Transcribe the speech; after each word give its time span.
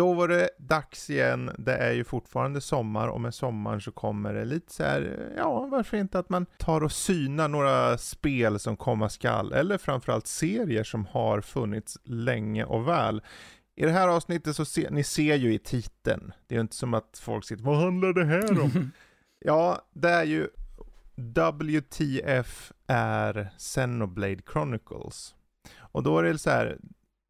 då 0.00 0.12
var 0.12 0.28
det 0.28 0.50
dags 0.58 1.10
igen. 1.10 1.50
Det 1.58 1.76
är 1.76 1.92
ju 1.92 2.04
fortfarande 2.04 2.60
sommar 2.60 3.08
och 3.08 3.20
med 3.20 3.34
sommaren 3.34 3.80
så 3.80 3.92
kommer 3.92 4.34
det 4.34 4.44
lite 4.44 4.72
så 4.72 4.82
här, 4.82 5.32
ja 5.36 5.66
varför 5.66 5.96
inte 5.96 6.18
att 6.18 6.28
man 6.28 6.46
tar 6.58 6.80
och 6.84 6.92
synar 6.92 7.48
några 7.48 7.98
spel 7.98 8.58
som 8.58 8.76
komma 8.76 9.08
skall 9.08 9.52
eller 9.52 9.78
framförallt 9.78 10.26
serier 10.26 10.84
som 10.84 11.06
har 11.06 11.40
funnits 11.40 11.98
länge 12.04 12.64
och 12.64 12.88
väl. 12.88 13.22
I 13.76 13.84
det 13.84 13.90
här 13.90 14.08
avsnittet 14.08 14.56
så 14.56 14.64
ser 14.64 14.90
ni 14.90 15.04
ser 15.04 15.34
ju 15.34 15.54
i 15.54 15.58
titeln. 15.58 16.32
Det 16.46 16.54
är 16.54 16.56
ju 16.56 16.60
inte 16.60 16.76
som 16.76 16.94
att 16.94 17.20
folk 17.22 17.44
sitter, 17.44 17.64
vad 17.64 17.78
handlar 17.78 18.12
det 18.12 18.24
här 18.24 18.60
om? 18.60 18.90
ja, 19.38 19.82
det 19.92 20.10
är 20.10 20.24
ju 20.24 20.48
WTF 21.16 22.72
är 22.86 23.50
Xenoblade 23.58 24.42
Chronicles. 24.52 25.34
Och 25.78 26.02
då 26.02 26.18
är 26.18 26.22
det 26.22 26.38
så 26.38 26.50
här, 26.50 26.78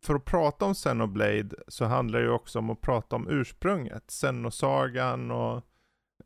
för 0.02 0.14
att 0.14 0.24
prata 0.24 0.64
om 0.64 0.74
Xenoblade 0.74 1.56
så 1.68 1.84
handlar 1.84 2.18
det 2.18 2.24
ju 2.24 2.30
också 2.30 2.58
om 2.58 2.70
att 2.70 2.80
prata 2.80 3.16
om 3.16 3.28
ursprunget. 3.30 4.04
Xenosagan 4.06 5.30
och 5.30 5.56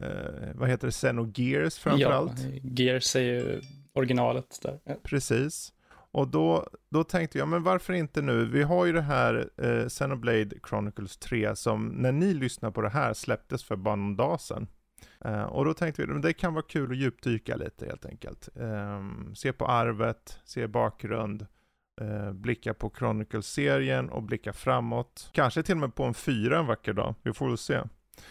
eh, 0.01 0.51
vad 0.55 0.69
heter 0.69 0.87
det, 0.87 0.93
Xenogears 0.93 1.79
framförallt. 1.79 2.39
Ja, 2.39 2.61
Gears 2.63 3.17
är 3.17 3.21
ju 3.21 3.61
originalet 3.93 4.59
där. 4.63 4.81
Ja. 4.85 4.95
Precis. 5.03 5.73
Och 6.11 6.29
då, 6.29 6.69
då 6.89 7.05
tänkte 7.05 7.39
jag, 7.39 7.49
men 7.49 7.63
varför 7.63 7.93
inte 7.93 8.23
nu? 8.23 8.45
Vi 8.45 8.63
har 8.63 8.87
ju 8.87 8.93
det 8.93 9.03
här 9.03 9.51
eh, 9.57 9.89
Xenoblade 9.89 10.57
Chronicles 10.69 11.17
3 11.17 11.57
som 11.57 11.87
när 11.87 12.13
ni 12.13 12.35
lyssnar 12.35 12.71
på 12.71 12.81
det 12.81 12.89
här 12.89 13.15
släpptes 13.15 13.65
för 13.65 13.77
bara 13.77 13.97
någon 13.97 14.17
dag 14.17 14.41
sedan. 14.41 14.67
Uh, 15.27 15.43
och 15.43 15.65
då 15.65 15.75
tänkte 15.75 16.03
vi, 16.03 16.09
men 16.09 16.21
det 16.21 16.33
kan 16.33 16.55
vara 16.55 16.65
kul 16.69 16.91
att 16.91 16.97
djupdyka 16.97 17.57
lite 17.57 17.87
helt 17.87 18.07
enkelt. 18.07 18.49
Um, 18.55 19.35
se 19.35 19.53
på 19.53 19.67
arvet, 19.67 20.39
se 20.45 20.67
bakgrund, 20.67 21.47
uh, 22.01 22.33
blicka 22.33 22.75
på 22.75 22.93
Chronicles-serien 22.99 24.11
och 24.11 24.23
blicka 24.23 24.53
framåt. 24.53 25.31
Kanske 25.33 25.63
till 25.63 25.75
och 25.75 25.81
med 25.81 25.95
på 25.95 26.05
en 26.05 26.15
fyra 26.15 26.59
en 26.59 26.67
vacker 26.67 26.93
dag, 26.93 27.15
vi 27.23 27.33
får 27.33 27.49
väl 27.49 27.59
se. 27.59 27.81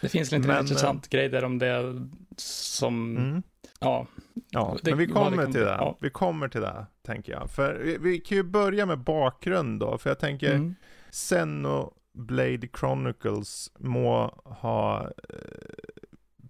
Det 0.00 0.08
finns 0.08 0.32
lite 0.32 0.48
men, 0.48 0.60
intressant 0.60 1.06
uh, 1.06 1.10
grej 1.10 1.28
där 1.28 1.44
om 1.44 1.58
det 1.58 2.08
som, 2.36 3.16
mm. 3.16 3.42
ja. 3.80 4.06
Ja, 4.50 4.76
det, 4.82 4.90
men 4.90 4.98
vi 4.98 5.06
kommer 5.06 5.44
till 5.44 5.60
det. 5.60 5.76
Ja. 5.78 5.98
Vi 6.00 6.10
kommer 6.10 6.48
till 6.48 6.60
det, 6.60 6.86
tänker 7.02 7.32
jag. 7.32 7.50
För 7.50 7.74
vi, 7.74 7.98
vi, 7.98 8.20
kan 8.20 8.36
ju 8.36 8.42
börja 8.42 8.86
med 8.86 8.98
bakgrund 8.98 9.80
då, 9.80 9.98
för 9.98 10.10
jag 10.10 10.18
tänker 10.18 10.54
mm. 10.54 10.74
Xenoblade 11.10 12.68
Chronicles 12.78 13.72
må 13.78 14.42
ha 14.44 15.10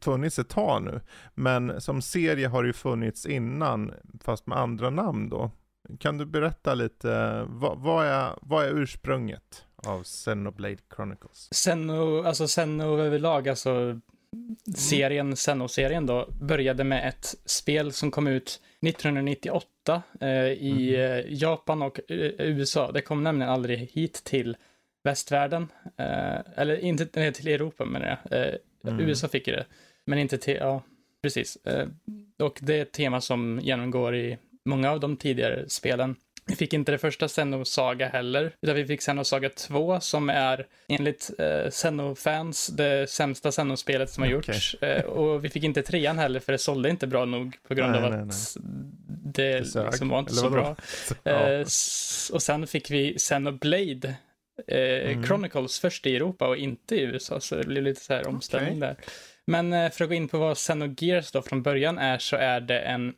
funnits 0.04 0.38
ett 0.38 0.48
tag 0.48 0.82
nu. 0.82 1.00
Men 1.34 1.80
som 1.80 2.02
serie 2.02 2.48
har 2.48 2.62
det 2.62 2.66
ju 2.66 2.72
funnits 2.72 3.26
innan, 3.26 3.92
fast 4.20 4.46
med 4.46 4.58
andra 4.58 4.90
namn 4.90 5.28
då. 5.28 5.50
Kan 5.98 6.18
du 6.18 6.26
berätta 6.26 6.74
lite, 6.74 7.44
vad, 7.48 7.78
vad, 7.78 8.06
är, 8.06 8.38
vad 8.42 8.64
är 8.64 8.78
ursprunget 8.78 9.64
av 9.76 10.02
Xenoblade 10.02 10.76
Chronicles? 10.96 11.48
Xeno, 11.52 12.22
alltså 12.22 12.46
Xeno 12.46 12.98
överlag, 12.98 13.48
alltså 13.48 14.00
serien, 14.76 15.36
Xeno-serien 15.36 16.06
då, 16.06 16.28
började 16.40 16.84
med 16.84 17.08
ett 17.08 17.34
spel 17.44 17.92
som 17.92 18.10
kom 18.10 18.26
ut 18.26 18.60
1998 18.80 20.02
eh, 20.20 20.28
i 20.46 20.96
mm. 20.96 21.24
Japan 21.28 21.82
och 21.82 22.00
eh, 22.10 22.32
USA. 22.38 22.92
Det 22.92 23.00
kom 23.00 23.22
nämligen 23.22 23.52
aldrig 23.52 23.78
hit 23.78 24.24
till 24.24 24.56
västvärlden, 25.02 25.68
eh, 25.96 26.38
eller 26.56 26.76
inte 26.76 27.32
till 27.32 27.48
Europa 27.48 27.84
menar 27.84 28.20
jag. 28.28 28.38
Eh, 28.40 28.54
mm. 28.86 29.00
USA 29.00 29.28
fick 29.28 29.44
det. 29.44 29.66
Men 30.04 30.18
inte 30.18 30.38
till, 30.38 30.56
ja, 30.56 30.82
precis. 31.22 31.56
Eh, 31.56 31.88
och 32.38 32.58
det 32.62 32.74
är 32.78 32.82
ett 32.82 32.92
tema 32.92 33.20
som 33.20 33.60
genomgår 33.62 34.16
i 34.16 34.38
många 34.64 34.90
av 34.90 35.00
de 35.00 35.16
tidigare 35.16 35.68
spelen. 35.68 36.16
Vi 36.46 36.56
fick 36.56 36.72
inte 36.72 36.92
det 36.92 36.98
första 36.98 37.28
Senno-saga 37.28 38.08
heller, 38.08 38.52
utan 38.60 38.76
vi 38.76 38.86
fick 38.86 39.02
Senno-saga 39.02 39.48
2 39.48 40.00
som 40.00 40.30
är 40.30 40.66
enligt 40.88 41.30
eh, 41.38 41.70
Senno-fans 41.70 42.66
det 42.66 43.10
sämsta 43.10 43.52
Senno-spelet 43.52 44.10
som 44.10 44.22
har 44.22 44.34
okay. 44.34 44.54
gjorts. 44.54 44.74
Eh, 44.74 45.04
och 45.04 45.44
vi 45.44 45.48
fick 45.48 45.64
inte 45.64 45.82
trean 45.82 46.18
heller 46.18 46.40
för 46.40 46.52
det 46.52 46.58
sålde 46.58 46.90
inte 46.90 47.06
bra 47.06 47.24
nog 47.24 47.56
på 47.68 47.74
grund 47.74 47.92
nej, 47.92 48.02
av 48.02 48.12
att 48.12 48.26
nej, 48.26 48.64
det, 49.34 49.72
det 49.74 49.84
liksom 49.84 50.08
var 50.08 50.18
inte 50.18 50.34
så 50.34 50.50
bra. 50.50 50.76
ja. 51.22 51.30
eh, 51.30 51.60
och 52.32 52.42
sen 52.42 52.66
fick 52.66 52.90
vi 52.90 53.14
Xenoblade 53.18 54.14
eh, 54.68 55.10
mm. 55.10 55.24
Chronicles 55.24 55.80
först 55.80 56.06
i 56.06 56.16
Europa 56.16 56.48
och 56.48 56.56
inte 56.56 56.96
i 56.96 57.02
USA, 57.02 57.40
så 57.40 57.56
det 57.56 57.64
blev 57.64 57.82
lite 57.82 58.00
så 58.00 58.14
här 58.14 58.28
omställning 58.28 58.76
okay. 58.76 58.88
där. 58.88 58.96
Men 59.46 59.72
eh, 59.72 59.90
för 59.90 60.04
att 60.04 60.10
gå 60.10 60.14
in 60.14 60.28
på 60.28 60.38
vad 60.38 60.56
Xenogears 60.56 61.30
då 61.30 61.42
från 61.42 61.62
början 61.62 61.98
är 61.98 62.18
så 62.18 62.36
är 62.36 62.60
det 62.60 62.80
en, 62.80 63.14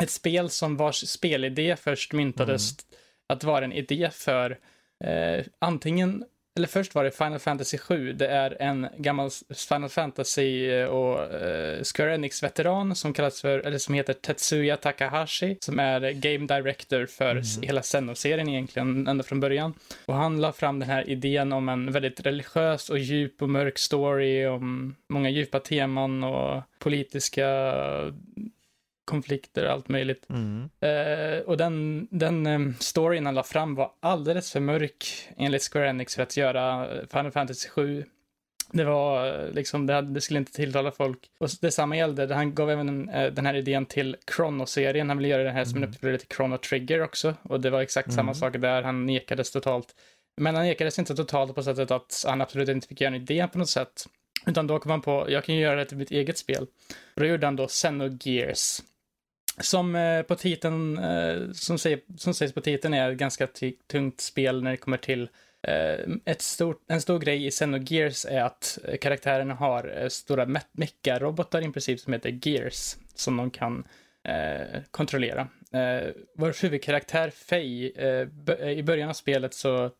ett 0.00 0.10
spel 0.10 0.50
som 0.50 0.76
vars 0.76 1.08
spelidé 1.08 1.76
först 1.76 2.12
myntades 2.12 2.70
mm. 2.70 2.98
att 3.26 3.44
vara 3.44 3.64
en 3.64 3.72
idé 3.72 4.10
för 4.12 4.58
eh, 5.04 5.44
antingen 5.58 6.24
eller 6.56 6.68
först 6.68 6.94
var 6.94 7.04
det 7.04 7.10
Final 7.10 7.38
Fantasy 7.38 7.78
7. 7.78 8.12
Det 8.12 8.26
är 8.26 8.62
en 8.62 8.88
gammal 8.96 9.30
Final 9.68 9.88
Fantasy 9.88 10.70
eh, 10.70 10.86
och 10.86 11.34
eh, 11.34 11.82
Square 11.82 12.14
Enix-veteran 12.14 12.96
som 12.96 13.12
kallas 13.12 13.40
för, 13.40 13.58
eller 13.58 13.78
som 13.78 13.94
heter 13.94 14.12
Tetsuya 14.12 14.76
Takahashi, 14.76 15.56
som 15.60 15.78
är 15.78 16.00
Game 16.10 16.46
Director 16.46 17.06
för 17.06 17.30
mm. 17.30 17.44
hela 17.62 17.82
Senno-serien 17.82 18.48
egentligen, 18.48 19.08
ända 19.08 19.24
från 19.24 19.40
början. 19.40 19.74
Och 20.06 20.14
han 20.14 20.40
la 20.40 20.52
fram 20.52 20.78
den 20.78 20.88
här 20.88 21.10
idén 21.10 21.52
om 21.52 21.68
en 21.68 21.92
väldigt 21.92 22.20
religiös 22.20 22.90
och 22.90 22.98
djup 22.98 23.42
och 23.42 23.50
mörk 23.50 23.78
story, 23.78 24.46
om 24.46 24.96
många 25.08 25.30
djupa 25.30 25.60
teman 25.60 26.24
och 26.24 26.62
politiska 26.78 27.46
konflikter 29.04 29.64
och 29.64 29.72
allt 29.72 29.88
möjligt. 29.88 30.26
Mm. 30.30 30.70
Uh, 30.84 31.40
och 31.40 31.56
den, 31.56 32.08
den 32.10 32.46
um, 32.46 32.74
storyn 32.80 33.26
han 33.26 33.34
la 33.34 33.42
fram 33.42 33.74
var 33.74 33.90
alldeles 34.00 34.52
för 34.52 34.60
mörk 34.60 35.04
enligt 35.36 35.72
Square 35.72 35.88
Enix 35.88 36.14
för 36.14 36.22
att 36.22 36.36
göra 36.36 36.88
Final 37.10 37.32
Fantasy 37.32 37.68
7. 37.68 38.04
Det 38.72 38.84
var 38.84 39.48
liksom, 39.52 39.86
det, 39.86 39.94
hade, 39.94 40.14
det 40.14 40.20
skulle 40.20 40.38
inte 40.38 40.52
tilltala 40.52 40.92
folk. 40.92 41.18
Och 41.38 41.48
detsamma 41.60 41.96
gällde, 41.96 42.34
han 42.34 42.54
gav 42.54 42.70
även 42.70 43.10
uh, 43.10 43.32
den 43.32 43.46
här 43.46 43.54
idén 43.54 43.86
till 43.86 44.16
Chrono-serien. 44.36 45.08
Han 45.08 45.18
ville 45.18 45.28
göra 45.28 45.42
den 45.42 45.54
här 45.54 45.64
som 45.64 45.76
en 45.76 45.82
mm. 45.82 45.90
uppföljare 45.90 46.18
till 46.18 46.36
Chrono 46.36 46.58
Trigger 46.58 47.02
också. 47.02 47.34
Och 47.42 47.60
det 47.60 47.70
var 47.70 47.80
exakt 47.80 48.08
mm. 48.08 48.16
samma 48.16 48.34
sak 48.34 48.56
där, 48.60 48.82
han 48.82 49.06
nekades 49.06 49.50
totalt. 49.50 49.94
Men 50.40 50.54
han 50.54 50.64
nekades 50.64 50.98
inte 50.98 51.14
totalt 51.14 51.54
på 51.54 51.62
sättet 51.62 51.90
att 51.90 52.24
han 52.26 52.40
absolut 52.40 52.68
inte 52.68 52.88
fick 52.88 53.00
göra 53.00 53.14
en 53.14 53.22
idé 53.22 53.48
på 53.52 53.58
något 53.58 53.68
sätt. 53.68 54.06
Utan 54.46 54.66
då 54.66 54.78
kom 54.78 54.90
han 54.90 55.02
på, 55.02 55.26
jag 55.28 55.44
kan 55.44 55.54
ju 55.54 55.60
göra 55.60 55.76
det 55.76 55.84
till 55.84 55.96
mitt 55.96 56.10
eget 56.10 56.38
spel. 56.38 56.66
Och 57.14 57.20
då 57.20 57.26
gjorde 57.26 57.46
han 57.46 57.56
då 57.56 57.66
Xenogears. 57.66 58.80
Som 59.58 59.94
eh, 59.94 60.22
på 60.22 60.34
titeln, 60.34 60.98
eh, 60.98 61.50
som, 61.52 61.78
säger, 61.78 62.00
som 62.16 62.34
sägs 62.34 62.52
på 62.52 62.60
titeln 62.60 62.94
är 62.94 63.10
ett 63.10 63.18
ganska 63.18 63.48
tungt 63.86 64.20
spel 64.20 64.62
när 64.62 64.70
det 64.70 64.76
kommer 64.76 64.96
till 64.96 65.28
eh, 65.62 66.14
ett 66.24 66.42
stort, 66.42 66.84
en 66.88 67.00
stor 67.00 67.18
grej 67.18 67.46
i 67.46 67.50
Xenogears 67.50 68.24
är 68.24 68.42
att 68.42 68.78
eh, 68.84 68.96
karaktärerna 68.96 69.54
har 69.54 70.02
eh, 70.02 70.08
stora 70.08 70.46
me 70.46 70.60
mecha-robotar 70.72 71.68
i 71.68 71.72
princip 71.72 72.00
som 72.00 72.12
heter 72.12 72.38
Gears 72.42 72.96
som 73.14 73.36
de 73.36 73.50
kan 73.50 73.84
eh, 74.24 74.82
kontrollera. 74.90 75.48
Eh, 75.72 76.08
vår 76.36 76.62
huvudkaraktär 76.62 77.30
Faye, 77.30 77.92
eh, 77.96 78.68
i 78.68 78.82
början 78.82 79.08
av 79.08 79.12
spelet 79.12 79.54
så 79.54 79.90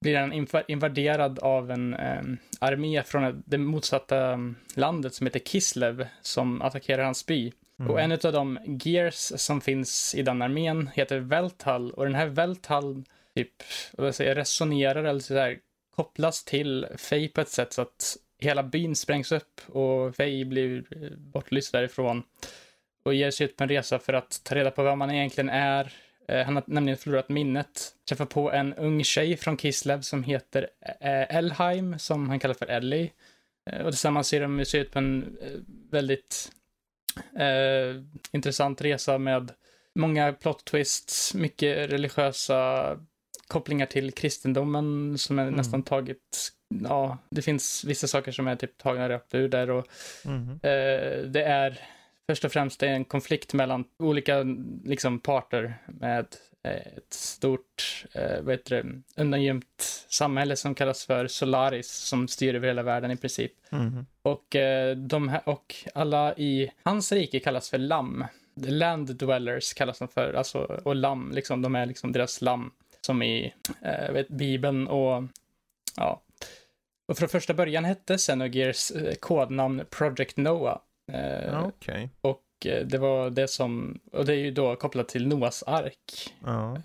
blir 0.00 0.16
han 0.16 0.46
invaderad 0.68 1.38
av 1.38 1.70
en 1.70 1.94
eh, 1.94 2.22
armé 2.58 3.02
från 3.02 3.42
det 3.46 3.58
motsatta 3.58 4.32
mm, 4.32 4.56
landet 4.74 5.14
som 5.14 5.26
heter 5.26 5.40
Kislev 5.40 6.06
som 6.22 6.62
attackerar 6.62 7.04
hans 7.04 7.26
by. 7.26 7.52
Mm. 7.80 7.90
Och 7.90 8.00
en 8.00 8.12
av 8.12 8.32
de 8.32 8.58
gears 8.64 9.32
som 9.36 9.60
finns 9.60 10.14
i 10.14 10.22
den 10.22 10.42
armén 10.42 10.90
heter 10.94 11.18
Velthall 11.18 11.90
och 11.90 12.04
den 12.04 12.14
här 12.14 12.26
Velthall 12.26 13.04
typ, 13.34 13.62
vad 13.92 14.14
säger, 14.14 14.34
resonerar 14.34 15.04
eller 15.04 15.20
så 15.20 15.34
där, 15.34 15.58
kopplas 15.96 16.44
till 16.44 16.86
Faye 16.96 17.28
på 17.28 17.40
ett 17.40 17.48
sätt 17.48 17.72
så 17.72 17.82
att 17.82 18.16
hela 18.38 18.62
byn 18.62 18.96
sprängs 18.96 19.32
upp 19.32 19.60
och 19.68 20.16
Faye 20.16 20.44
blir 20.44 20.84
bortlyst 21.16 21.72
därifrån 21.72 22.22
och 23.02 23.14
ger 23.14 23.30
sig 23.30 23.44
ut 23.44 23.56
på 23.56 23.64
en 23.64 23.68
resa 23.68 23.98
för 23.98 24.12
att 24.12 24.40
ta 24.44 24.54
reda 24.54 24.70
på 24.70 24.82
vad 24.82 24.98
man 24.98 25.10
egentligen 25.10 25.48
är. 25.48 25.92
Eh, 26.28 26.44
han 26.44 26.56
har 26.56 26.64
nämligen 26.66 26.98
förlorat 26.98 27.28
minnet. 27.28 27.94
Träffar 28.08 28.26
på 28.26 28.52
en 28.52 28.74
ung 28.74 29.04
tjej 29.04 29.36
från 29.36 29.56
Kislev 29.56 30.00
som 30.00 30.24
heter 30.24 30.68
eh, 31.00 31.36
Elheim, 31.36 31.98
som 31.98 32.28
han 32.28 32.38
kallar 32.40 32.54
för 32.54 32.66
Ellie. 32.66 33.10
Eh, 33.70 33.80
och 33.80 33.92
tillsammans 33.92 34.28
ser 34.28 34.40
de 34.40 34.64
sig 34.64 34.80
ut 34.80 34.90
på 34.90 34.98
en 34.98 35.38
väldigt 35.90 36.52
Eh, 37.16 38.02
intressant 38.32 38.80
resa 38.80 39.18
med 39.18 39.50
många 39.94 40.32
plot 40.32 40.64
twists, 40.64 41.34
mycket 41.34 41.90
religiösa 41.90 42.98
kopplingar 43.46 43.86
till 43.86 44.12
kristendomen 44.12 45.18
som 45.18 45.38
är 45.38 45.42
mm. 45.42 45.54
nästan 45.54 45.82
tagit, 45.82 46.52
ja, 46.68 47.18
det 47.30 47.42
finns 47.42 47.84
vissa 47.84 48.06
saker 48.06 48.32
som 48.32 48.48
är 48.48 48.56
typ 48.56 48.78
tagna 48.78 49.08
rakt 49.08 49.34
ur 49.34 49.48
där 49.48 49.70
och 49.70 49.86
mm. 50.24 50.48
eh, 50.50 51.30
det 51.30 51.42
är 51.42 51.80
först 52.26 52.44
och 52.44 52.52
främst 52.52 52.82
en 52.82 53.04
konflikt 53.04 53.54
mellan 53.54 53.84
olika 53.98 54.44
liksom, 54.84 55.18
parter 55.18 55.78
med 55.86 56.26
ett 56.62 57.12
stort, 57.12 58.04
eh, 58.12 58.40
vad 58.40 58.54
heter 58.54 58.82
det, 58.82 59.02
undangömt 59.22 60.06
samhälle 60.08 60.56
som 60.56 60.74
kallas 60.74 61.04
för 61.04 61.26
Solaris 61.26 61.92
som 61.92 62.28
styr 62.28 62.54
över 62.54 62.68
hela 62.68 62.82
världen 62.82 63.10
i 63.10 63.16
princip. 63.16 63.52
Mm. 63.70 64.06
Och, 64.22 64.56
eh, 64.56 64.96
de 64.96 65.28
här, 65.28 65.48
och 65.48 65.74
alla 65.94 66.34
i 66.36 66.72
hans 66.82 67.12
rike 67.12 67.40
kallas 67.40 67.70
för 67.70 67.78
lamm. 67.78 68.24
The 68.64 68.70
land 68.70 69.16
dwellers 69.16 69.74
kallas 69.74 69.98
de 69.98 70.08
för, 70.08 70.34
alltså, 70.34 70.58
och 70.58 70.96
lamm, 70.96 71.32
liksom, 71.34 71.62
de 71.62 71.74
är 71.74 71.86
liksom 71.86 72.12
deras 72.12 72.42
lamm. 72.42 72.70
Som 73.00 73.22
i 73.22 73.54
eh, 73.82 74.12
vet, 74.12 74.28
Bibeln 74.28 74.88
och 74.88 75.24
ja. 75.96 76.22
och 77.08 77.18
från 77.18 77.28
första 77.28 77.54
början 77.54 77.84
hette 77.84 78.16
Xenogears 78.16 78.90
eh, 78.90 79.14
kodnamn 79.14 79.82
Project 79.90 80.36
Noah. 80.36 80.78
Eh, 81.12 81.66
okay. 81.66 82.08
Och 82.20 82.28
eh, 82.30 82.51
det 82.64 82.98
var 82.98 83.30
det 83.30 83.48
som, 83.48 84.00
och 84.12 84.24
det 84.24 84.32
är 84.32 84.36
ju 84.38 84.50
då 84.50 84.76
kopplat 84.76 85.08
till 85.08 85.28
Noahs 85.28 85.62
ark. 85.66 86.34
Ja. 86.44 86.78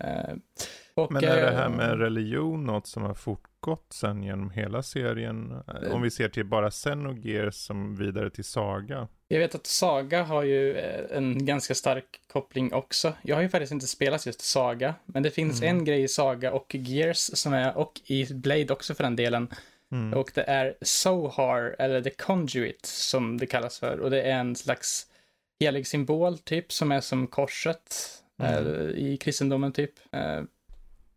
Och, 0.94 1.12
Men 1.12 1.24
är 1.24 1.42
det 1.42 1.50
här 1.50 1.68
med 1.68 1.98
religion 1.98 2.64
något 2.64 2.86
som 2.86 3.02
har 3.02 3.14
fortgått 3.14 3.92
sen 3.92 4.22
genom 4.22 4.50
hela 4.50 4.82
serien? 4.82 5.54
Om 5.92 6.02
vi 6.02 6.10
ser 6.10 6.28
till 6.28 6.44
bara 6.44 6.70
Xenogears 6.70 7.54
som 7.54 7.96
vidare 7.96 8.30
till 8.30 8.44
Saga. 8.44 9.08
Jag 9.28 9.38
vet 9.38 9.54
att 9.54 9.66
Saga 9.66 10.22
har 10.22 10.42
ju 10.42 10.78
en 11.10 11.46
ganska 11.46 11.74
stark 11.74 12.20
koppling 12.32 12.72
också. 12.72 13.12
Jag 13.22 13.36
har 13.36 13.42
ju 13.42 13.48
faktiskt 13.48 13.72
inte 13.72 13.86
spelat 13.86 14.26
just 14.26 14.40
Saga, 14.40 14.94
men 15.04 15.22
det 15.22 15.30
finns 15.30 15.62
mm. 15.62 15.76
en 15.76 15.84
grej 15.84 16.02
i 16.02 16.08
Saga 16.08 16.52
och 16.52 16.74
Gears 16.74 17.18
som 17.18 17.52
är, 17.52 17.78
och 17.78 18.00
i 18.04 18.34
Blade 18.34 18.72
också 18.72 18.94
för 18.94 19.04
den 19.04 19.16
delen, 19.16 19.48
Mm. 19.92 20.18
Och 20.18 20.30
det 20.34 20.42
är 20.42 20.74
Sohar, 20.80 21.76
eller 21.78 22.02
The 22.02 22.10
Conduit, 22.10 22.86
som 22.86 23.38
det 23.38 23.46
kallas 23.46 23.78
för. 23.78 24.00
Och 24.00 24.10
det 24.10 24.22
är 24.22 24.38
en 24.38 24.56
slags 24.56 25.06
helig 25.60 25.86
symbol, 25.86 26.38
typ, 26.38 26.72
som 26.72 26.92
är 26.92 27.00
som 27.00 27.26
korset 27.26 27.96
mm. 28.38 28.66
eh, 28.66 28.90
i 28.90 29.16
kristendomen, 29.16 29.72
typ. 29.72 29.92
Eh, 30.12 30.42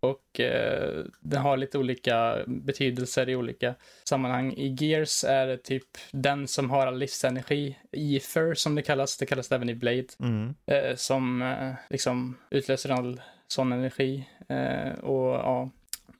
och 0.01 0.39
eh, 0.39 1.03
den 1.19 1.41
har 1.41 1.57
lite 1.57 1.77
olika 1.77 2.37
betydelser 2.47 3.29
i 3.29 3.35
olika 3.35 3.75
sammanhang. 4.03 4.53
I 4.53 4.75
Gears 4.79 5.23
är 5.23 5.47
det 5.47 5.57
typ 5.57 5.97
den 6.11 6.47
som 6.47 6.69
har 6.69 6.87
all 6.87 6.97
livsenergi, 6.97 7.77
Ether 7.91 8.53
som 8.53 8.75
det 8.75 8.81
kallas, 8.81 9.17
det 9.17 9.25
kallas 9.25 9.47
det 9.47 9.55
även 9.55 9.69
i 9.69 9.75
Blade, 9.75 10.07
mm. 10.19 10.53
eh, 10.65 10.95
som 10.95 11.41
eh, 11.41 11.73
liksom 11.89 12.37
utlöser 12.49 12.89
all 12.89 13.21
sån 13.47 13.71
energi. 13.71 14.29
Eh, 14.49 14.93
och 14.99 15.35
ja, 15.35 15.69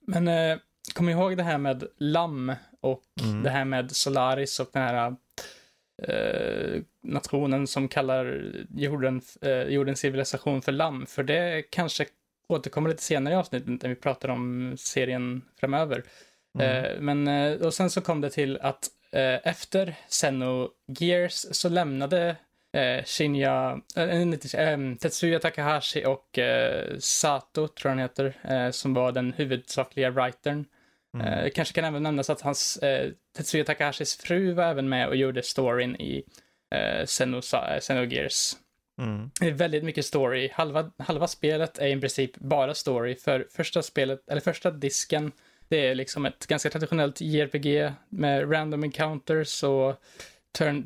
men 0.02 0.60
kom 0.94 1.10
ihåg 1.10 1.38
det 1.38 1.44
här 1.44 1.58
med 1.58 1.84
lamm 1.98 2.54
och 2.82 3.04
mm. 3.24 3.44
det 3.44 3.50
här 3.50 3.66
med 3.66 3.92
Solaris 3.92 4.60
och 4.60 4.70
den 4.74 4.84
här 4.84 5.16
eh, 6.02 6.82
nationen 7.04 7.68
som 7.68 7.88
kallar 7.88 8.54
jorden, 8.70 9.22
eh, 9.42 9.62
jordens 9.62 10.00
civilisation 10.00 10.62
för 10.62 10.72
lamm. 10.72 11.06
För 11.06 11.24
det 11.24 11.64
kanske 11.70 12.06
återkommer 12.48 12.90
lite 12.90 13.04
senare 13.04 13.34
i 13.34 13.38
avsnittet 13.38 13.82
när 13.82 13.90
vi 13.90 13.96
pratar 13.96 14.30
om 14.30 14.76
serien 14.78 15.42
framöver. 15.60 16.04
Mm. 16.60 16.86
Eh, 16.86 17.00
men 17.00 17.28
eh, 17.28 17.62
och 17.62 17.74
sen 17.74 17.90
så 17.90 18.02
kom 18.02 18.22
det 18.22 18.30
till 18.30 18.58
att 18.62 18.88
eh, 19.12 19.48
efter 19.48 19.96
Gears 20.88 21.34
så 21.34 21.70
lämnade 21.70 22.36
eh, 22.74 23.04
Shinya, 23.06 23.82
äh, 23.96 24.96
Tetsuya 25.00 25.40
Takahashi 25.40 26.06
och 26.06 26.40
eh, 26.40 26.98
Sato, 27.00 27.68
tror 27.68 27.90
jag 27.90 27.90
han 27.90 28.00
heter, 28.00 28.34
eh, 28.44 28.72
som 28.72 28.94
var 28.94 29.12
den 29.12 29.34
huvudsakliga 29.34 30.10
writern. 30.10 30.66
Mm. 31.18 31.28
Eh, 31.28 31.50
kanske 31.50 31.74
kan 31.74 31.86
även 31.86 32.04
nämnas 32.04 32.30
att 32.30 32.42
hans, 32.42 32.78
eh, 32.78 33.12
Tetsuya 33.38 33.64
Takahashis 33.64 34.18
fru 34.18 34.54
var 34.54 34.64
även 34.64 34.90
med 34.90 35.08
och 35.08 35.16
gjorde 35.16 35.44
storyn 35.44 35.96
i 35.96 36.24
eh, 36.76 37.06
Xenogears. 37.80 38.56
Mm. 39.02 39.32
Det 39.40 39.48
är 39.48 39.52
väldigt 39.52 39.84
mycket 39.84 40.06
story. 40.06 40.50
Halva, 40.54 40.92
halva 40.98 41.28
spelet 41.28 41.78
är 41.78 41.88
i 41.88 42.00
princip 42.00 42.38
bara 42.38 42.74
story. 42.74 43.16
För 43.16 43.48
första 43.52 43.82
spelet, 43.82 44.30
eller 44.30 44.42
första 44.42 44.72
disken, 44.72 45.32
det 45.68 45.88
är 45.88 45.96
liksom 45.96 46.26
ett 46.26 46.48
ganska 46.48 46.70
traditionellt 46.70 47.22
JRPG 47.22 47.92
med 48.10 48.52
random 48.52 48.84
encounters 48.84 49.64
och 49.64 49.96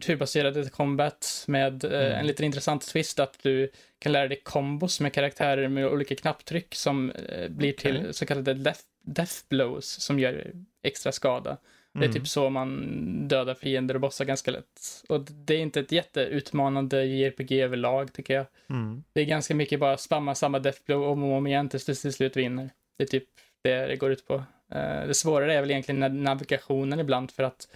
turbaserade 0.01 0.69
combat 0.69 1.43
med 1.47 1.83
eh, 1.83 1.91
mm. 1.91 2.19
en 2.19 2.27
lite 2.27 2.45
intressant 2.45 2.87
twist 2.87 3.19
att 3.19 3.43
du 3.43 3.71
kan 3.99 4.11
lära 4.11 4.27
dig 4.27 4.41
kombos 4.43 4.99
med 4.99 5.13
karaktärer 5.13 5.67
med 5.67 5.87
olika 5.87 6.15
knapptryck 6.15 6.75
som 6.75 7.11
eh, 7.11 7.49
blir 7.49 7.73
okay. 7.73 7.91
till 7.91 8.13
så 8.13 8.25
kallade 8.25 8.53
death, 8.53 8.81
death 9.05 9.33
blows 9.49 9.85
som 9.85 10.19
gör 10.19 10.51
extra 10.83 11.11
skada. 11.11 11.57
Det 11.93 11.99
är 11.99 12.03
mm. 12.03 12.13
typ 12.13 12.27
så 12.27 12.49
man 12.49 13.27
dödar 13.27 13.53
fiender 13.53 13.95
och 13.95 14.01
bossar 14.01 14.25
ganska 14.25 14.51
lätt. 14.51 15.03
Och 15.09 15.21
det 15.21 15.53
är 15.53 15.59
inte 15.59 15.79
ett 15.79 15.91
jätteutmanande 15.91 17.05
JRPG 17.05 17.51
överlag 17.51 18.13
tycker 18.13 18.33
jag. 18.33 18.45
Mm. 18.69 19.03
Det 19.13 19.21
är 19.21 19.25
ganska 19.25 19.55
mycket 19.55 19.79
bara 19.79 19.97
spamma 19.97 20.35
samma 20.35 20.59
death 20.59 20.79
blow 20.85 21.03
om 21.03 21.23
och 21.23 21.37
om 21.37 21.47
igen 21.47 21.69
tills 21.69 21.85
du 21.85 21.95
till 21.95 22.13
slut 22.13 22.37
vinner. 22.37 22.69
Det 22.97 23.03
är 23.03 23.07
typ 23.07 23.27
det 23.63 23.87
det 23.87 23.95
går 23.95 24.11
ut 24.11 24.27
på. 24.27 24.33
Uh, 24.35 25.07
det 25.07 25.13
svårare 25.13 25.53
är 25.53 25.61
väl 25.61 25.71
egentligen 25.71 26.23
navigationen 26.23 26.99
ibland 26.99 27.31
för 27.31 27.43
att 27.43 27.67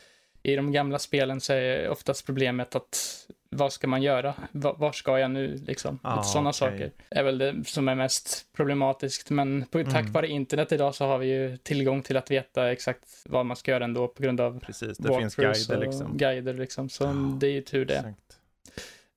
i 0.44 0.56
de 0.56 0.72
gamla 0.72 1.00
spelen 1.00 1.42
så 1.42 1.54
är 1.54 1.90
oftast 1.90 2.26
problemet 2.26 2.76
att 2.76 3.26
vad 3.52 3.74
ska 3.74 3.88
man 3.88 4.02
göra? 4.02 4.34
Var 4.52 4.92
ska 4.92 5.20
jag 5.20 5.32
nu? 5.32 5.58
Liksom. 5.68 6.00
Ah, 6.02 6.24
Sådana 6.24 6.50
okay. 6.50 6.58
saker 6.58 6.92
är 7.10 7.24
väl 7.24 7.38
det 7.38 7.64
som 7.66 7.88
är 7.88 7.96
mest 7.96 8.46
problematiskt. 8.54 9.30
Men 9.30 9.66
på, 9.66 9.84
tack 9.84 9.96
mm. 9.96 10.12
vare 10.12 10.28
internet 10.28 10.72
idag 10.72 10.96
så 10.96 11.06
har 11.06 11.18
vi 11.18 11.28
ju 11.28 11.58
tillgång 11.58 12.02
till 12.02 12.18
att 12.18 12.32
veta 12.32 12.72
exakt 12.72 13.06
vad 13.26 13.46
man 13.46 13.58
ska 13.58 13.72
göra 13.72 13.84
ändå 13.84 14.08
på 14.08 14.24
grund 14.24 14.42
av 14.42 14.60
Precis, 14.60 14.98
det 14.98 15.16
finns 15.16 15.36
guider 15.36 15.78
liksom. 15.78 16.18
Guider 16.18 16.54
liksom. 16.54 16.90
Så 16.90 17.06
oh, 17.06 17.38
det 17.38 17.48
är 17.48 17.52
ju 17.52 17.62
tur 17.62 17.86
det. 17.86 18.14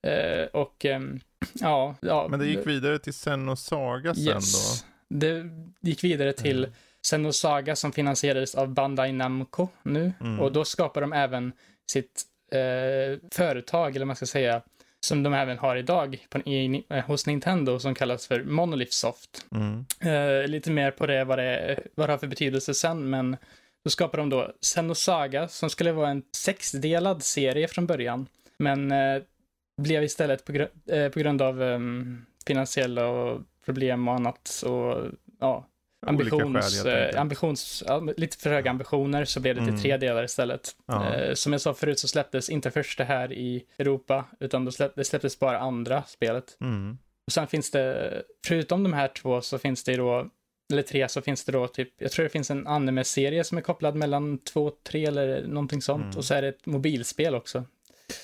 Uh, 0.07 0.47
och 0.47 0.85
um, 0.85 1.21
ja, 1.53 1.95
ja. 2.01 2.27
Men 2.31 2.41
det 2.41 2.47
gick 2.47 2.67
vidare 2.67 2.99
till 2.99 3.15
Sen 3.15 3.49
och 3.49 3.59
Saga 3.59 4.15
sen 4.15 4.25
yes. 4.25 4.83
då? 4.83 4.89
Det 5.19 5.45
gick 5.81 6.05
vidare 6.05 6.33
till 6.33 6.59
mm. 6.59 6.73
Xenosaga 7.03 7.77
som 7.77 7.93
finansierades 7.93 8.55
av 8.55 8.69
Bandai 8.69 9.13
Namco 9.13 9.69
nu. 9.83 10.13
Mm. 10.21 10.41
Och 10.41 10.53
då 10.53 10.65
skapar 10.65 11.01
de 11.01 11.13
även 11.13 11.53
sitt 11.91 12.23
eh, 12.53 13.19
företag, 13.31 13.97
eller 13.97 14.07
man 14.07 14.17
ska 14.17 14.27
säga, 14.27 14.63
som 15.01 15.23
de 15.23 15.35
även 15.35 15.59
har 15.59 15.77
idag 15.77 16.27
på, 16.31 16.39
i, 16.39 16.85
eh, 16.89 17.05
hos 17.05 17.27
Nintendo 17.27 17.79
som 17.79 17.95
kallas 17.95 18.27
för 18.27 18.45
Monolith 18.45 18.93
Soft. 18.93 19.47
Mm. 19.53 19.85
Eh, 20.01 20.49
lite 20.49 20.71
mer 20.71 20.91
på 20.91 21.07
det 21.07 21.25
vad, 21.25 21.39
det 21.39 21.81
vad 21.95 22.09
det 22.09 22.13
har 22.13 22.19
för 22.19 22.27
betydelse 22.27 22.75
sen, 22.75 23.11
men 23.11 23.37
då 23.85 23.91
skapar 23.91 24.19
de 24.19 24.31
då 24.31 24.53
Xenosaga 24.61 25.49
som 25.49 25.71
skulle 25.71 25.93
vara 25.93 26.11
en 26.11 26.23
sexdelad 26.37 27.23
serie 27.23 27.69
från 27.69 27.87
början. 27.87 28.27
Men 28.59 28.93
eh, 28.93 29.23
blev 29.83 30.05
istället 30.05 30.45
på, 30.45 30.53
gr 30.53 30.67
eh, 30.87 31.09
på 31.09 31.19
grund 31.19 31.43
av 31.43 31.61
um, 31.61 32.27
finansiella 32.47 33.39
problem 33.65 34.09
och 34.09 34.15
annat 34.15 34.63
och 34.67 35.05
ja, 35.41 35.67
ambitions, 36.07 36.83
skäl, 36.83 37.17
ambitions, 37.17 37.85
lite 38.17 38.37
för 38.37 38.51
höga 38.51 38.71
ambitioner 38.71 39.25
så 39.25 39.41
blev 39.41 39.55
det 39.55 39.61
till 39.61 39.69
mm. 39.69 39.81
tre 39.81 39.97
delar 39.97 40.25
istället. 40.25 40.77
Ja. 40.87 41.15
Eh, 41.15 41.35
som 41.35 41.53
jag 41.53 41.61
sa 41.61 41.75
förut 41.75 41.99
så 41.99 42.09
släpptes 42.09 42.51
inte 42.51 42.71
första 42.71 43.05
här 43.05 43.33
i 43.33 43.65
Europa, 43.79 44.25
utan 44.41 44.65
då 44.65 44.73
släpp, 44.73 44.93
det 44.95 45.05
släpptes 45.05 45.39
bara 45.39 45.59
andra 45.59 46.03
spelet. 46.03 46.57
Mm. 46.61 46.99
Och 47.27 47.33
sen 47.33 47.47
finns 47.47 47.71
det, 47.71 48.23
förutom 48.47 48.83
de 48.83 48.93
här 48.93 49.09
två 49.09 49.41
så 49.41 49.59
finns 49.59 49.85
det 49.85 49.97
då, 49.97 50.29
eller 50.73 50.83
tre 50.83 51.09
så 51.09 51.23
finns 51.23 51.45
det 51.45 51.53
då 51.53 51.69
typ, 51.69 51.89
jag 51.99 52.13
tror 52.13 52.25
det 52.25 52.31
finns 52.31 52.51
en 52.51 52.67
anime-serie 52.67 53.45
som 53.45 53.59
är 53.59 53.63
kopplad 53.63 53.95
mellan 53.95 54.39
två, 54.39 54.73
tre 54.89 55.07
eller 55.07 55.47
någonting 55.47 55.83
sånt. 55.83 56.05
Mm. 56.05 56.17
Och 56.17 56.25
så 56.25 56.35
är 56.35 56.43
det 56.43 56.49
ett 56.49 56.67
mobilspel 56.67 57.35
också. 57.35 57.65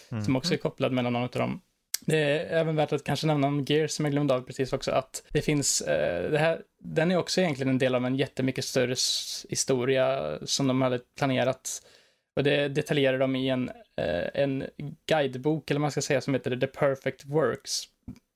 Som 0.08 0.18
mm. 0.18 0.36
också 0.36 0.54
är 0.54 0.58
kopplad 0.58 0.92
mellan 0.92 1.12
någon 1.12 1.22
av 1.22 1.28
dem. 1.30 1.60
Det 2.08 2.18
är 2.18 2.60
även 2.60 2.76
värt 2.76 2.92
att 2.92 3.04
kanske 3.04 3.26
nämna 3.26 3.46
om 3.46 3.64
Gears 3.68 3.90
som 3.90 4.04
jag 4.04 4.12
glömde 4.12 4.34
av 4.34 4.40
precis 4.40 4.72
också, 4.72 4.90
att 4.90 5.22
det 5.32 5.42
finns, 5.42 5.80
eh, 5.80 6.30
det 6.30 6.38
här, 6.38 6.62
den 6.80 7.10
är 7.10 7.16
också 7.16 7.40
egentligen 7.40 7.70
en 7.70 7.78
del 7.78 7.94
av 7.94 8.06
en 8.06 8.16
jättemycket 8.16 8.64
större 8.64 8.94
historia 9.48 10.38
som 10.44 10.66
de 10.66 10.82
hade 10.82 11.00
planerat. 11.18 11.82
Och 12.36 12.44
det 12.44 12.68
detaljerar 12.68 13.18
de 13.18 13.36
i 13.36 13.48
en, 13.48 13.68
eh, 13.68 14.42
en 14.42 14.64
guidebok, 15.06 15.70
eller 15.70 15.80
man 15.80 15.90
ska 15.90 16.02
säga, 16.02 16.20
som 16.20 16.34
heter 16.34 16.56
The 16.56 16.66
Perfect 16.66 17.24
Works. 17.24 17.82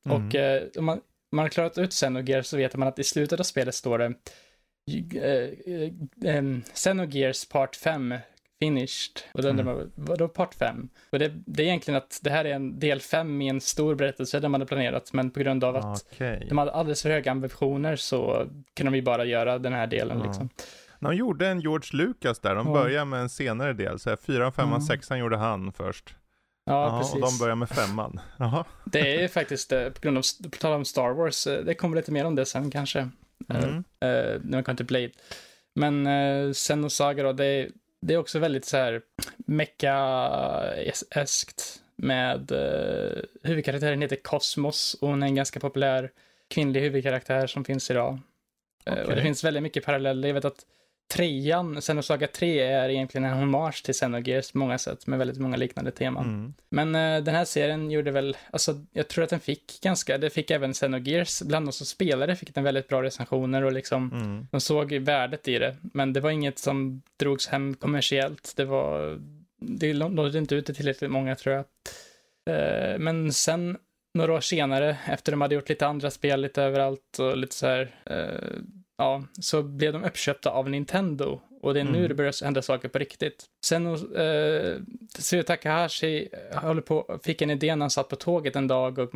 Mm. 0.07 0.27
Och 0.27 0.35
eh, 0.35 0.63
om 0.77 0.85
man, 0.85 1.01
man 1.33 1.43
har 1.43 1.49
klarat 1.49 1.79
ut 1.79 1.93
Xenogears 1.93 2.47
så 2.47 2.57
vet 2.57 2.77
man 2.77 2.89
att 2.89 2.99
i 2.99 3.05
slutet 3.05 3.41
av 3.41 3.45
spelet 3.45 3.75
står 3.75 3.99
det 3.99 4.15
eh, 5.15 6.35
eh, 6.35 6.43
Xenogears 6.75 7.49
Part 7.49 7.77
5 7.77 8.15
finished. 8.63 9.23
Och 9.35 9.43
då 9.43 9.49
undrar 9.49 9.65
mm. 9.65 9.77
man, 9.77 9.93
vadå 9.95 10.29
part 10.29 10.55
5? 10.55 10.89
Och 11.11 11.19
det, 11.19 11.33
det, 11.47 11.63
är 11.63 11.67
egentligen 11.67 11.99
att 11.99 12.21
det 12.23 12.31
här 12.31 12.45
är 12.45 12.55
en 12.55 12.79
del 12.79 13.01
5 13.01 13.43
i 13.43 13.49
en 13.49 13.61
stor 13.61 13.95
berättelse 13.95 14.41
man 14.41 14.53
hade 14.53 14.67
planerat, 14.67 15.13
men 15.13 15.31
på 15.31 15.41
grund 15.41 15.65
av 15.65 15.77
att 15.77 16.13
okay. 16.13 16.45
de 16.49 16.59
hade 16.59 16.73
alldeles 16.73 17.03
för 17.03 17.11
höga 17.11 17.31
ambitioner 17.31 17.97
så 17.97 18.47
kunde 18.77 18.93
de 18.93 18.97
ju 18.97 19.03
bara 19.03 19.25
göra 19.25 19.59
den 19.59 19.73
här 19.73 19.87
delen 19.87 20.19
ja. 20.19 20.25
liksom. 20.25 20.49
De 21.01 21.17
gjorde 21.17 21.49
en 21.49 21.61
George 21.61 21.89
Lucas 21.93 22.41
där, 22.41 22.55
de 22.55 22.67
ja. 22.67 22.73
började 22.73 23.05
med 23.05 23.21
en 23.21 23.29
senare 23.29 23.73
del, 23.73 23.99
så 23.99 24.17
4, 24.17 24.53
5, 24.53 24.81
6 24.81 25.11
gjorde 25.11 25.37
han 25.37 25.73
först. 25.73 26.15
Ja, 26.65 26.87
Aha, 26.87 26.99
precis. 26.99 27.15
Och 27.15 27.21
de 27.21 27.39
börjar 27.39 27.55
med 27.55 27.69
femman. 27.69 28.21
Aha. 28.39 28.65
Det 28.85 29.25
är 29.25 29.29
faktiskt, 29.29 29.73
eh, 29.73 29.89
på 29.89 30.01
grund 30.01 30.19
av, 30.19 30.23
på 30.43 30.57
tal 30.59 30.73
om 30.73 30.85
Star 30.85 31.11
Wars, 31.11 31.47
eh, 31.47 31.65
det 31.65 31.75
kommer 31.75 31.97
lite 31.97 32.13
mer 32.13 32.25
om 32.25 32.35
det 32.35 32.47
sen 32.47 32.71
kanske. 32.71 33.09
Mm. 33.49 33.69
Uh, 33.77 33.83
när 34.01 34.51
man 34.51 34.65
kommer 34.65 34.77
till 34.77 34.87
Blade. 34.87 35.11
Men 35.75 36.07
uh, 36.07 36.53
sen 36.53 36.85
och 36.85 36.93
Saga 36.93 37.23
då, 37.23 37.33
det 37.33 37.69
det 38.03 38.15
är 38.15 38.19
också 38.19 38.39
väldigt 38.39 38.65
så 38.65 38.77
här 38.77 39.03
mecka-eskt 39.47 41.03
med 41.97 42.53
uh, 42.53 43.23
huvudkaraktären 43.43 44.03
heter 44.03 44.17
Cosmos 44.17 44.95
och 45.01 45.09
hon 45.09 45.23
är 45.23 45.27
en 45.27 45.35
ganska 45.35 45.61
populär 45.61 46.11
kvinnlig 46.49 46.81
huvudkaraktär 46.81 47.47
som 47.47 47.65
finns 47.65 47.91
idag. 47.91 48.19
Okay. 48.87 49.03
Uh, 49.03 49.09
och 49.09 49.17
det 49.17 49.23
finns 49.23 49.45
väldigt 49.45 49.63
mycket 49.63 49.85
paralleller. 49.85 50.29
Jag 50.29 50.35
vet 50.35 50.45
att 50.45 50.67
trean, 51.09 51.81
Xenosaga 51.81 52.27
3 52.27 52.61
är 52.61 52.89
egentligen 52.89 53.25
en 53.25 53.39
hommage 53.39 53.85
till 53.85 53.95
Xenogears 53.95 54.53
på 54.53 54.59
många 54.59 54.79
sätt 54.79 55.07
med 55.07 55.19
väldigt 55.19 55.39
många 55.39 55.57
liknande 55.57 55.91
teman. 55.91 56.25
Mm. 56.25 56.55
Men 56.71 56.95
uh, 56.95 57.25
den 57.25 57.35
här 57.35 57.45
serien 57.45 57.91
gjorde 57.91 58.11
väl, 58.11 58.37
alltså 58.51 58.85
jag 58.93 59.09
tror 59.09 59.25
att 59.25 59.31
den 59.31 59.41
fick 59.41 59.81
ganska, 59.83 60.19
det 60.19 60.31
fick 60.31 60.51
även 60.51 60.73
Xenogears, 60.73 61.43
bland 61.43 61.67
de 61.67 61.73
som 61.73 61.87
spelade 61.87 62.37
fick 62.37 62.55
den 62.55 62.65
väldigt 62.65 62.89
bra 62.89 63.03
recensioner 63.03 63.65
och 63.65 63.73
liksom 63.73 64.13
mm. 64.13 64.47
de 64.51 64.61
såg 64.61 64.93
värdet 64.93 65.49
i 65.49 65.59
det. 65.59 65.77
Men 65.83 66.13
det 66.13 66.21
var 66.21 66.31
inget 66.31 66.59
som 66.59 67.03
drogs 67.19 67.49
hem 67.49 67.75
kommersiellt, 67.75 68.53
det 68.57 68.65
var, 68.65 69.21
det 69.61 69.95
nådde 69.95 70.39
inte 70.39 70.55
ut 70.55 70.67
till 70.67 70.75
tillräckligt 70.75 71.11
många 71.11 71.35
tror 71.35 71.55
jag. 71.55 71.65
Uh, 72.51 72.99
men 72.99 73.33
sen 73.33 73.77
några 74.15 74.33
år 74.33 74.41
senare, 74.41 74.97
efter 75.07 75.33
de 75.33 75.41
hade 75.41 75.55
gjort 75.55 75.69
lite 75.69 75.87
andra 75.87 76.11
spel 76.11 76.41
lite 76.41 76.63
överallt 76.63 77.19
och 77.19 77.37
lite 77.37 77.55
så 77.55 77.67
här, 77.67 77.95
uh, 78.11 78.63
ja, 79.03 79.23
så 79.41 79.63
blev 79.63 79.93
de 79.93 80.05
uppköpta 80.05 80.51
av 80.51 80.71
Nintendo. 80.71 81.41
Och 81.63 81.75
det 81.75 81.81
är 81.81 81.85
nu 81.85 81.99
mm. 81.99 82.09
det 82.09 82.15
börjar 82.15 82.45
hända 82.45 82.63
saker 82.63 82.89
på 82.89 82.99
riktigt. 82.99 83.45
Sen 83.65 83.87
eh, 83.87 84.77
Tetsuya 85.15 85.43
Takahashi 85.43 86.29
håller 86.55 86.83
på, 86.83 87.21
fick 87.25 87.43
en 87.43 87.51
idé 87.51 87.77
när 87.77 87.83
han 87.83 87.91
satt 87.91 88.09
på 88.09 88.17
tåget 88.17 88.57
en 88.57 88.69
dag 88.69 88.99
och 88.99 89.15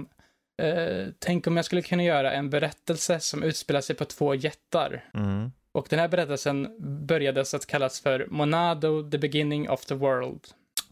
eh, 0.64 1.07
tänk 1.19 1.47
om 1.47 1.57
jag 1.57 1.64
skulle 1.64 1.83
kunna 1.83 2.02
göra 2.02 2.33
en 2.33 2.50
berättelse 2.50 3.21
som 3.21 3.43
utspelar 3.43 3.81
sig 3.81 3.97
på 3.97 4.05
två 4.05 4.35
jättar. 4.35 5.05
Mm. 5.14 5.50
Och 5.73 5.87
den 5.90 5.99
här 5.99 6.09
berättelsen 6.09 6.76
började 7.07 7.45
så 7.45 7.57
att 7.57 7.66
kallas 7.66 8.00
för 8.00 8.26
Monado, 8.31 9.11
the 9.11 9.19
beginning 9.19 9.69
of 9.71 9.87
the 9.87 9.95
world, 9.95 10.40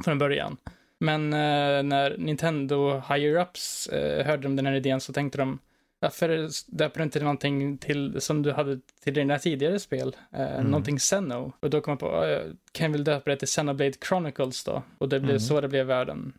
från 0.05 0.19
början. 0.19 0.57
Men 1.01 1.33
eh, 1.33 1.83
när 1.83 2.17
Nintendo 2.19 3.03
higher-ups 3.09 3.93
eh, 3.93 4.27
hörde 4.27 4.49
om 4.49 4.57
den 4.57 4.67
här 4.67 4.75
idén 4.75 5.01
så 5.01 5.13
tänkte 5.13 5.39
de 5.39 5.59
varför 6.05 6.49
döper 6.77 6.99
du 6.99 7.05
inte 7.05 7.21
någonting 7.21 7.79
till, 7.79 8.21
som 8.21 8.43
du 8.43 8.53
hade 8.53 8.81
till 9.05 9.15
dina 9.15 9.39
tidigare 9.39 9.79
spel? 9.79 10.17
Eh, 10.33 10.55
mm. 10.55 10.65
Någonting 10.65 10.99
Xeno. 10.99 11.53
Och 11.61 11.71
då 11.71 11.81
kom 11.81 11.93
jag 11.93 11.99
på, 11.99 12.25
eh, 12.25 12.43
kan 12.73 12.85
jag 12.85 12.93
väl 12.93 13.05
döpa 13.05 13.31
det 13.31 13.37
till 13.37 13.49
Xenoblade 13.49 13.93
Chronicles 14.09 14.65
då? 14.65 14.83
Och 14.99 15.09
det 15.09 15.21
blev 15.21 15.31
mm. 15.31 15.41
så 15.41 15.61
det 15.61 15.69
blev 15.69 15.87
världen 15.87 16.33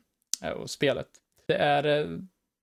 eh, 0.43 0.50
och 0.50 0.69
spelet. 0.69 1.07
Det 1.48 1.55
är 1.55 1.84
eh, 1.84 2.19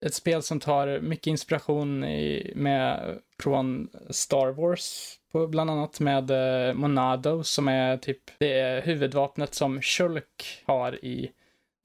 ett 0.07 0.15
spel 0.15 0.43
som 0.43 0.61
tar 0.61 1.01
mycket 1.01 1.27
inspiration 1.27 2.05
i, 2.05 2.53
med, 2.57 3.19
från 3.43 3.89
Star 4.11 4.53
Wars, 4.53 5.17
på, 5.33 5.47
bland 5.47 5.71
annat 5.71 6.01
med 6.01 6.31
eh, 6.31 6.75
Monado 6.75 7.43
som 7.43 7.69
är 7.69 7.97
typ 7.97 8.23
det 8.39 8.61
är 8.61 8.83
huvudvapnet 8.83 9.55
som 9.55 9.83
Shulk 9.83 10.63
har 10.65 11.05
i 11.05 11.33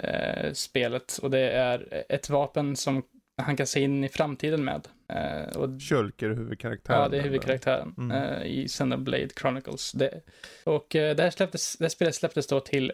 eh, 0.03 0.53
spelet. 0.53 1.19
Och 1.21 1.31
det 1.31 1.49
är 1.51 2.03
ett 2.09 2.29
vapen 2.29 2.75
som 2.75 3.03
han 3.41 3.57
kan 3.57 3.67
se 3.67 3.79
in 3.79 4.03
i 4.03 4.09
framtiden 4.09 4.63
med. 4.63 4.87
Uh, 5.13 5.57
och, 5.57 5.69
är 5.69 6.35
huvudkaraktären? 6.35 7.01
Ja, 7.01 7.09
det 7.09 7.17
är 7.17 7.21
huvudkaraktären 7.21 7.95
mm. 7.97 8.17
uh, 8.17 8.45
i 8.45 8.67
Xenoblade 8.67 9.29
Chronicles. 9.39 9.91
Det, 9.91 10.21
och 10.63 10.95
uh, 10.95 11.15
det, 11.15 11.23
här 11.23 11.29
släpptes, 11.29 11.77
det 11.77 11.83
här 11.83 11.89
spelet 11.89 12.15
släpptes 12.15 12.47
då 12.47 12.59
till 12.59 12.91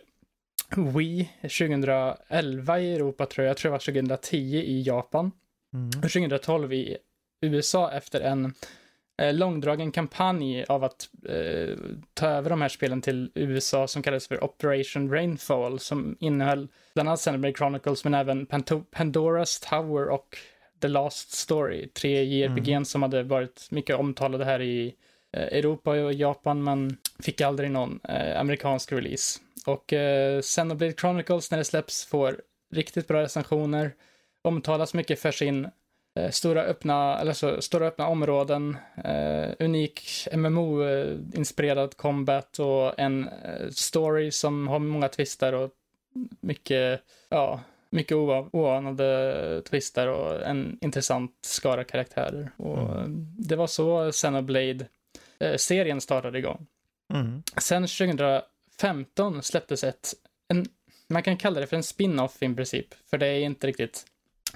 Wii 0.75 1.29
2011 1.41 2.79
i 2.79 2.95
Europa 2.95 3.25
tror 3.25 3.45
jag. 3.45 3.49
Jag 3.49 3.57
tror 3.57 3.69
det 3.69 3.71
var 3.71 3.79
2010 3.79 4.37
i 4.37 4.81
Japan. 4.81 5.31
Mm. 5.73 5.87
Och 5.87 6.11
2012 6.11 6.73
i 6.73 6.97
USA 7.41 7.91
efter 7.91 8.21
en 8.21 8.53
eh, 9.21 9.33
långdragen 9.33 9.91
kampanj 9.91 10.63
av 10.63 10.83
att 10.83 11.09
eh, 11.29 11.77
ta 12.13 12.27
över 12.27 12.49
de 12.49 12.61
här 12.61 12.69
spelen 12.69 13.01
till 13.01 13.31
USA 13.35 13.87
som 13.87 14.03
kallades 14.03 14.27
för 14.27 14.43
Operation 14.43 15.11
Rainfall 15.11 15.79
som 15.79 16.17
innehöll 16.19 16.67
bland 16.93 17.09
annat 17.09 17.19
Xenoblade 17.19 17.57
Chronicles 17.57 18.03
men 18.03 18.13
även 18.13 18.47
Pandora's 18.47 19.69
Tower 19.69 20.09
och 20.09 20.37
The 20.83 20.89
Last 20.89 21.31
Story. 21.31 21.87
Tre 21.87 22.23
JRPG 22.23 22.69
mm. 22.69 22.85
som 22.85 23.01
hade 23.01 23.23
varit 23.23 23.67
mycket 23.71 23.95
omtalade 23.95 24.45
här 24.45 24.61
i 24.61 24.95
eh, 25.33 25.43
Europa 25.43 25.91
och 25.91 26.13
Japan 26.13 26.63
men 26.63 26.97
fick 27.19 27.41
aldrig 27.41 27.71
någon 27.71 27.99
eh, 28.03 28.39
amerikansk 28.39 28.91
release. 28.91 29.39
Och 29.65 29.93
eh, 29.93 30.41
Xenoblade 30.41 30.93
Chronicles 30.93 31.51
när 31.51 31.57
det 31.57 31.63
släpps 31.63 32.05
får 32.05 32.41
riktigt 32.73 33.07
bra 33.07 33.21
recensioner, 33.21 33.91
omtalas 34.41 34.93
mycket 34.93 35.19
för 35.19 35.31
sin 35.31 35.67
eh, 36.19 36.29
stora 36.29 36.61
öppna, 36.63 37.19
eller 37.19 37.33
så, 37.33 37.61
stora 37.61 37.87
öppna 37.87 38.07
områden, 38.07 38.77
eh, 39.03 39.49
unik 39.59 40.27
MMO-inspirerad 40.31 41.97
combat 41.97 42.59
och 42.59 42.99
en 42.99 43.27
eh, 43.27 43.69
story 43.69 44.31
som 44.31 44.67
har 44.67 44.79
många 44.79 45.07
twister 45.07 45.53
och 45.53 45.69
mycket, 46.41 47.01
ja, 47.29 47.59
mycket 47.93 48.17
oanade 48.51 49.61
twister 49.69 50.07
och 50.07 50.47
en 50.47 50.77
intressant 50.81 51.37
skara 51.41 51.83
karaktärer. 51.83 52.51
Och 52.57 52.91
mm. 52.91 53.27
Det 53.37 53.55
var 53.55 53.67
så 53.67 54.11
Xenoblade-serien 54.11 56.01
startade 56.01 56.39
igång. 56.39 56.67
Mm. 57.13 57.43
Sen 57.57 57.87
2015 57.87 59.43
släpptes 59.43 59.83
ett, 59.83 60.13
en, 60.47 60.65
man 61.07 61.23
kan 61.23 61.37
kalla 61.37 61.59
det 61.59 61.67
för 61.67 61.77
en 61.77 61.83
spin-off 61.83 62.43
i 62.43 62.55
princip, 62.55 62.87
för 63.09 63.17
det 63.17 63.27
är 63.27 63.39
inte 63.39 63.67
riktigt 63.67 64.05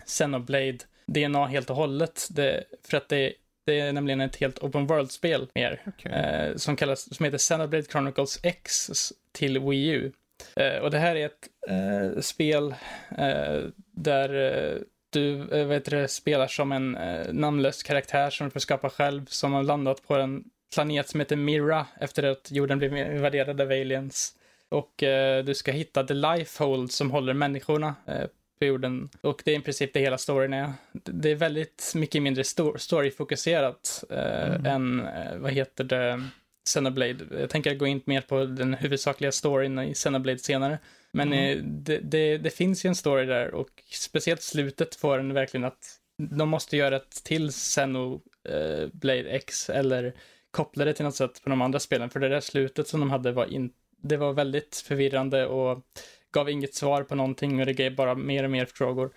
Xenoblade 0.06 0.78
DNA 1.06 1.46
helt 1.46 1.70
och 1.70 1.76
hållet. 1.76 2.28
Det, 2.32 2.64
för 2.84 2.98
att 2.98 3.10
det, 3.10 3.34
det 3.66 3.80
är 3.80 3.94
nämligen 3.94 4.22
ett 4.22 4.36
helt 4.36 4.60
open 4.60 4.88
world-spel 4.88 5.48
mer. 5.54 5.82
Okay. 5.86 6.12
Eh, 6.12 6.56
som, 6.56 6.76
kallas, 6.76 7.16
som 7.16 7.24
heter 7.24 7.38
Xenoblade 7.38 7.84
Chronicles 7.84 8.40
X 8.44 8.92
till 9.32 9.60
Wii 9.60 9.88
U. 9.88 10.12
Eh, 10.56 10.78
och 10.78 10.92
det 10.92 10.98
här 10.98 11.16
är 11.16 11.26
ett 11.26 11.50
eh, 11.68 12.22
spel 12.22 12.76
eh, 13.18 13.62
där 13.92 14.34
eh, 14.34 14.78
du 15.10 15.50
eh, 15.52 15.68
vet 15.68 15.86
det, 15.86 16.08
spelar 16.08 16.48
som 16.48 16.72
en 16.72 16.98
namnlös 17.32 17.84
karaktär 17.84 18.30
som 18.30 18.48
du 18.48 18.52
får 18.52 18.60
skapa 18.60 18.90
själv, 18.90 19.26
som 19.26 19.54
har 19.54 19.64
landat 19.64 20.08
på 20.08 20.16
en 20.16 20.44
planet 20.74 21.10
som 21.10 21.20
heter 21.20 21.36
Mira 21.36 21.86
efter 22.00 22.24
att 22.24 22.52
jorden 22.52 22.78
blev 22.78 22.98
invaderad 22.98 23.62
av 23.62 23.68
aliens. 23.68 24.34
Och 24.70 24.94
du 25.46 25.54
ska 25.54 25.72
hitta 25.72 26.04
the 26.04 26.14
lifehold 26.14 26.92
som 26.92 27.12
håller 27.12 27.34
människorna 27.34 27.96
på 28.60 28.66
jorden. 28.66 29.10
Och 29.22 29.42
det 29.46 29.52
är 29.52 29.60
i 29.60 29.62
princip 29.62 29.94
det 29.94 30.00
hela 30.00 30.18
storyn 30.18 30.54
är. 30.54 30.74
Det 30.94 31.32
är 31.32 31.36
väldigt 31.36 31.92
mycket 31.96 32.22
mindre 32.22 32.44
storyfokuserat 32.78 34.04
eh, 34.10 34.56
mm. 34.56 34.66
än, 34.66 35.00
eh, 35.00 35.38
vad 35.38 35.52
heter 35.52 35.84
det, 35.84 36.24
Xenoblade. 36.68 37.26
Jag 37.40 37.50
tänker 37.50 37.76
gå 37.76 37.88
in 37.88 38.02
mer 38.06 38.22
på 38.22 38.46
den 38.46 38.74
huvudsakliga 38.74 39.32
storyn 39.32 39.80
i 39.80 39.94
Xenoblade 39.94 40.40
senare. 40.40 40.80
Men 41.12 41.34
mm. 41.34 41.58
eh, 41.58 41.64
det, 41.64 41.98
det, 41.98 42.38
det, 42.38 42.50
finns 42.50 42.86
ju 42.86 42.88
en 42.88 42.96
story 42.96 43.26
där 43.26 43.54
och 43.54 43.70
speciellt 43.92 44.42
slutet 44.42 44.96
får 44.96 45.20
en 45.20 45.34
verkligen 45.34 45.66
att 45.66 46.00
de 46.18 46.50
måste 46.50 46.78
göra 46.78 46.96
ett 46.96 47.24
till 47.24 47.50
Xenoblade 47.52 49.30
eh, 49.30 49.36
X 49.36 49.70
eller 49.70 50.14
koppla 50.52 50.86
det 50.86 50.94
till 50.94 51.06
något 51.06 51.16
sätt 51.16 51.44
på 51.44 51.50
de 51.50 51.62
andra 51.62 51.80
spelen. 51.80 52.10
För 52.10 52.20
det 52.20 52.30
där 52.30 52.40
slutet 52.40 52.88
som 52.88 53.00
de 53.00 53.12
hade 53.12 53.32
var, 53.32 53.46
in, 53.46 53.72
det 54.02 54.18
var 54.18 54.34
väldigt 54.34 54.84
förvirrande 54.88 55.46
och 55.46 55.84
gav 56.34 56.50
inget 56.50 56.76
svar 56.76 57.04
på 57.04 57.16
någonting 57.16 57.60
och 57.60 57.66
det 57.66 57.74
gav 57.74 57.96
bara 57.96 58.16
mer 58.16 58.44
och 58.44 58.52
mer 58.52 58.66
frågor. 58.66 59.12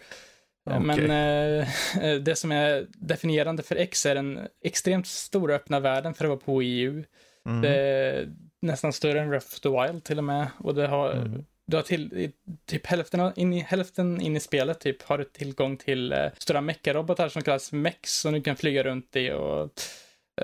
Okay. 0.64 0.80
Men 0.80 1.10
eh, 1.10 2.14
det 2.20 2.36
som 2.36 2.52
är 2.52 2.86
definierande 2.90 3.62
för 3.62 3.76
X 3.76 4.06
är 4.06 4.14
den 4.14 4.40
extremt 4.64 5.06
stora 5.06 5.54
öppna 5.54 5.80
världen 5.80 6.14
för 6.14 6.24
att 6.24 6.28
vara 6.28 6.40
på 6.40 6.62
EU. 6.62 7.04
Mm. 7.48 7.62
Det 7.62 7.76
är 7.76 8.28
nästan 8.62 8.92
större 8.92 9.20
än 9.20 9.28
Breath 9.28 9.46
of 9.46 9.60
the 9.60 9.68
Wild 9.68 10.04
till 10.04 10.18
och 10.18 10.24
med. 10.24 10.46
Och 10.58 10.74
det 10.74 10.86
har, 10.86 11.12
mm. 11.12 11.44
du 11.66 11.76
har 11.76 11.82
till, 11.82 12.32
typ 12.66 12.86
hälften 12.86 13.32
in, 13.36 13.52
i, 13.52 13.60
hälften 13.60 14.20
in 14.20 14.36
i 14.36 14.40
spelet 14.40 14.80
typ 14.80 15.02
har 15.02 15.18
du 15.18 15.24
tillgång 15.24 15.76
till 15.76 16.12
eh, 16.12 16.26
stora 16.38 16.60
meckarobotar 16.60 17.28
som 17.28 17.42
kallas 17.42 17.72
mex 17.72 18.20
som 18.20 18.32
du 18.32 18.42
kan 18.42 18.56
flyga 18.56 18.82
runt 18.82 19.16
i 19.16 19.30
och 19.30 19.72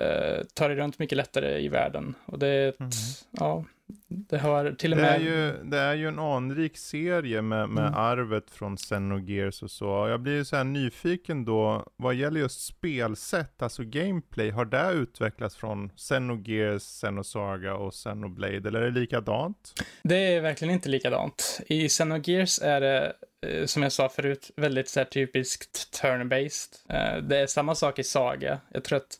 eh, 0.01 0.43
ta 0.53 0.67
dig 0.67 0.77
runt 0.77 0.99
mycket 0.99 1.17
lättare 1.17 1.59
i 1.59 1.67
världen. 1.67 2.15
Och 2.25 2.39
det 2.39 2.47
är 2.47 2.69
ett, 2.69 2.79
mm. 2.79 2.91
ja, 3.31 3.65
det 4.07 4.37
har 4.37 4.71
till 4.71 4.91
och 4.91 4.99
med... 4.99 5.05
Det 5.05 5.15
är 5.15 5.19
ju, 5.19 5.63
det 5.63 5.77
är 5.77 5.93
ju 5.93 6.07
en 6.07 6.19
anrik 6.19 6.77
serie 6.77 7.41
med, 7.41 7.69
med 7.69 7.87
mm. 7.87 7.99
arvet 7.99 8.51
från 8.51 8.77
Xenogears 8.77 9.63
och 9.63 9.71
så. 9.71 9.85
Jag 9.85 10.21
blir 10.21 10.33
ju 10.33 10.45
så 10.45 10.55
här 10.55 10.63
nyfiken 10.63 11.45
då, 11.45 11.87
vad 11.95 12.15
gäller 12.15 12.39
just 12.39 12.65
spelsätt, 12.65 13.61
alltså 13.61 13.83
gameplay, 13.83 14.49
har 14.49 14.65
det 14.65 14.91
utvecklats 14.91 15.55
från 15.55 15.89
Xenogears, 15.89 16.83
Xenosaga 16.83 17.75
och 17.75 17.93
Xenoblade, 17.93 18.67
eller 18.69 18.81
är 18.81 18.91
det 18.91 18.99
likadant? 18.99 19.73
Det 20.03 20.35
är 20.35 20.41
verkligen 20.41 20.73
inte 20.73 20.89
likadant. 20.89 21.61
I 21.67 21.89
Xenogears 21.89 22.59
är 22.61 22.81
det, 22.81 23.13
eh, 23.47 23.65
som 23.65 23.83
jag 23.83 23.91
sa 23.91 24.09
förut, 24.09 24.51
väldigt 24.55 24.89
så 24.89 25.05
typiskt 25.05 26.01
turn-based. 26.01 26.75
Eh, 26.89 27.23
det 27.23 27.37
är 27.37 27.47
samma 27.47 27.75
sak 27.75 27.99
i 27.99 28.03
Saga. 28.03 28.59
Jag 28.73 28.83
tror 28.83 28.97
att 28.97 29.19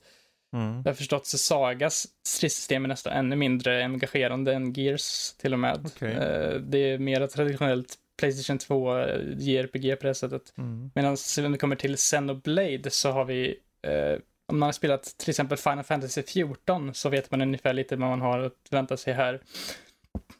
Mm. 0.54 0.82
Jag 0.86 0.92
har 0.92 0.96
förstått 0.96 1.25
så 1.25 1.38
Sagas 1.38 2.08
stridssystem 2.27 2.84
är 2.84 2.88
nästan 2.88 3.13
ännu 3.13 3.36
mindre 3.36 3.86
engagerande 3.86 4.54
än 4.54 4.74
Gears 4.74 5.34
till 5.34 5.54
och 5.54 5.60
med. 5.60 5.86
Okay. 5.86 6.12
Eh, 6.13 6.54
det 6.54 6.77
är 6.77 6.98
mer 6.98 7.27
traditionellt 7.27 7.96
Playstation 8.20 8.58
2 8.58 8.98
eh, 8.98 9.20
JRPG 9.38 9.96
på 9.96 10.08
det 10.08 10.16
sättet. 10.16 10.54
Mm. 10.58 10.92
Medan 10.96 11.18
när 11.38 11.50
det 11.50 11.58
kommer 11.58 11.75
till 11.75 11.96
Xenoblade 11.96 12.89
så 12.89 13.12
har 13.12 13.25
vi, 13.25 13.60
eh, 13.82 14.20
om 14.48 14.60
man 14.60 14.68
har 14.68 14.74
spelat 14.74 15.04
till 15.04 15.30
exempel 15.30 15.58
Final 15.58 15.84
Fantasy 15.84 16.24
14 16.24 16.94
så 16.94 17.10
vet 17.10 17.32
man 17.32 17.42
ungefär 17.42 17.74
lite 17.74 17.96
vad 17.96 18.10
man 18.10 18.22
har 18.22 18.39
att 18.39 18.68
vänta 18.70 18.98
sig 18.98 19.13
här. 19.13 19.42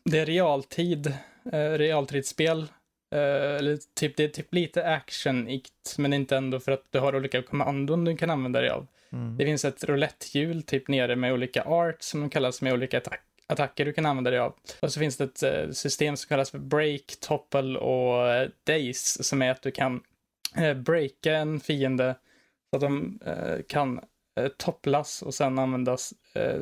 Det 0.04 0.20
är 0.20 0.26
realtid, 0.26 1.14
realtidsspel 1.52 2.68
eller 3.12 3.80
typ, 3.96 4.18
det 4.18 4.24
är 4.24 4.28
typ 4.28 4.54
lite 4.54 4.88
actionigt, 4.88 5.96
men 5.98 6.14
inte 6.14 6.38
ändå 6.38 6.60
för 6.60 6.72
att 6.72 6.84
du 6.90 7.00
har 7.00 7.16
olika 7.16 7.42
kommandon 7.42 8.06
du 8.06 8.18
kan 8.18 8.30
använda 8.30 8.62
dig 8.62 8.70
av. 8.70 8.88
Mm. 9.12 9.38
Det 9.38 9.46
finns 9.46 9.66
ett 9.66 9.84
rouletthjul 9.84 10.64
typ 10.64 10.88
nere 10.88 11.16
med 11.16 11.34
olika 11.34 11.64
art 11.64 12.02
som 12.02 12.30
kallas 12.30 12.62
med 12.62 12.74
olika 12.74 12.98
attack 12.98 13.22
attacker 13.48 13.86
du 13.86 13.94
kan 13.94 14.06
använda 14.06 14.32
dig 14.32 14.40
av. 14.40 14.56
Och 14.80 14.94
så 14.94 15.00
finns 15.00 15.18
det 15.18 15.24
ett 15.24 15.68
uh, 15.68 15.72
system 15.72 16.18
som 16.18 16.28
kallas 16.28 16.52
för 16.52 16.60
break, 16.60 17.16
topple 17.20 17.80
och 17.80 18.26
uh, 18.26 18.50
daze 18.64 19.24
som 19.24 19.42
är 19.42 19.52
att 19.52 19.62
du 19.62 19.72
kan 19.72 20.02
uh, 20.60 20.74
breaka 20.74 21.36
en 21.36 21.60
fiende 21.60 22.16
så 22.70 22.76
att 22.76 22.82
de 22.82 23.20
kan 23.68 24.00
topplas 24.58 25.22
och 25.22 25.34
sen 25.34 25.60
användas, 25.60 26.14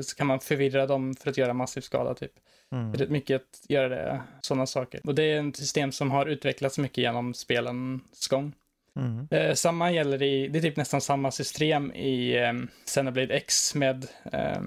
så 0.01 0.15
kan 0.15 0.27
man 0.27 0.39
förvirra 0.39 0.87
dem 0.87 1.15
för 1.15 1.29
att 1.29 1.37
göra 1.37 1.53
massiv 1.53 1.81
skada 1.81 2.13
typ. 2.13 2.31
Mm. 2.71 2.91
Det 2.91 3.03
är 3.03 3.07
mycket 3.07 3.41
att 3.41 3.69
göra 3.69 3.89
det, 3.89 4.21
sådana 4.41 4.65
saker. 4.65 5.01
Och 5.03 5.15
det 5.15 5.23
är 5.23 5.49
ett 5.49 5.55
system 5.55 5.91
som 5.91 6.11
har 6.11 6.25
utvecklats 6.25 6.77
mycket 6.77 6.97
genom 6.97 7.33
spelens 7.33 8.27
gång. 8.27 8.53
Mm. 8.95 9.27
Eh, 9.31 9.53
samma 9.53 9.91
gäller 9.91 10.23
i, 10.23 10.47
det 10.47 10.59
är 10.59 10.61
typ 10.61 10.77
nästan 10.77 11.01
samma 11.01 11.31
system 11.31 11.93
i 11.93 12.37
eh, 12.37 12.53
Xenoblade 12.85 13.33
X 13.33 13.75
med 13.75 14.07
eh, 14.31 14.61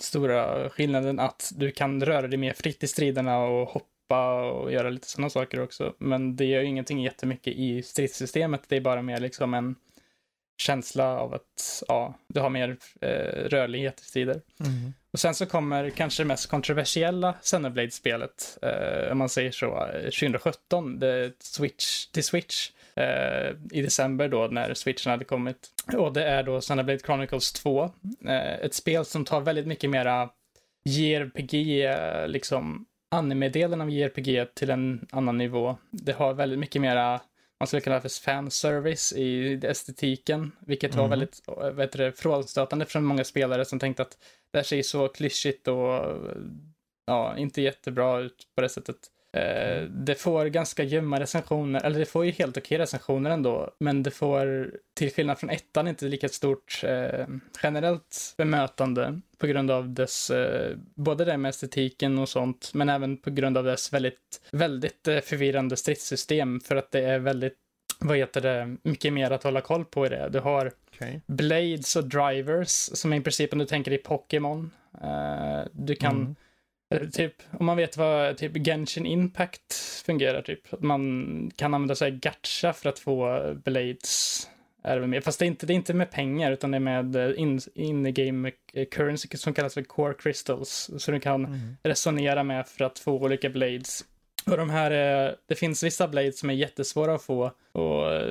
stora 0.00 0.70
skillnaden 0.70 1.18
att 1.18 1.52
du 1.56 1.70
kan 1.70 2.04
röra 2.04 2.28
dig 2.28 2.38
mer 2.38 2.52
fritt 2.52 2.82
i 2.82 2.86
striderna 2.86 3.38
och 3.38 3.68
hoppa 3.68 4.50
och 4.50 4.72
göra 4.72 4.90
lite 4.90 5.08
sådana 5.08 5.30
saker 5.30 5.60
också. 5.60 5.94
Men 5.98 6.36
det 6.36 6.44
gör 6.44 6.60
ju 6.60 6.66
ingenting 6.66 7.02
jättemycket 7.02 7.54
i 7.56 7.82
stridssystemet. 7.82 8.62
Det 8.68 8.76
är 8.76 8.80
bara 8.80 9.02
mer 9.02 9.20
liksom 9.20 9.54
en 9.54 9.74
känsla 10.56 11.18
av 11.18 11.34
att 11.34 11.82
ja, 11.88 12.14
du 12.28 12.40
har 12.40 12.50
mer 12.50 12.76
eh, 13.00 13.48
rörlighet 13.48 14.00
i 14.00 14.04
strider. 14.04 14.40
Mm. 14.60 14.94
Och 15.12 15.20
sen 15.20 15.34
så 15.34 15.46
kommer 15.46 15.90
kanske 15.90 16.22
det 16.22 16.26
mest 16.26 16.46
kontroversiella 16.46 17.32
Xenoblade-spelet, 17.42 18.58
eh, 18.62 19.12
om 19.12 19.18
man 19.18 19.28
säger 19.28 19.50
så, 19.50 19.88
2017, 20.02 20.92
eh, 20.94 20.98
det 20.98 21.32
Switch, 21.38 22.06
till 22.06 22.24
Switch 22.24 22.70
eh, 22.96 23.56
i 23.70 23.82
december 23.82 24.28
då 24.28 24.46
när 24.46 24.74
Switchen 24.74 25.10
hade 25.10 25.24
kommit. 25.24 25.68
Och 25.96 26.12
det 26.12 26.24
är 26.24 26.42
då 26.42 26.60
Xenoblade 26.60 26.98
Chronicles 26.98 27.52
2, 27.52 27.84
eh, 28.26 28.54
ett 28.54 28.74
spel 28.74 29.04
som 29.04 29.24
tar 29.24 29.40
väldigt 29.40 29.66
mycket 29.66 29.90
mera 29.90 30.30
JRPG, 30.84 31.84
eh, 31.84 32.28
liksom 32.28 32.86
anime-delen 33.10 33.80
av 33.80 33.90
JRPG 33.90 34.46
till 34.54 34.70
en 34.70 35.06
annan 35.12 35.38
nivå. 35.38 35.76
Det 35.90 36.12
har 36.12 36.34
väldigt 36.34 36.58
mycket 36.58 36.82
mera 36.82 37.20
man 37.60 37.66
skulle 37.66 37.80
kalla 37.80 37.96
det 37.96 38.00
för 38.00 38.22
fanservice 38.22 39.12
i 39.12 39.60
estetiken, 39.62 40.52
vilket 40.60 40.94
mm. 40.94 41.02
var 41.02 41.08
väldigt 41.08 41.42
vet 41.72 41.92
du, 41.92 42.12
frånstötande 42.12 42.86
från 42.86 43.04
många 43.04 43.24
spelare 43.24 43.64
som 43.64 43.78
tänkte 43.78 44.02
att 44.02 44.18
det 44.50 44.58
här 44.58 44.64
ser 44.64 44.82
så 44.82 45.08
klyschigt 45.08 45.68
och 45.68 46.16
ja, 47.06 47.36
inte 47.38 47.62
jättebra 47.62 48.18
ut 48.18 48.48
på 48.54 48.60
det 48.60 48.68
sättet. 48.68 48.96
Eh, 49.36 49.82
det 49.82 50.14
får 50.14 50.46
ganska 50.46 50.82
ljumma 50.82 51.20
recensioner, 51.20 51.84
eller 51.84 51.98
det 51.98 52.06
får 52.06 52.24
ju 52.24 52.30
helt 52.30 52.56
okej 52.56 52.78
recensioner 52.78 53.30
ändå, 53.30 53.70
men 53.78 54.02
det 54.02 54.10
får 54.10 54.70
till 54.96 55.12
skillnad 55.12 55.38
från 55.38 55.50
ettan 55.50 55.88
inte 55.88 56.04
lika 56.04 56.28
stort 56.28 56.80
eh, 56.84 57.26
generellt 57.62 58.34
bemötande 58.36 59.20
på 59.38 59.46
grund 59.46 59.70
av 59.70 59.88
dess, 59.88 60.30
eh, 60.30 60.76
både 60.94 61.24
det 61.24 61.36
med 61.36 61.48
estetiken 61.48 62.18
och 62.18 62.28
sånt, 62.28 62.70
men 62.74 62.88
även 62.88 63.16
på 63.16 63.30
grund 63.30 63.58
av 63.58 63.64
dess 63.64 63.92
väldigt, 63.92 64.40
väldigt 64.50 65.08
förvirrande 65.22 65.76
stridssystem 65.76 66.60
för 66.60 66.76
att 66.76 66.90
det 66.90 67.00
är 67.00 67.18
väldigt 67.18 67.56
vad 67.98 68.16
heter 68.16 68.40
det, 68.40 68.76
mycket 68.82 69.12
mer 69.12 69.30
att 69.30 69.42
hålla 69.42 69.60
koll 69.60 69.84
på 69.84 70.06
i 70.06 70.08
det. 70.08 70.28
Du 70.32 70.40
har 70.40 70.72
okay. 70.92 71.20
blades 71.26 71.96
och 71.96 72.04
drivers 72.04 72.68
som 72.70 73.12
är 73.12 73.16
i 73.16 73.20
princip 73.20 73.52
om 73.52 73.58
du 73.58 73.66
tänker 73.66 73.92
i 73.92 73.98
Pokémon. 73.98 74.70
Uh, 75.04 75.68
du 75.72 75.94
kan 75.94 76.16
mm. 76.16 76.36
Eh, 76.94 77.08
typ, 77.08 77.34
om 77.50 77.66
man 77.66 77.76
vet 77.76 77.96
vad 77.96 78.36
typ 78.36 78.66
Genshin 78.66 79.06
Impact 79.06 79.74
fungerar, 80.06 80.42
typ. 80.42 80.72
Att 80.72 80.82
man 80.82 81.50
kan 81.56 81.74
använda 81.74 81.94
sig 81.94 82.12
av 82.12 82.18
gacha 82.18 82.72
för 82.72 82.88
att 82.88 82.98
få 82.98 83.40
blades. 83.64 84.48
Är 84.82 85.00
det 85.00 85.06
med. 85.06 85.24
Fast 85.24 85.38
det 85.38 85.44
är, 85.44 85.46
inte, 85.46 85.66
det 85.66 85.72
är 85.72 85.74
inte 85.74 85.94
med 85.94 86.10
pengar, 86.10 86.52
utan 86.52 86.70
det 86.70 86.76
är 86.76 86.80
med 86.80 87.16
eh, 87.16 87.32
in-game 87.74 88.52
in 88.72 88.86
currency 88.86 89.28
som 89.36 89.54
kallas 89.54 89.74
för 89.74 89.82
core 89.82 90.14
crystals. 90.14 90.90
Så 90.98 91.10
du 91.10 91.20
kan 91.20 91.44
mm. 91.44 91.76
resonera 91.82 92.42
med 92.42 92.66
för 92.68 92.84
att 92.84 92.98
få 92.98 93.12
olika 93.12 93.50
blades. 93.50 94.04
Och 94.46 94.56
de 94.56 94.70
här, 94.70 94.90
det 95.46 95.54
finns 95.54 95.82
vissa 95.82 96.08
blades 96.08 96.38
som 96.38 96.50
är 96.50 96.54
jättesvåra 96.54 97.14
att 97.14 97.22
få. 97.22 97.52
Och 97.72 98.22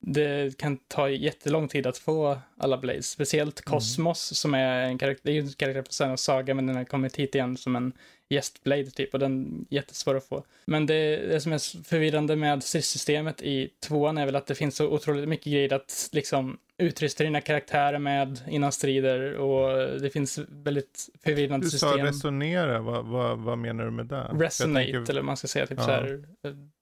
det 0.00 0.58
kan 0.58 0.76
ta 0.76 1.10
jättelång 1.10 1.68
tid 1.68 1.86
att 1.86 1.98
få 1.98 2.38
alla 2.56 2.78
Blades. 2.78 3.10
Speciellt 3.10 3.60
Cosmos 3.60 4.30
mm. 4.30 4.34
som 4.34 4.54
är 4.54 4.82
en 4.82 4.98
karaktär, 4.98 5.22
det 5.24 5.30
är 5.30 5.34
ju 5.34 5.40
en 5.40 5.52
karaktär 5.52 5.82
på 5.82 5.92
Senna 5.92 6.16
Saga 6.16 6.54
men 6.54 6.66
den 6.66 6.76
har 6.76 6.84
kommit 6.84 7.16
hit 7.16 7.34
igen 7.34 7.56
som 7.56 7.76
en 7.76 7.92
gästblade 8.28 8.90
typ 8.90 9.14
och 9.14 9.20
den 9.20 9.66
är 9.70 9.74
jättesvår 9.74 10.16
att 10.16 10.28
få. 10.28 10.44
Men 10.66 10.86
det, 10.86 11.16
det 11.16 11.40
som 11.40 11.52
är 11.52 11.84
förvirrande 11.84 12.36
med 12.36 12.62
stridssystemet 12.62 13.42
i 13.42 13.70
tvåan 13.80 14.18
är 14.18 14.26
väl 14.26 14.36
att 14.36 14.46
det 14.46 14.54
finns 14.54 14.76
så 14.76 14.88
otroligt 14.88 15.28
mycket 15.28 15.52
grejer 15.52 15.72
att 15.72 16.08
liksom 16.12 16.58
utrusta 16.78 17.24
dina 17.24 17.40
karaktärer 17.40 17.98
med 17.98 18.40
innan 18.48 18.72
strider 18.72 19.34
och 19.34 20.00
det 20.00 20.10
finns 20.10 20.38
väldigt 20.48 21.08
förvirrande 21.24 21.70
system. 21.70 21.90
Du 21.92 21.98
sa 21.98 22.04
resonera, 22.04 22.80
vad, 22.80 23.06
vad, 23.06 23.38
vad, 23.38 23.58
menar 23.58 23.84
du 23.84 23.90
med 23.90 24.06
det? 24.06 24.22
Resonate 24.22 24.92
tänker, 24.92 25.10
eller 25.10 25.22
man 25.22 25.36
ska 25.36 25.46
säga 25.46 25.66
typ 25.66 25.78
ja. 25.78 25.84
så 25.84 25.90
här. 25.90 26.24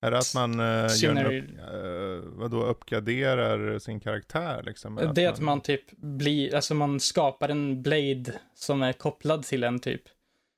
Är 0.03 0.11
det 0.11 0.19
att 0.19 0.35
man 0.35 0.61
uh, 0.61 0.89
gör 0.97 1.25
upp, 1.25 1.45
uh, 1.45 2.21
vadå, 2.25 2.63
uppgraderar 2.65 3.79
sin 3.79 4.01
karaktär 4.01 4.63
liksom? 4.67 5.13
Det 5.15 5.25
är 5.25 5.29
att 5.29 5.41
man, 5.41 5.45
man 5.45 5.61
typ 5.61 5.91
blir, 5.97 6.55
alltså 6.55 6.75
man 6.75 7.01
skapar 7.01 7.49
en 7.49 7.83
blade 7.83 8.33
som 8.55 8.83
är 8.83 8.93
kopplad 8.93 9.43
till 9.43 9.65
en 9.65 9.79
typ 9.79 10.03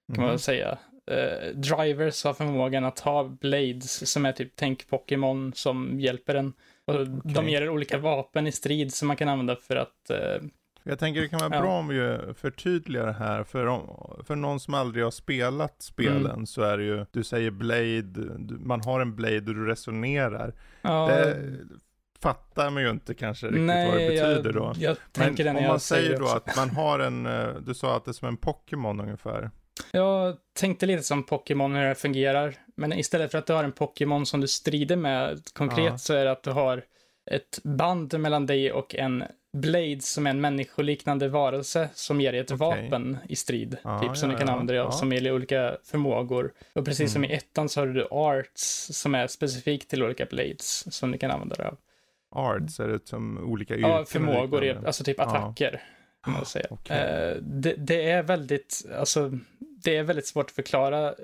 kan 0.08 0.16
mm. 0.16 0.22
man 0.22 0.26
väl 0.26 0.34
mhm. 0.34 0.38
säga. 0.38 0.78
Uh, 1.10 1.60
drivers 1.60 2.24
har 2.24 2.34
förmågan 2.34 2.84
att 2.84 2.98
ha 2.98 3.24
blades 3.24 4.10
som 4.12 4.26
är 4.26 4.32
typ 4.32 4.52
tänk 4.54 4.88
Pokémon 4.88 5.52
som 5.54 6.00
hjälper 6.00 6.34
en. 6.34 6.52
Och 6.88 7.00
okay. 7.00 7.32
De 7.32 7.48
ger 7.48 7.68
olika 7.68 7.98
vapen 7.98 8.46
i 8.46 8.52
strid 8.52 8.94
som 8.94 9.08
man 9.08 9.16
kan 9.16 9.28
använda 9.28 9.56
för 9.56 9.76
att 9.76 10.10
uh, 10.10 10.48
jag 10.82 10.98
tänker 10.98 11.20
det 11.20 11.28
kan 11.28 11.38
vara 11.38 11.54
ja. 11.54 11.60
bra 11.60 11.78
om 11.78 11.88
vi 11.88 12.18
förtydligar 12.34 13.06
det 13.06 13.12
här, 13.12 13.44
för, 13.44 13.66
om, 13.66 13.82
för 14.26 14.36
någon 14.36 14.60
som 14.60 14.74
aldrig 14.74 15.04
har 15.04 15.10
spelat 15.10 15.82
spelen 15.82 16.26
mm. 16.26 16.46
så 16.46 16.62
är 16.62 16.78
det 16.78 16.84
ju, 16.84 17.06
du 17.10 17.24
säger 17.24 17.50
Blade, 17.50 18.38
man 18.48 18.80
har 18.80 19.00
en 19.00 19.16
Blade 19.16 19.36
och 19.36 19.54
du 19.54 19.66
resonerar. 19.66 20.54
Ja. 20.82 21.06
Det 21.08 21.36
fattar 22.20 22.70
man 22.70 22.82
ju 22.82 22.90
inte 22.90 23.14
kanske 23.14 23.46
riktigt 23.46 23.62
Nej, 23.62 23.90
vad 23.90 23.98
det 23.98 24.08
betyder 24.08 24.44
jag, 24.44 24.54
då. 24.54 24.72
Jag 24.76 24.96
Men 25.46 25.56
om 25.56 25.64
man 25.64 25.80
säger 25.80 26.18
då 26.18 26.26
att 26.26 26.56
man 26.56 26.70
har 26.70 26.98
en, 26.98 27.26
eh, 27.26 27.48
du 27.66 27.74
sa 27.74 27.96
att 27.96 28.04
det 28.04 28.10
är 28.10 28.12
som 28.12 28.28
en 28.28 28.36
Pokémon 28.36 29.00
ungefär. 29.00 29.50
Jag 29.92 30.36
tänkte 30.52 30.86
lite 30.86 31.02
som 31.02 31.22
Pokémon 31.22 31.74
hur 31.74 31.84
det 31.84 31.94
fungerar. 31.94 32.54
Men 32.74 32.92
istället 32.92 33.30
för 33.30 33.38
att 33.38 33.46
du 33.46 33.52
har 33.52 33.64
en 33.64 33.72
Pokémon 33.72 34.26
som 34.26 34.40
du 34.40 34.48
strider 34.48 34.96
med 34.96 35.40
konkret 35.52 35.84
ja. 35.84 35.98
så 35.98 36.14
är 36.14 36.24
det 36.24 36.30
att 36.30 36.42
du 36.42 36.50
har 36.50 36.84
ett 37.30 37.60
band 37.62 38.20
mellan 38.20 38.46
dig 38.46 38.72
och 38.72 38.94
en 38.94 39.24
Blade 39.52 40.00
som 40.00 40.26
är 40.26 40.30
en 40.30 40.40
människoliknande 40.40 41.28
varelse 41.28 41.88
som 41.94 42.20
ger 42.20 42.32
dig 42.32 42.40
ett 42.40 42.52
okay. 42.52 42.82
vapen 42.82 43.18
i 43.28 43.36
strid. 43.36 43.76
Ah, 43.82 44.00
typ 44.00 44.16
som 44.16 44.30
ja, 44.30 44.36
du 44.36 44.40
kan 44.40 44.48
använda 44.48 44.72
dig 44.72 44.82
av 44.82 44.90
som 44.90 45.12
ger 45.12 45.32
olika 45.32 45.76
förmågor. 45.84 46.52
Och 46.74 46.84
precis 46.84 47.00
mm. 47.00 47.08
som 47.08 47.24
i 47.24 47.32
ettan 47.32 47.68
så 47.68 47.80
har 47.80 47.86
du 47.86 48.08
arts 48.10 48.88
som 48.92 49.14
är 49.14 49.26
specifikt 49.26 49.90
till 49.90 50.02
olika 50.02 50.26
blades 50.26 50.94
som 50.94 51.12
du 51.12 51.18
kan 51.18 51.30
använda 51.30 51.54
dig 51.54 51.66
av. 51.66 51.76
Arts, 52.30 52.80
är 52.80 52.88
det 52.88 53.08
som 53.08 53.38
olika 53.38 53.74
yrken? 53.74 53.90
Ja, 53.90 54.04
förmågor, 54.04 54.86
alltså 54.86 55.04
typ 55.04 55.20
attacker. 55.20 55.82
Kan 56.24 56.32
man 56.32 56.46
säga. 56.46 56.66
Okay. 56.70 56.98
Eh, 56.98 57.36
det, 57.42 57.74
det, 57.78 58.10
är 58.10 58.22
väldigt, 58.22 58.86
alltså 58.98 59.38
det 59.84 59.96
är 59.96 60.02
väldigt 60.02 60.26
svårt 60.26 60.46
att 60.46 60.52
förklara 60.52 61.14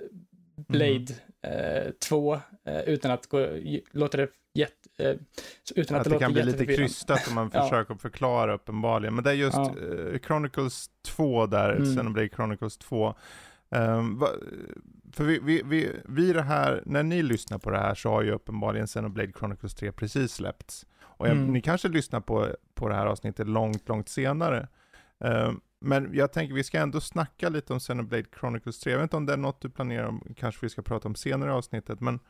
Blade 0.56 1.14
mm. 1.42 1.86
eh, 1.86 1.92
2 2.08 2.34
eh, 2.64 2.80
utan 2.80 3.10
att 3.10 3.26
gå, 3.26 3.48
låta 3.90 4.16
det 4.16 4.28
jätte, 4.54 5.10
eh, 5.10 5.16
utan 5.74 5.96
att, 5.96 6.00
att 6.00 6.04
det, 6.04 6.16
det 6.16 6.18
kan 6.18 6.32
bli 6.32 6.42
lite 6.42 6.66
krystat 6.66 7.28
om 7.28 7.34
man 7.34 7.50
försöker 7.50 7.94
förklara 7.94 8.54
uppenbarligen. 8.54 9.14
Men 9.14 9.24
det 9.24 9.30
är 9.30 9.34
just 9.34 9.56
ja. 9.56 9.74
Eh, 10.12 10.18
Chronicles 10.18 10.90
2 11.02 11.46
där, 11.46 11.72
mm. 11.72 11.84
Xenoblade 11.84 12.28
Chronicles 12.28 12.78
2. 12.78 13.08
Um, 13.08 13.14
ehm, 13.80 14.18
va, 14.18 14.28
för 15.12 15.24
vi, 15.24 15.38
vi, 15.42 15.62
vi, 15.64 15.90
vi 16.04 16.32
det 16.32 16.42
här, 16.42 16.82
när 16.86 17.02
ni 17.02 17.22
lyssnar 17.22 17.58
på 17.58 17.70
det 17.70 17.78
här 17.78 17.94
så 17.94 18.08
har 18.08 18.22
ju 18.22 18.30
uppenbarligen 18.30 18.86
Xenoblade 18.86 19.32
Chronicles 19.38 19.74
3 19.74 19.92
precis 19.92 20.32
släppts. 20.32 20.86
Och 21.00 21.26
jag, 21.26 21.36
mm. 21.36 21.52
ni 21.52 21.60
kanske 21.60 21.88
lyssnar 21.88 22.20
på, 22.20 22.48
på 22.74 22.88
det 22.88 22.94
här 22.94 23.06
avsnittet 23.06 23.48
långt, 23.48 23.88
långt 23.88 24.08
senare. 24.08 24.68
Um, 25.18 25.60
men 25.84 26.14
jag 26.14 26.32
tänker 26.32 26.54
vi 26.54 26.64
ska 26.64 26.78
ändå 26.78 27.00
snacka 27.00 27.48
lite 27.48 27.72
om 27.72 27.80
Xenoblade 27.80 28.24
Chronicles 28.40 28.80
3. 28.80 28.92
Jag 28.92 28.98
vet 28.98 29.04
inte 29.04 29.16
om 29.16 29.26
det 29.26 29.32
är 29.32 29.36
något 29.36 29.60
du 29.60 29.70
planerar 29.70 30.06
om, 30.06 30.34
kanske 30.36 30.66
vi 30.66 30.70
ska 30.70 30.82
prata 30.82 31.08
om 31.08 31.14
senare 31.14 31.50
i 31.50 31.52
avsnittet, 31.52 32.00
men 32.00 32.20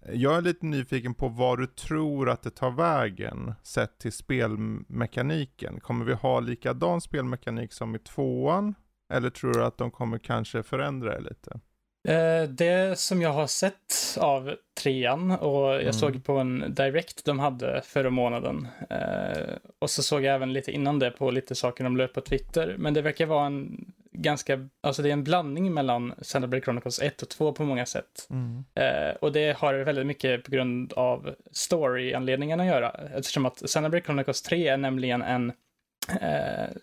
eh, 0.00 0.14
jag 0.14 0.36
är 0.36 0.40
lite 0.40 0.66
nyfiken 0.66 1.14
på 1.14 1.28
vad 1.28 1.58
du 1.58 1.66
tror 1.66 2.28
att 2.28 2.42
det 2.42 2.50
tar 2.50 2.70
vägen 2.70 3.54
sett 3.62 3.98
till 3.98 4.12
spelmekaniken. 4.12 5.80
Kommer 5.80 6.04
vi 6.04 6.12
ha 6.12 6.40
likadan 6.40 7.00
spelmekanik 7.00 7.72
som 7.72 7.94
i 7.94 7.98
tvåan? 7.98 8.74
Eller 9.12 9.30
tror 9.30 9.52
du 9.52 9.64
att 9.64 9.78
de 9.78 9.90
kommer 9.90 10.18
kanske 10.18 10.62
förändra 10.62 11.10
det 11.10 11.20
lite? 11.20 11.60
Eh, 12.06 12.42
det 12.48 12.98
som 12.98 13.22
jag 13.22 13.32
har 13.32 13.46
sett 13.46 14.18
av 14.20 14.54
trean 14.82 15.30
och 15.30 15.74
jag 15.74 15.80
mm. 15.80 15.92
såg 15.92 16.24
på 16.24 16.32
en 16.32 16.74
direct 16.74 17.24
de 17.24 17.38
hade 17.38 17.82
förra 17.84 18.10
månaden. 18.10 18.68
Eh, 18.90 19.54
och 19.78 19.90
så 19.90 20.02
såg 20.02 20.24
jag 20.24 20.34
även 20.34 20.52
lite 20.52 20.72
innan 20.72 20.98
det 20.98 21.10
på 21.10 21.30
lite 21.30 21.54
saker 21.54 21.84
de 21.84 21.96
löp 21.96 22.12
på 22.12 22.20
Twitter. 22.20 22.74
Men 22.78 22.94
det 22.94 23.02
verkar 23.02 23.26
vara 23.26 23.46
en 23.46 23.86
ganska, 24.12 24.68
alltså 24.80 25.02
det 25.02 25.08
är 25.08 25.12
en 25.12 25.24
blandning 25.24 25.74
mellan 25.74 26.14
Xenoblade 26.22 26.64
Chronicles 26.64 27.02
1 27.02 27.22
och 27.22 27.28
2 27.28 27.52
på 27.52 27.64
många 27.64 27.86
sätt. 27.86 28.28
Mm. 28.30 28.64
Eh, 28.74 29.16
och 29.20 29.32
det 29.32 29.56
har 29.56 29.74
väldigt 29.74 30.06
mycket 30.06 30.44
på 30.44 30.50
grund 30.50 30.92
av 30.92 31.34
story-anledningen 31.52 32.60
att 32.60 32.66
göra. 32.66 32.90
Eftersom 32.90 33.46
att 33.46 33.62
Xenoblade 33.66 34.04
Chronicles 34.04 34.42
3 34.42 34.68
är 34.68 34.76
nämligen 34.76 35.22
en 35.22 35.52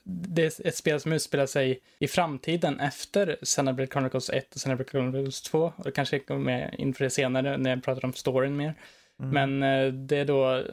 det 0.03 0.43
är 0.43 0.67
ett 0.67 0.75
spel 0.75 0.99
som 0.99 1.13
utspelar 1.13 1.45
sig 1.45 1.79
i 1.99 2.07
framtiden 2.07 2.79
efter 2.79 3.37
Xenoblade 3.41 3.87
Chronicles 3.87 4.29
1 4.29 4.55
och 4.55 4.61
Xenoblade 4.61 4.91
Chronicles 4.91 5.41
2. 5.41 5.73
Och 5.75 5.83
det 5.83 5.91
kanske 5.91 6.19
kommer 6.19 6.39
med 6.39 6.75
in 6.77 6.93
för 6.93 7.03
det 7.03 7.09
senare 7.09 7.57
när 7.57 7.69
jag 7.69 7.83
pratar 7.83 8.05
om 8.05 8.13
storyn 8.13 8.57
mer. 8.57 8.75
Mm. 9.19 9.59
Men 9.59 9.63
eh, 9.63 9.93
det 9.93 10.17
är 10.17 10.25
då 10.25 10.63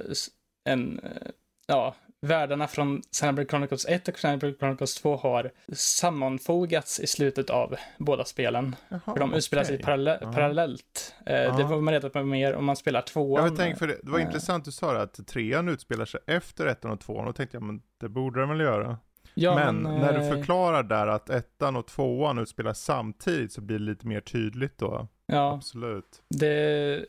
en, 0.65 0.99
eh, 0.99 1.31
ja, 1.67 1.95
världarna 2.21 2.69
från 2.69 3.03
Xenoblade 3.03 3.49
Chronicles 3.49 3.87
1 3.89 4.09
och 4.09 4.15
Xenoblade 4.15 4.55
Chronicles 4.59 4.95
2 4.95 5.17
har 5.17 5.51
sammanfogats 5.73 7.01
i 7.01 7.07
slutet 7.07 7.51
av 7.51 7.77
båda 7.99 8.25
spelen. 8.25 8.77
Jaha, 8.89 9.01
för 9.05 9.19
de 9.19 9.35
utspelar 9.35 9.63
okay. 9.63 9.77
sig 9.77 9.85
parallell, 9.85 10.19
ja. 10.21 10.33
parallellt. 10.33 11.15
Eh, 11.27 11.57
det 11.57 11.69
får 11.69 11.81
man 11.81 11.95
reda 11.95 12.11
på 12.11 12.23
mer 12.23 12.55
om 12.55 12.65
man 12.65 12.77
spelar 12.77 13.03
tvåan. 13.03 13.45
Jag 13.45 13.57
tänkte, 13.57 13.79
för 13.79 13.87
det, 13.87 13.99
det 14.03 14.11
var 14.11 14.19
äh, 14.19 14.25
intressant 14.25 14.65
du 14.65 14.73
sa 14.73 14.93
det, 14.93 15.03
att 15.03 15.27
trean 15.27 15.69
utspelar 15.69 16.05
sig 16.05 16.21
efter 16.27 16.67
ettan 16.67 16.91
och 16.91 17.01
tvåan. 17.01 17.29
Och 17.29 17.37
tänkte 17.37 17.57
jag, 17.57 17.63
men 17.63 17.83
det 18.01 18.09
borde 18.09 18.41
den 18.41 18.49
väl 18.49 18.61
göra. 18.61 18.99
Ja, 19.35 19.55
men, 19.55 19.83
men 19.83 20.01
när 20.01 20.19
du 20.19 20.37
förklarar 20.37 20.83
där 20.83 21.07
att 21.07 21.31
ettan 21.31 21.77
och 21.77 21.87
tvåan 21.87 22.39
utspelar 22.39 22.73
samtidigt 22.73 23.53
så 23.53 23.61
blir 23.61 23.79
det 23.79 23.85
lite 23.85 24.07
mer 24.07 24.21
tydligt 24.21 24.79
då. 24.79 25.09
Ja, 25.27 25.55
absolut. 25.55 26.23
Det, 26.29 27.05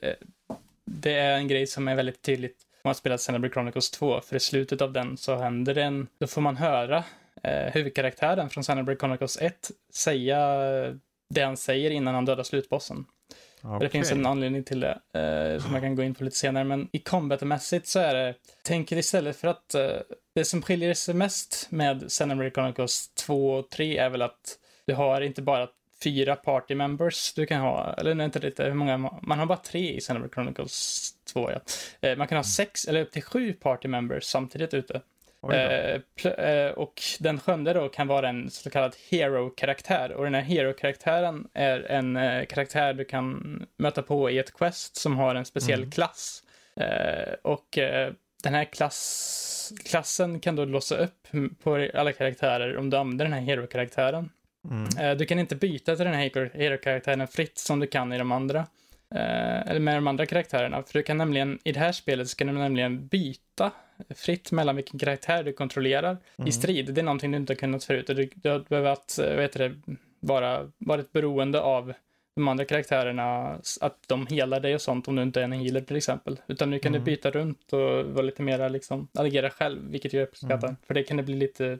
det 0.86 1.13
är 1.13 1.38
en 1.38 1.47
grej 1.47 1.67
som 1.67 1.88
är 1.88 1.95
väldigt 1.95 2.21
tydligt 2.21 2.58
man 2.84 2.96
spelat 2.96 3.20
Xenoblade 3.20 3.54
Chronicles 3.54 3.91
2, 3.91 4.22
för 4.22 4.36
i 4.36 4.39
slutet 4.39 4.82
av 4.82 4.94
den 4.94 5.17
så 5.17 5.36
händer 5.36 5.74
det 5.74 5.84
en, 5.84 6.08
då 6.20 6.28
får 6.28 6.41
man 6.41 6.58
höra 6.58 7.04
eh, 7.44 7.74
huvudkaraktären 7.74 8.50
från 8.50 8.63
Xenoblade 8.63 9.00
Chronicles 9.00 9.38
1 9.38 9.72
säga 9.94 10.38
det 11.30 11.41
han 11.41 11.58
säger 11.58 11.91
innan 11.91 12.15
han 12.15 12.26
dödar 12.26 12.44
slutbossen. 12.44 13.06
Okay. 13.63 13.80
Det 13.80 13.89
finns 13.89 14.12
en 14.12 14.26
anledning 14.26 14.63
till 14.63 14.80
det 14.80 15.00
eh, 15.13 15.63
som 15.63 15.74
jag 15.74 15.84
kan 15.84 15.96
gå 15.96 16.04
in 16.04 16.15
på 16.15 16.24
lite 16.24 16.38
senare, 16.38 16.63
men 16.63 16.89
i 16.91 17.00
combatmässigt 17.00 17.88
så 17.88 18.00
är 18.00 18.15
det, 18.15 18.36
tänker 18.63 18.98
istället 18.98 19.38
för 19.38 19.48
att 19.48 19.76
eh, 19.76 19.89
det 20.36 20.46
som 20.46 20.62
skiljer 20.62 20.94
sig 20.94 21.13
mest 21.13 21.67
med 21.70 22.10
Xenoblade 22.10 22.52
Chronicles 22.52 23.10
2 23.13 23.54
och 23.54 23.70
3 23.70 23.98
är 23.98 24.10
väl 24.10 24.22
att 24.22 24.58
du 24.86 24.94
har 24.94 25.22
inte 25.22 25.41
bara 25.41 25.67
fyra 26.04 26.36
party 26.36 26.76
members 26.76 27.34
du 27.34 27.46
kan 27.46 27.62
ha, 27.62 27.94
eller 27.94 28.16
nej, 28.16 28.26
inte 28.26 28.40
lite, 28.40 28.64
hur 28.64 28.74
många, 28.74 28.98
man 29.22 29.40
har 29.40 29.46
bara 29.46 29.58
tre 29.58 29.96
i 29.96 30.00
Xenoblade 30.00 30.34
Chronicles 30.34 31.12
2 31.34 31.52
ja. 31.52 31.60
Eh, 32.02 32.18
man 32.18 32.28
kan 32.28 32.38
ha 32.38 32.44
sex 32.44 32.86
eller 32.86 33.02
upp 33.02 33.12
till 33.12 33.24
sju 33.24 33.54
party 33.54 33.88
members 33.88 34.24
samtidigt 34.24 34.74
ute. 34.74 35.02
Eh, 35.50 36.02
eh, 36.32 36.72
och 36.72 37.02
den 37.20 37.40
sjunde 37.40 37.74
då 37.74 37.90
kan 37.90 38.08
vara 38.08 38.30
en 38.30 38.50
så 38.50 38.70
kallad 38.70 38.96
hero-karaktär. 39.10 40.12
Och 40.12 40.24
den 40.24 40.34
här 40.34 40.42
hero-karaktären 40.42 41.48
är 41.54 41.80
en 41.80 42.18
eh, 42.18 42.46
karaktär 42.46 42.94
du 42.94 43.06
kan 43.06 43.66
möta 43.78 44.02
på 44.02 44.30
i 44.30 44.40
ett 44.40 44.54
quest 44.54 44.96
som 44.96 45.18
har 45.18 45.36
en 45.36 45.46
speciell 45.46 45.80
mm. 45.80 45.92
klass. 45.92 46.44
Eh, 46.76 47.34
och 47.42 47.68
den 48.44 48.54
här 48.54 48.66
klass, 48.66 49.74
klassen 49.86 50.40
kan 50.40 50.56
då 50.56 50.66
låsa 50.66 50.98
upp 50.98 51.28
på 51.64 51.90
alla 51.94 52.14
karaktärer 52.14 52.78
om 52.78 52.90
du 52.90 52.98
använder 52.98 53.26
den 53.26 53.34
här 53.34 53.42
hero-karaktären. 53.42 54.30
Mm. 54.69 54.97
Eh, 55.00 55.17
du 55.17 55.26
kan 55.26 55.39
inte 55.39 55.56
byta 55.56 55.95
till 55.95 56.06
den 56.06 56.13
här 56.13 56.50
hero-karaktären 56.58 57.28
fritt 57.28 57.58
som 57.58 57.80
du 57.80 57.88
kan 57.88 58.13
i 58.13 58.17
de 58.17 58.32
andra. 58.32 58.60
Eh, 59.15 59.67
eller 59.67 59.80
med 59.80 59.97
de 59.97 60.08
andra 60.08 60.26
karaktärerna. 60.26 60.84
För 60.84 60.93
du 60.93 61.04
kan 61.04 61.17
nämligen, 61.17 61.60
i 61.63 61.71
det 61.71 61.80
här 61.80 61.91
spelet 61.91 62.30
så 62.30 62.36
kan 62.36 62.47
du 62.47 62.54
nämligen 62.54 63.08
byta 63.08 63.71
fritt 64.15 64.52
mellan 64.52 64.76
vilken 64.76 65.00
karaktär 65.00 65.43
du 65.43 65.54
kontrollerar 65.54 66.17
mm. 66.38 66.47
i 66.47 66.52
strid. 66.52 66.93
Det 66.93 67.02
är 67.02 67.06
någonting 67.06 67.32
du 67.32 67.38
inte 67.38 67.54
har 67.54 67.58
kunnat 67.58 67.84
förut. 67.84 68.08
Du, 68.08 68.30
du 68.36 68.50
har 68.50 68.60
behövt, 68.69 69.19
eh, 69.19 69.34
vad 69.34 69.41
heter 69.41 69.69
det, 69.69 69.95
bara 70.19 70.71
varit 70.78 71.12
beroende 71.12 71.62
av 71.62 71.93
de 72.36 72.47
andra 72.47 72.65
karaktärerna, 72.65 73.58
att 73.82 73.97
de 74.08 74.28
helar 74.28 74.60
dig 74.60 74.76
och 74.76 74.82
sånt 74.82 75.08
om 75.08 75.15
du 75.15 75.21
inte 75.21 75.39
är 75.39 75.43
en 75.43 75.52
healer 75.52 75.82
till 75.82 75.95
exempel. 75.95 76.39
Utan 76.47 76.69
nu 76.69 76.80
kan 76.80 76.95
mm. 76.95 77.06
du 77.06 77.12
byta 77.12 77.32
runt 77.32 77.74
och 77.74 78.06
vara 78.06 78.21
lite 78.21 78.41
mera 78.41 78.69
liksom, 78.69 79.08
agera 79.13 79.50
själv, 79.50 79.91
vilket 79.91 80.13
jag 80.13 80.24
uppskattar. 80.24 80.67
Mm. 80.67 80.76
För 80.88 80.93
det 80.93 81.04
kan 81.04 81.17
det 81.17 81.24
bli 81.24 81.36
lite 81.36 81.80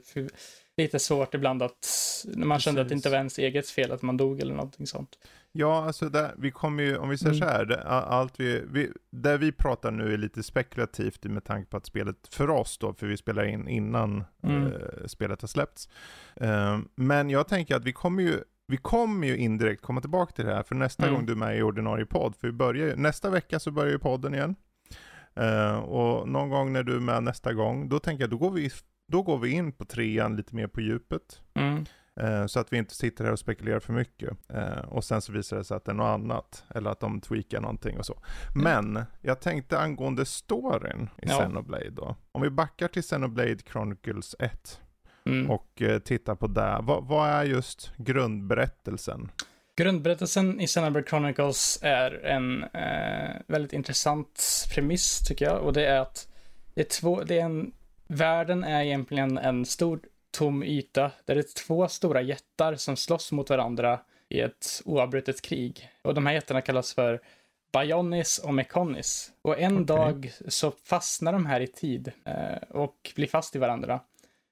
lite 0.76 0.98
svårt 0.98 1.34
ibland 1.34 1.62
att, 1.62 1.88
när 2.24 2.46
man 2.46 2.56
Precis. 2.56 2.64
kände 2.64 2.80
att 2.80 2.88
det 2.88 2.94
inte 2.94 3.10
var 3.10 3.16
ens 3.16 3.38
eget 3.38 3.68
fel 3.68 3.92
att 3.92 4.02
man 4.02 4.16
dog 4.16 4.40
eller 4.40 4.54
någonting 4.54 4.86
sånt. 4.86 5.18
Ja, 5.52 5.84
alltså 5.84 6.08
där, 6.08 6.34
vi 6.38 6.50
kommer 6.50 6.82
ju, 6.82 6.96
om 6.96 7.08
vi 7.08 7.18
säger 7.18 7.36
mm. 7.36 7.48
så 7.48 7.54
här, 7.54 7.64
det, 7.64 7.82
allt 7.84 8.40
vi, 8.40 8.62
vi, 8.70 8.90
där 9.10 9.38
vi 9.38 9.52
pratar 9.52 9.90
nu 9.90 10.12
är 10.12 10.18
lite 10.18 10.42
spekulativt 10.42 11.24
med 11.24 11.44
tanke 11.44 11.70
på 11.70 11.76
att 11.76 11.86
spelet, 11.86 12.16
för 12.30 12.50
oss 12.50 12.78
då, 12.78 12.94
för 12.94 13.06
vi 13.06 13.16
spelar 13.16 13.44
in 13.44 13.68
innan 13.68 14.24
mm. 14.42 14.66
eh, 14.66 15.06
spelet 15.06 15.40
har 15.40 15.48
släppts. 15.48 15.88
Eh, 16.36 16.78
men 16.94 17.30
jag 17.30 17.48
tänker 17.48 17.76
att 17.76 17.84
vi 17.84 17.92
kommer 17.92 18.22
ju, 18.22 18.40
vi 18.66 18.76
kommer 18.76 19.26
ju 19.26 19.36
indirekt 19.36 19.82
komma 19.82 20.00
tillbaka 20.00 20.32
till 20.32 20.44
det 20.44 20.54
här, 20.54 20.62
för 20.62 20.74
nästa 20.74 21.02
mm. 21.02 21.14
gång 21.14 21.26
du 21.26 21.32
är 21.32 21.36
med 21.36 21.58
i 21.58 21.62
ordinarie 21.62 22.06
podd, 22.06 22.36
för 22.36 22.46
vi 22.46 22.52
börjar 22.52 22.86
ju, 22.86 22.96
nästa 22.96 23.30
vecka 23.30 23.58
så 23.60 23.70
börjar 23.70 23.92
ju 23.92 23.98
podden 23.98 24.34
igen. 24.34 24.54
Uh, 25.40 25.76
och 25.78 26.28
någon 26.28 26.50
gång 26.50 26.72
när 26.72 26.82
du 26.82 26.96
är 26.96 27.00
med 27.00 27.22
nästa 27.22 27.52
gång, 27.52 27.88
då 27.88 27.98
tänker 27.98 28.22
jag, 28.22 28.30
då 28.30 28.38
går 28.38 28.50
vi 28.50 28.70
då 29.12 29.22
går 29.22 29.38
vi 29.38 29.50
in 29.50 29.72
på 29.72 29.84
trean 29.84 30.36
lite 30.36 30.54
mer 30.54 30.66
på 30.66 30.80
djupet. 30.80 31.40
Mm. 31.54 31.84
Eh, 32.16 32.46
så 32.46 32.60
att 32.60 32.72
vi 32.72 32.76
inte 32.76 32.94
sitter 32.94 33.24
här 33.24 33.32
och 33.32 33.38
spekulerar 33.38 33.80
för 33.80 33.92
mycket. 33.92 34.30
Eh, 34.48 34.78
och 34.88 35.04
sen 35.04 35.22
så 35.22 35.32
visar 35.32 35.56
det 35.56 35.64
sig 35.64 35.76
att 35.76 35.84
det 35.84 35.92
är 35.92 35.94
något 35.94 36.20
annat. 36.20 36.64
Eller 36.74 36.90
att 36.90 37.00
de 37.00 37.20
tweakar 37.20 37.60
någonting 37.60 37.98
och 37.98 38.06
så. 38.06 38.22
Mm. 38.54 38.62
Men 38.64 39.04
jag 39.20 39.40
tänkte 39.40 39.78
angående 39.78 40.24
storyn 40.24 41.08
i 41.16 41.28
ja. 41.28 41.38
Xenoblade 41.38 41.90
då. 41.90 42.16
Om 42.32 42.42
vi 42.42 42.50
backar 42.50 42.88
till 42.88 43.02
Xenoblade 43.02 43.58
Chronicles 43.72 44.36
1. 44.38 44.80
Mm. 45.24 45.50
Och 45.50 45.82
eh, 45.82 45.98
tittar 45.98 46.34
på 46.34 46.46
det. 46.46 46.78
Vad, 46.82 47.04
vad 47.04 47.28
är 47.28 47.44
just 47.44 47.92
grundberättelsen? 47.96 49.30
Grundberättelsen 49.76 50.60
i 50.60 50.66
Xenoblade 50.66 51.06
Chronicles 51.06 51.78
är 51.82 52.24
en 52.24 52.64
eh, 52.64 53.30
väldigt 53.46 53.72
intressant 53.72 54.66
premiss 54.74 55.18
tycker 55.18 55.44
jag. 55.44 55.62
Och 55.62 55.72
det 55.72 55.86
är 55.86 56.00
att 56.00 56.28
det 56.74 56.80
är, 56.80 57.00
två, 57.00 57.22
det 57.22 57.40
är 57.40 57.44
en 57.44 57.72
Världen 58.12 58.64
är 58.64 58.82
egentligen 58.82 59.38
en 59.38 59.64
stor 59.64 60.00
tom 60.30 60.62
yta 60.62 61.10
där 61.24 61.34
det 61.34 61.40
är 61.40 61.54
två 61.66 61.88
stora 61.88 62.22
jättar 62.22 62.74
som 62.74 62.96
slåss 62.96 63.32
mot 63.32 63.50
varandra 63.50 64.00
i 64.28 64.40
ett 64.40 64.82
oavbrutet 64.84 65.42
krig. 65.42 65.88
Och 66.02 66.14
de 66.14 66.26
här 66.26 66.34
jättarna 66.34 66.60
kallas 66.60 66.94
för 66.94 67.20
Bionis 67.72 68.38
och 68.38 68.54
Mekonis. 68.54 69.32
Och 69.42 69.58
en 69.58 69.72
okay. 69.72 69.84
dag 69.84 70.32
så 70.48 70.70
fastnar 70.70 71.32
de 71.32 71.46
här 71.46 71.60
i 71.60 71.66
tid 71.66 72.12
eh, 72.24 72.68
och 72.70 73.12
blir 73.14 73.26
fast 73.26 73.56
i 73.56 73.58
varandra. 73.58 74.00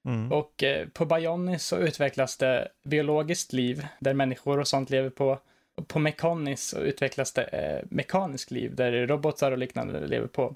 Mm. 0.05 0.31
Och 0.31 0.63
eh, 0.63 0.87
på 0.87 1.05
Bionis 1.05 1.65
så 1.65 1.77
utvecklas 1.77 2.37
det 2.37 2.67
biologiskt 2.83 3.53
liv 3.53 3.87
där 3.99 4.13
människor 4.13 4.59
och 4.59 4.67
sånt 4.67 4.89
lever 4.89 5.09
på. 5.09 5.39
Och 5.75 5.87
på 5.87 5.99
Mekonis 5.99 6.67
så 6.67 6.79
utvecklas 6.79 7.33
det 7.33 7.43
eh, 7.43 7.87
mekaniskt 7.89 8.51
liv 8.51 8.75
där 8.75 9.07
robotar 9.07 9.51
och 9.51 9.57
liknande 9.57 10.07
lever 10.07 10.27
på. 10.27 10.55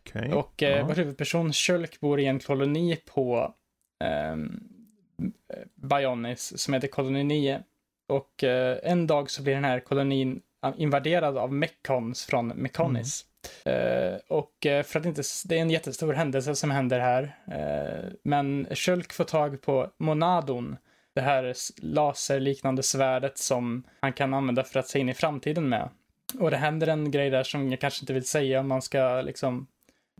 Okay. 0.00 0.32
Och 0.32 0.62
eh, 0.62 0.86
vår 0.86 0.94
huvudperson 0.94 1.52
Shulk 1.52 2.00
bor 2.00 2.20
i 2.20 2.26
en 2.26 2.38
koloni 2.38 2.96
på 2.96 3.54
eh, 4.04 4.36
Bionis 5.74 6.58
som 6.62 6.74
heter 6.74 6.88
koloni 6.88 7.24
9. 7.24 7.62
Och 8.08 8.44
eh, 8.44 8.78
en 8.82 9.06
dag 9.06 9.30
så 9.30 9.42
blir 9.42 9.54
den 9.54 9.64
här 9.64 9.80
kolonin 9.80 10.40
invaderad 10.76 11.38
av 11.38 11.52
Mekons 11.52 12.24
från 12.24 12.48
Mekonis. 12.48 13.24
Mm. 13.64 14.12
Uh, 14.12 14.18
och 14.28 14.66
uh, 14.66 14.82
för 14.82 15.00
att 15.00 15.06
inte, 15.06 15.22
det 15.44 15.56
är 15.56 15.60
en 15.60 15.70
jättestor 15.70 16.12
händelse 16.12 16.54
som 16.54 16.70
händer 16.70 17.00
här. 17.00 17.22
Uh, 17.48 18.12
men 18.22 18.66
Shulk 18.70 19.12
får 19.12 19.24
tag 19.24 19.62
på 19.62 19.90
Monadon, 19.98 20.76
det 21.14 21.20
här 21.20 21.54
laserliknande 21.82 22.82
svärdet 22.82 23.38
som 23.38 23.82
han 24.00 24.12
kan 24.12 24.34
använda 24.34 24.64
för 24.64 24.80
att 24.80 24.88
se 24.88 24.98
in 24.98 25.08
i 25.08 25.14
framtiden 25.14 25.68
med. 25.68 25.88
Och 26.38 26.50
det 26.50 26.56
händer 26.56 26.86
en 26.86 27.10
grej 27.10 27.30
där 27.30 27.42
som 27.42 27.70
jag 27.70 27.80
kanske 27.80 28.02
inte 28.02 28.12
vill 28.12 28.26
säga 28.26 28.60
om 28.60 28.68
man 28.68 28.82
ska 28.82 29.22
liksom 29.22 29.66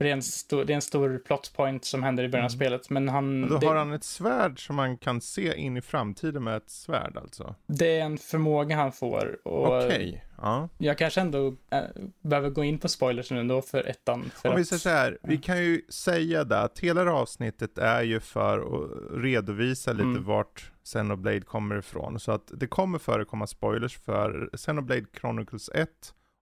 det 0.05 0.11
är, 0.11 0.15
en 0.15 0.23
stor, 0.23 0.65
det 0.65 0.73
är 0.73 0.75
en 0.75 0.83
stor 0.83 1.19
plot 1.19 1.53
point 1.57 1.85
som 1.85 2.03
händer 2.03 2.25
i 2.25 2.29
början 2.29 2.45
av 2.45 2.51
mm. 2.51 2.59
spelet. 2.59 2.91
Men 2.91 3.09
han... 3.09 3.49
då 3.49 3.59
det, 3.59 3.67
har 3.67 3.77
han 3.77 3.93
ett 3.93 4.05
svärd 4.05 4.67
som 4.67 4.77
man 4.77 4.97
kan 4.97 5.21
se 5.21 5.55
in 5.55 5.77
i 5.77 5.81
framtiden 5.81 6.45
med 6.45 6.57
ett 6.57 6.71
svärd 6.71 7.17
alltså? 7.17 7.55
Det 7.67 7.99
är 7.99 8.05
en 8.05 8.19
förmåga 8.19 8.77
han 8.77 8.93
får. 8.93 9.39
Okej, 9.45 9.87
okay. 9.87 10.21
ja. 10.37 10.69
Jag 10.79 10.99
kanske 10.99 11.21
ändå 11.21 11.57
äh, 11.71 11.81
behöver 12.21 12.51
gå 12.51 12.65
in 12.65 12.79
på 12.79 12.89
spoilers 12.89 13.31
nu 13.31 13.45
då 13.45 13.63
för 13.63 13.85
ettan. 13.85 14.31
För 14.35 14.49
Om 14.49 14.57
vi 14.57 14.65
säger 14.65 14.81
så 14.81 14.89
här, 14.89 15.19
vi 15.23 15.37
kan 15.37 15.59
ju 15.59 15.83
säga 15.89 16.45
det 16.45 16.61
att 16.61 16.79
hela 16.79 17.05
det 17.05 17.11
här 17.11 17.17
avsnittet 17.17 17.79
är 17.79 18.03
ju 18.03 18.21
för 18.21 18.59
att 18.59 18.91
redovisa 19.23 19.93
lite 19.93 20.05
mm. 20.05 20.25
vart 20.25 20.73
Xenoblade 20.85 21.41
kommer 21.41 21.79
ifrån. 21.79 22.21
Så 22.21 22.33
att 22.33 22.51
det 22.55 22.67
kommer 22.67 22.99
förekomma 22.99 23.47
spoilers 23.47 23.99
för 23.99 24.51
Xenoblade 24.57 25.05
Chronicles 25.21 25.71
1 25.75 25.89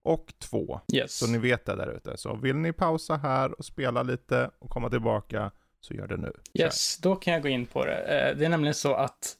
och 0.09 0.33
2. 0.39 0.81
Yes. 0.93 1.19
Så 1.19 1.27
ni 1.27 1.39
vet 1.39 1.65
det 1.65 1.77
där 1.77 1.97
ute. 1.97 2.17
Så 2.17 2.37
vill 2.37 2.57
ni 2.57 2.73
pausa 2.73 3.17
här 3.17 3.59
och 3.59 3.65
spela 3.65 4.03
lite 4.03 4.51
och 4.59 4.71
komma 4.71 4.91
tillbaka 4.91 5.51
så 5.81 5.95
gör 5.95 6.07
det 6.07 6.17
nu. 6.17 6.33
Yes, 6.55 6.99
då 6.99 7.17
kan 7.17 7.33
jag 7.33 7.43
gå 7.43 7.49
in 7.49 7.67
på 7.67 7.85
det. 7.85 7.97
Eh, 7.97 8.37
det 8.37 8.45
är 8.45 8.49
nämligen 8.49 8.75
så 8.75 8.95
att 8.95 9.37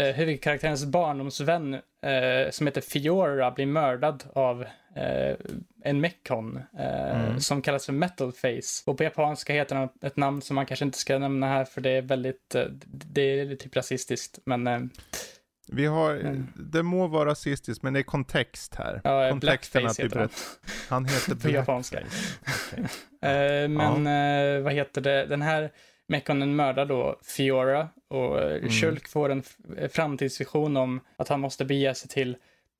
eh, 0.00 0.14
huvudkaraktärens 0.14 0.84
barndomsvän 0.84 1.74
eh, 1.74 2.50
som 2.50 2.66
heter 2.66 2.80
Fiora 2.80 3.50
blir 3.50 3.66
mördad 3.66 4.24
av 4.32 4.64
en 5.84 6.00
mekon 6.00 6.60
mm. 6.78 7.40
som 7.40 7.62
kallas 7.62 7.86
för 7.86 7.92
Metal 7.92 8.32
Face. 8.32 8.82
Och 8.86 8.96
på 8.98 9.04
japanska 9.04 9.52
heter 9.52 9.76
han 9.76 9.88
ett 10.02 10.16
namn 10.16 10.42
som 10.42 10.54
man 10.54 10.66
kanske 10.66 10.84
inte 10.84 10.98
ska 10.98 11.18
nämna 11.18 11.46
här 11.46 11.64
för 11.64 11.80
det 11.80 11.90
är 11.90 12.02
väldigt, 12.02 12.56
det 12.86 13.22
är 13.22 13.56
typ 13.56 13.76
rasistiskt. 13.76 14.38
Men 14.44 14.90
Vi 15.68 15.86
har, 15.86 16.14
mm. 16.14 16.46
det 16.54 16.82
må 16.82 17.06
vara 17.06 17.30
rasistiskt 17.30 17.82
men 17.82 17.92
det 17.92 18.00
är 18.00 18.02
kontext 18.02 18.74
här. 18.74 19.00
Ja, 19.04 19.30
Kontexten 19.30 19.82
blackface 19.82 20.02
heter 20.02 20.18
han. 20.18 20.28
Han 20.88 21.04
heter 21.04 21.34
På 21.42 21.48
japanska. 21.48 21.98
Okay. 21.98 22.84
uh, 22.84 23.68
men 23.68 24.06
ja. 24.06 24.56
uh, 24.56 24.62
vad 24.62 24.72
heter 24.72 25.00
det, 25.00 25.26
den 25.26 25.42
här 25.42 25.70
Mekonen 26.06 26.56
mördar 26.56 26.86
då 26.86 27.20
Fiora 27.22 27.88
och 28.08 28.42
mm. 28.42 28.70
Shulk 28.70 29.08
får 29.08 29.30
en 29.30 29.42
framtidsvision 29.90 30.76
om 30.76 31.00
att 31.16 31.28
han 31.28 31.40
måste 31.40 31.64
bege 31.64 31.94
sig 31.94 32.08
till 32.08 32.36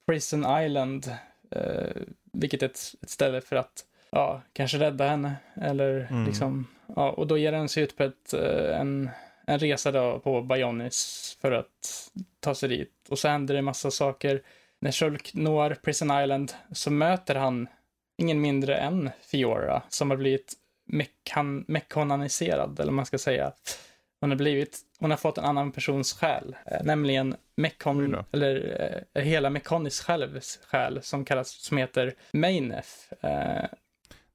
Prison 0.06 0.62
Island, 0.62 1.12
uh, 1.56 2.02
vilket 2.32 2.62
är 2.62 2.66
ett, 2.66 2.94
ett 3.02 3.10
ställe 3.10 3.40
för 3.40 3.56
att 3.56 3.84
ja, 4.10 4.42
kanske 4.52 4.78
rädda 4.78 5.08
henne. 5.08 5.34
Eller 5.60 6.08
mm. 6.10 6.24
liksom, 6.26 6.66
ja, 6.96 7.10
och 7.10 7.26
då 7.26 7.38
ger 7.38 7.52
den 7.52 7.68
sig 7.68 7.82
ut 7.82 7.96
på 7.96 8.02
ett, 8.02 8.32
en 8.72 9.10
en 9.46 9.58
resa 9.58 9.92
då 9.92 10.18
på 10.18 10.42
Bionis 10.42 11.36
för 11.40 11.52
att 11.52 12.10
ta 12.40 12.54
sig 12.54 12.68
dit. 12.68 12.92
Och 13.08 13.18
så 13.18 13.28
händer 13.28 13.54
det 13.54 13.58
en 13.58 13.64
massa 13.64 13.90
saker. 13.90 14.42
När 14.80 14.90
Shulk 14.90 15.34
når 15.34 15.74
Prison 15.74 16.22
Island 16.22 16.52
så 16.72 16.90
möter 16.90 17.34
han 17.34 17.68
ingen 18.18 18.40
mindre 18.40 18.76
än 18.76 19.10
Fiora 19.20 19.82
som 19.88 20.10
har 20.10 20.16
blivit 20.16 20.54
mekan 20.86 21.64
mekananiserad, 21.68 22.80
eller 22.80 22.92
vad 22.92 22.96
man 22.96 23.06
ska 23.06 23.18
säga. 23.18 23.52
Hon 24.20 24.30
har 24.30 24.36
blivit, 24.36 24.80
hon 24.98 25.10
har 25.10 25.18
fått 25.18 25.38
en 25.38 25.44
annan 25.44 25.72
persons 25.72 26.12
själ, 26.12 26.56
eh, 26.66 26.84
nämligen 26.84 27.36
Mekon, 27.56 28.24
eller 28.32 29.06
eh, 29.14 29.22
hela 29.22 29.50
Mekonis 29.50 30.00
självs 30.00 30.60
själ 30.66 31.02
som 31.02 31.24
kallas, 31.24 31.50
som 31.50 31.78
heter 31.78 32.14
Mainef. 32.32 33.12
Eh, 33.20 33.64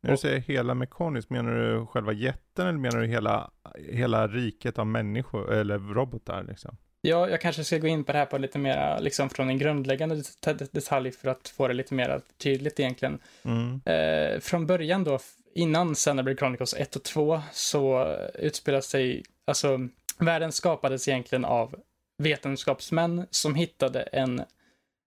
när 0.02 0.12
du 0.12 0.18
säger 0.18 0.40
hela 0.40 0.74
mekaniskt, 0.74 1.30
menar 1.30 1.52
du 1.52 1.86
själva 1.86 2.14
jätten 2.14 2.68
eller 2.68 2.80
menar 2.80 3.00
du 3.00 3.08
hela, 3.08 3.52
hela 3.92 4.28
riket 4.28 4.80
av 4.80 4.88
människor 4.88 5.54
eller 5.54 5.80
robotar 5.80 6.44
liksom? 6.44 6.78
Ja, 7.02 7.30
jag 7.30 7.42
kanske 7.42 7.64
ska 7.64 7.78
gå 7.78 7.88
in 7.88 8.04
på 8.04 8.12
det 8.12 8.18
här 8.18 8.26
på 8.26 8.38
lite 8.38 8.60
mer, 8.60 9.00
liksom 9.00 9.30
från 9.30 9.50
en 9.50 9.58
grundläggande 9.58 10.24
detalj 10.72 11.12
för 11.12 11.30
att 11.30 11.48
få 11.48 11.68
det 11.68 11.74
lite 11.74 11.94
mer 11.94 12.22
tydligt 12.38 12.80
egentligen. 12.80 13.20
Mm. 13.44 13.82
Eh, 13.86 14.40
från 14.40 14.66
början 14.66 15.04
då, 15.04 15.20
innan 15.56 15.96
Xenoblade 15.96 16.38
Chronicles 16.38 16.74
1 16.74 16.96
och 16.96 17.04
2, 17.04 17.42
så 17.52 18.16
utspelar 18.34 18.82
sig, 18.82 19.24
alltså, 19.46 19.80
världen 20.18 20.52
skapades 20.52 21.08
egentligen 21.08 21.46
av 21.46 21.76
vetenskapsmän 22.18 23.26
som 23.32 23.56
hittade 23.56 24.02
en 24.02 24.42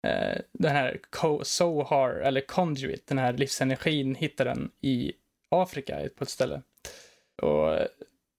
eh, 0.02 0.40
den 0.52 0.72
här 0.72 1.00
Sohar, 1.42 2.10
eller 2.10 2.40
Conduit, 2.40 3.06
den 3.06 3.18
här 3.18 3.32
livsenergin, 3.32 4.14
hittar 4.14 4.44
den 4.44 4.70
i 4.80 5.12
Afrika 5.48 6.08
på 6.16 6.24
ett 6.24 6.30
ställe. 6.30 6.62
Och 7.42 7.78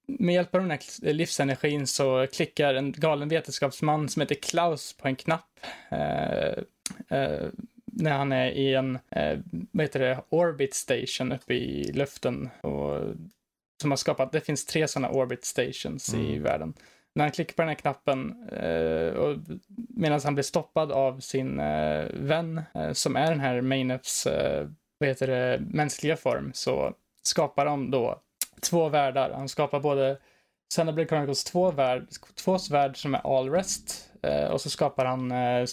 med 0.07 0.35
hjälp 0.35 0.55
av 0.55 0.61
den 0.61 0.71
här 0.71 1.13
livsenergin 1.13 1.87
så 1.87 2.27
klickar 2.33 2.73
en 2.73 2.91
galen 2.91 3.29
vetenskapsman 3.29 4.09
som 4.09 4.21
heter 4.21 4.35
Klaus 4.35 4.93
på 4.93 5.07
en 5.07 5.15
knapp. 5.15 5.59
Eh, 5.89 6.63
eh, 7.17 7.47
när 7.85 8.11
han 8.11 8.31
är 8.31 8.51
i 8.51 8.73
en, 8.73 8.99
eh, 9.09 9.39
vad 9.71 9.83
heter 9.85 9.99
det, 9.99 10.23
orbit 10.29 10.73
station 10.73 11.31
uppe 11.31 11.53
i 11.53 11.91
luften. 11.93 12.49
Och, 12.61 13.01
som 13.81 13.91
har 13.91 13.97
skapat, 13.97 14.31
det 14.31 14.41
finns 14.41 14.65
tre 14.65 14.87
sådana 14.87 15.09
orbit 15.09 15.45
stations 15.45 16.13
mm. 16.13 16.25
i 16.25 16.39
världen 16.39 16.73
när 17.15 17.23
han 17.23 17.31
klickar 17.31 17.53
på 17.53 17.61
den 17.61 17.69
här 17.69 17.75
knappen 17.75 18.49
eh, 18.51 19.13
och 19.13 19.37
medan 19.89 20.21
han 20.23 20.35
blir 20.35 20.43
stoppad 20.43 20.91
av 20.91 21.19
sin 21.19 21.59
eh, 21.59 22.05
vän 22.13 22.61
eh, 22.73 22.91
som 22.91 23.15
är 23.15 23.29
den 23.29 23.39
här 23.39 23.61
Mainefs, 23.61 24.27
eh, 24.27 24.67
vad 24.97 25.09
heter 25.09 25.27
det, 25.27 25.59
mänskliga 25.59 26.17
form 26.17 26.51
så 26.53 26.93
skapar 27.23 27.65
de 27.65 27.91
då 27.91 28.21
två 28.61 28.89
världar. 28.89 29.31
Han 29.31 29.49
skapar 29.49 29.79
både 29.79 30.17
Xenoblade 30.73 31.07
Chronicles 31.07 31.43
två 31.43 31.71
värld, 31.71 32.07
två 32.35 32.57
värld 32.71 32.97
som 32.97 33.15
är 33.15 33.37
all 33.37 33.49
rest 33.49 34.11
eh, 34.23 34.45
och 34.45 34.61
så 34.61 34.69
skapar 34.69 35.05
han 35.05 35.31
eh, 35.31 35.65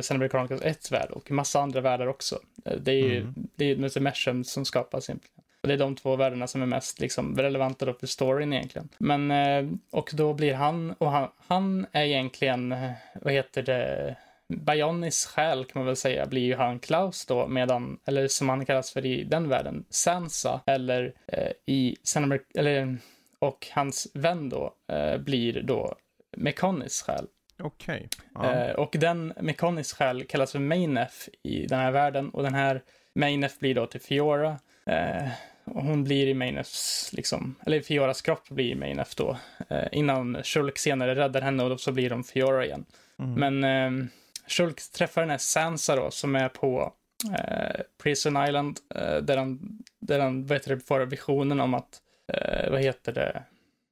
Xenoblade 0.00 0.28
Chronicles 0.28 0.62
ett 0.62 0.92
värld 0.92 1.10
och 1.10 1.30
massa 1.30 1.60
andra 1.60 1.80
världar 1.80 2.06
också. 2.06 2.38
Eh, 2.64 2.76
det 2.76 2.92
är 2.92 3.08
ju 3.08 3.20
mm. 3.20 3.34
det 3.56 3.64
är 3.64 3.76
Multimeshum 3.76 4.44
som 4.44 4.64
skapas 4.64 5.08
egentligen. 5.08 5.37
Och 5.62 5.68
det 5.68 5.74
är 5.74 5.78
de 5.78 5.96
två 5.96 6.16
världarna 6.16 6.46
som 6.46 6.62
är 6.62 6.66
mest 6.66 7.00
liksom, 7.00 7.36
relevanta 7.36 7.86
då 7.86 7.94
för 7.94 8.06
storyn 8.06 8.52
egentligen. 8.52 8.88
Men, 8.98 9.30
eh, 9.30 9.72
och 9.90 10.10
då 10.14 10.34
blir 10.34 10.54
han, 10.54 10.92
och 10.92 11.10
han, 11.10 11.28
han 11.46 11.86
är 11.92 12.04
egentligen, 12.04 12.72
eh, 12.72 12.90
vad 13.14 13.32
heter 13.32 13.62
det, 13.62 14.16
Bionis 14.48 15.26
själ 15.26 15.64
kan 15.64 15.80
man 15.80 15.86
väl 15.86 15.96
säga 15.96 16.26
blir 16.26 16.42
ju 16.42 16.54
han 16.54 16.78
Klaus 16.78 17.26
då, 17.26 17.46
medan, 17.46 17.98
eller 18.06 18.28
som 18.28 18.48
han 18.48 18.64
kallas 18.64 18.92
för 18.92 19.06
i 19.06 19.24
den 19.24 19.48
världen, 19.48 19.84
Sansa, 19.90 20.60
eller 20.66 21.12
eh, 21.26 21.52
i 21.66 21.96
Xenomer, 22.04 22.40
eller, 22.54 22.96
och 23.38 23.66
hans 23.70 24.08
vän 24.14 24.48
då 24.48 24.74
eh, 24.92 25.18
blir 25.18 25.62
då 25.62 25.94
Mekonis 26.36 27.02
själ. 27.02 27.26
Okej. 27.62 28.08
Okay. 28.34 28.48
Ja. 28.48 28.54
Eh, 28.54 28.74
och 28.74 28.96
den 29.00 29.32
Mekonis 29.40 29.92
själ 29.92 30.24
kallas 30.24 30.52
för 30.52 30.58
Mainef 30.58 31.28
i 31.42 31.66
den 31.66 31.78
här 31.78 31.90
världen 31.90 32.30
och 32.30 32.42
den 32.42 32.54
här 32.54 32.82
Mainef 33.14 33.58
blir 33.58 33.74
då 33.74 33.86
till 33.86 34.00
Fiora 34.00 34.58
Eh, 34.88 35.28
och 35.64 35.82
hon 35.82 36.04
blir 36.04 36.26
i 36.26 36.34
Mainefs, 36.34 37.10
liksom, 37.12 37.54
eller 37.66 37.80
Fioras 37.80 38.22
kropp 38.22 38.48
blir 38.48 38.70
i 38.70 38.74
Mainef 38.74 39.14
då. 39.14 39.36
Eh, 39.68 39.88
innan 39.92 40.42
Shulk 40.42 40.78
senare 40.78 41.14
räddar 41.14 41.40
henne 41.40 41.62
och 41.62 41.70
då 41.70 41.78
så 41.78 41.92
blir 41.92 42.10
de 42.10 42.24
Fiora 42.24 42.64
igen. 42.64 42.84
Mm. 43.18 43.60
Men 43.60 43.64
eh, 43.64 44.08
Shulk 44.46 44.92
träffar 44.92 45.20
den 45.20 45.30
här 45.30 45.38
Sansa 45.38 45.96
då 45.96 46.10
som 46.10 46.34
är 46.34 46.48
på 46.48 46.92
eh, 47.38 47.80
Prison 48.02 48.44
Island 48.48 48.78
eh, 48.94 49.16
där 49.16 49.36
han, 49.36 49.78
där 50.00 50.18
han 50.18 50.46
vad 50.46 50.58
heter 50.58 50.76
det, 50.76 50.80
får 50.80 51.00
visionen 51.00 51.60
om 51.60 51.74
att, 51.74 51.98
eh, 52.32 52.70
vad 52.70 52.80
heter 52.80 53.12
det, 53.12 53.42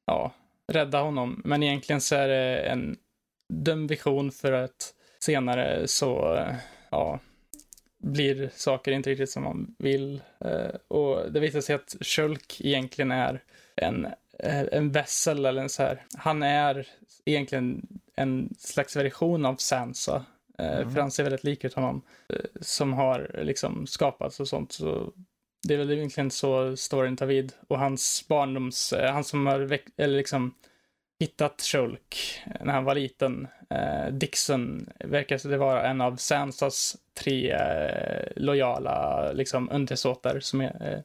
ja, 0.06 0.32
rädda 0.72 1.00
honom. 1.00 1.42
Men 1.44 1.62
egentligen 1.62 2.00
så 2.00 2.16
är 2.16 2.28
det 2.28 2.58
en 2.58 2.96
dum 3.52 3.86
vision 3.86 4.32
för 4.32 4.52
att 4.52 4.94
senare 5.18 5.88
så, 5.88 6.34
eh, 6.34 6.54
ja, 6.90 7.20
blir 8.06 8.50
saker 8.54 8.92
inte 8.92 9.10
riktigt 9.10 9.30
som 9.30 9.42
man 9.42 9.74
vill. 9.78 10.20
Eh, 10.40 10.74
och 10.88 11.32
det 11.32 11.40
visar 11.40 11.60
sig 11.60 11.74
att 11.74 11.96
Shulk 12.00 12.60
egentligen 12.60 13.10
är 13.10 13.42
en, 13.76 14.06
eh, 14.38 14.64
en 14.72 14.92
vässel 14.92 15.46
eller 15.46 15.62
en 15.62 15.68
så 15.68 15.82
här. 15.82 16.04
Han 16.18 16.42
är 16.42 16.86
egentligen 17.24 17.86
en 18.16 18.54
slags 18.58 18.96
version 18.96 19.46
av 19.46 19.56
Sansa. 19.56 20.24
Eh, 20.58 20.76
mm. 20.76 20.92
För 20.92 21.00
han 21.00 21.10
ser 21.10 21.22
väldigt 21.22 21.44
lik 21.44 21.64
ut 21.64 21.74
honom. 21.74 22.02
Som 22.60 22.92
har 22.92 23.40
liksom 23.42 23.86
skapats 23.86 24.40
och 24.40 24.48
sånt. 24.48 24.72
Så 24.72 25.12
det 25.68 25.74
är 25.74 25.78
väl 25.78 25.90
egentligen 25.90 26.30
så 26.30 26.76
storyn 26.76 27.16
tar 27.16 27.26
vid. 27.26 27.52
Och 27.68 27.78
hans 27.78 28.24
barndoms, 28.28 28.94
han 28.98 29.24
som 29.24 29.46
har 29.46 29.78
eller 29.96 30.16
liksom 30.16 30.54
hittat 31.18 31.60
Shulk 31.60 32.42
när 32.60 32.72
han 32.72 32.84
var 32.84 32.94
liten. 32.94 33.48
Eh, 33.70 34.12
Dixon 34.12 34.88
verkar 35.04 35.48
det 35.48 35.56
vara 35.56 35.88
en 35.88 36.00
av 36.00 36.16
Sansas 36.16 36.96
tre 37.14 37.52
eh, 37.52 38.28
lojala 38.36 39.32
liksom, 39.32 39.70
undersåtar 39.72 40.40
som 40.40 40.60
är, 40.60 40.92
eh, 40.92 41.00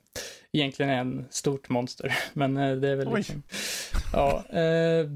egentligen 0.51 0.91
är 0.91 0.97
en 0.97 1.25
stort 1.29 1.69
monster. 1.69 2.17
Men 2.33 2.57
eh, 2.57 2.75
det 2.75 2.89
är 2.89 2.95
väl 2.95 3.15
liksom... 3.15 3.43
Ja. 4.13 4.43
Eh, 4.49 5.07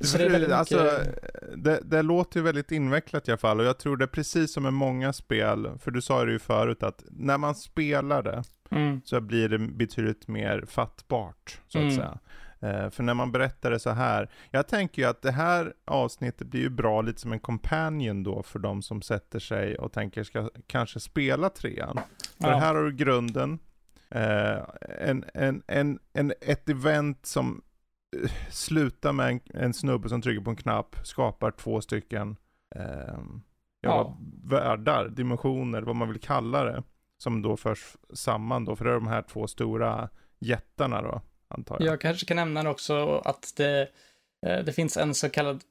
så 0.00 0.18
det, 0.18 0.56
alltså, 0.56 0.74
mycket... 0.74 1.64
det, 1.64 1.80
det, 1.84 2.02
låter 2.02 2.40
ju 2.40 2.44
väldigt 2.44 2.72
invecklat 2.72 3.28
i 3.28 3.30
alla 3.30 3.38
fall 3.38 3.60
och 3.60 3.66
jag 3.66 3.78
tror 3.78 3.96
det 3.96 4.04
är 4.04 4.08
precis 4.08 4.52
som 4.52 4.62
med 4.62 4.72
många 4.72 5.12
spel, 5.12 5.70
för 5.78 5.90
du 5.90 6.02
sa 6.02 6.24
det 6.24 6.32
ju 6.32 6.38
förut 6.38 6.82
att 6.82 7.04
när 7.10 7.38
man 7.38 7.54
spelar 7.54 8.22
det 8.22 8.44
mm. 8.70 9.00
så 9.04 9.20
blir 9.20 9.48
det 9.48 9.58
betydligt 9.58 10.28
mer 10.28 10.64
fattbart, 10.68 11.60
så 11.68 11.78
att 11.78 11.82
mm. 11.82 11.96
säga. 11.96 12.18
Eh, 12.66 12.90
för 12.90 13.02
när 13.02 13.14
man 13.14 13.32
berättar 13.32 13.70
det 13.70 13.78
så 13.78 13.90
här, 13.90 14.30
jag 14.50 14.68
tänker 14.68 15.02
ju 15.02 15.08
att 15.08 15.22
det 15.22 15.30
här 15.30 15.74
avsnittet 15.84 16.46
blir 16.46 16.60
ju 16.60 16.70
bra 16.70 17.02
lite 17.02 17.20
som 17.20 17.32
en 17.32 17.40
companion 17.40 18.22
då 18.22 18.42
för 18.42 18.58
de 18.58 18.82
som 18.82 19.02
sätter 19.02 19.38
sig 19.38 19.78
och 19.78 19.92
tänker 19.92 20.24
ska 20.24 20.50
kanske 20.66 21.00
spela 21.00 21.50
trean. 21.50 22.00
För 22.40 22.50
ja. 22.50 22.58
här 22.58 22.74
har 22.74 22.82
du 22.84 22.92
grunden, 22.92 23.58
eh, 24.10 24.58
en, 25.00 25.24
en, 25.34 25.62
en, 25.66 25.98
en, 26.12 26.32
ett 26.40 26.68
event 26.68 27.26
som 27.26 27.62
eh, 28.22 28.30
slutar 28.50 29.12
med 29.12 29.28
en, 29.28 29.40
en 29.62 29.74
snubbe 29.74 30.08
som 30.08 30.22
trycker 30.22 30.44
på 30.44 30.50
en 30.50 30.56
knapp, 30.56 30.96
skapar 31.02 31.50
två 31.50 31.80
stycken 31.80 32.36
eh, 32.76 33.18
ja, 33.80 34.18
världar, 34.44 35.08
dimensioner, 35.08 35.82
vad 35.82 35.96
man 35.96 36.08
vill 36.08 36.20
kalla 36.20 36.64
det. 36.64 36.82
Som 37.18 37.42
då 37.42 37.56
förs 37.56 37.96
samman 38.12 38.64
då, 38.64 38.76
för 38.76 38.84
det 38.84 38.90
är 38.90 38.94
de 38.94 39.06
här 39.06 39.22
två 39.22 39.46
stora 39.46 40.08
jättarna 40.38 41.02
då 41.02 41.20
antar 41.48 41.76
jag. 41.80 41.92
Jag 41.92 42.00
kanske 42.00 42.26
kan 42.26 42.36
nämna 42.36 42.70
också 42.70 43.22
att 43.24 43.52
det, 43.56 43.88
eh, 44.46 44.58
det 44.58 44.72
finns 44.72 44.96
en 44.96 45.14
så 45.14 45.28
kallad 45.28 45.64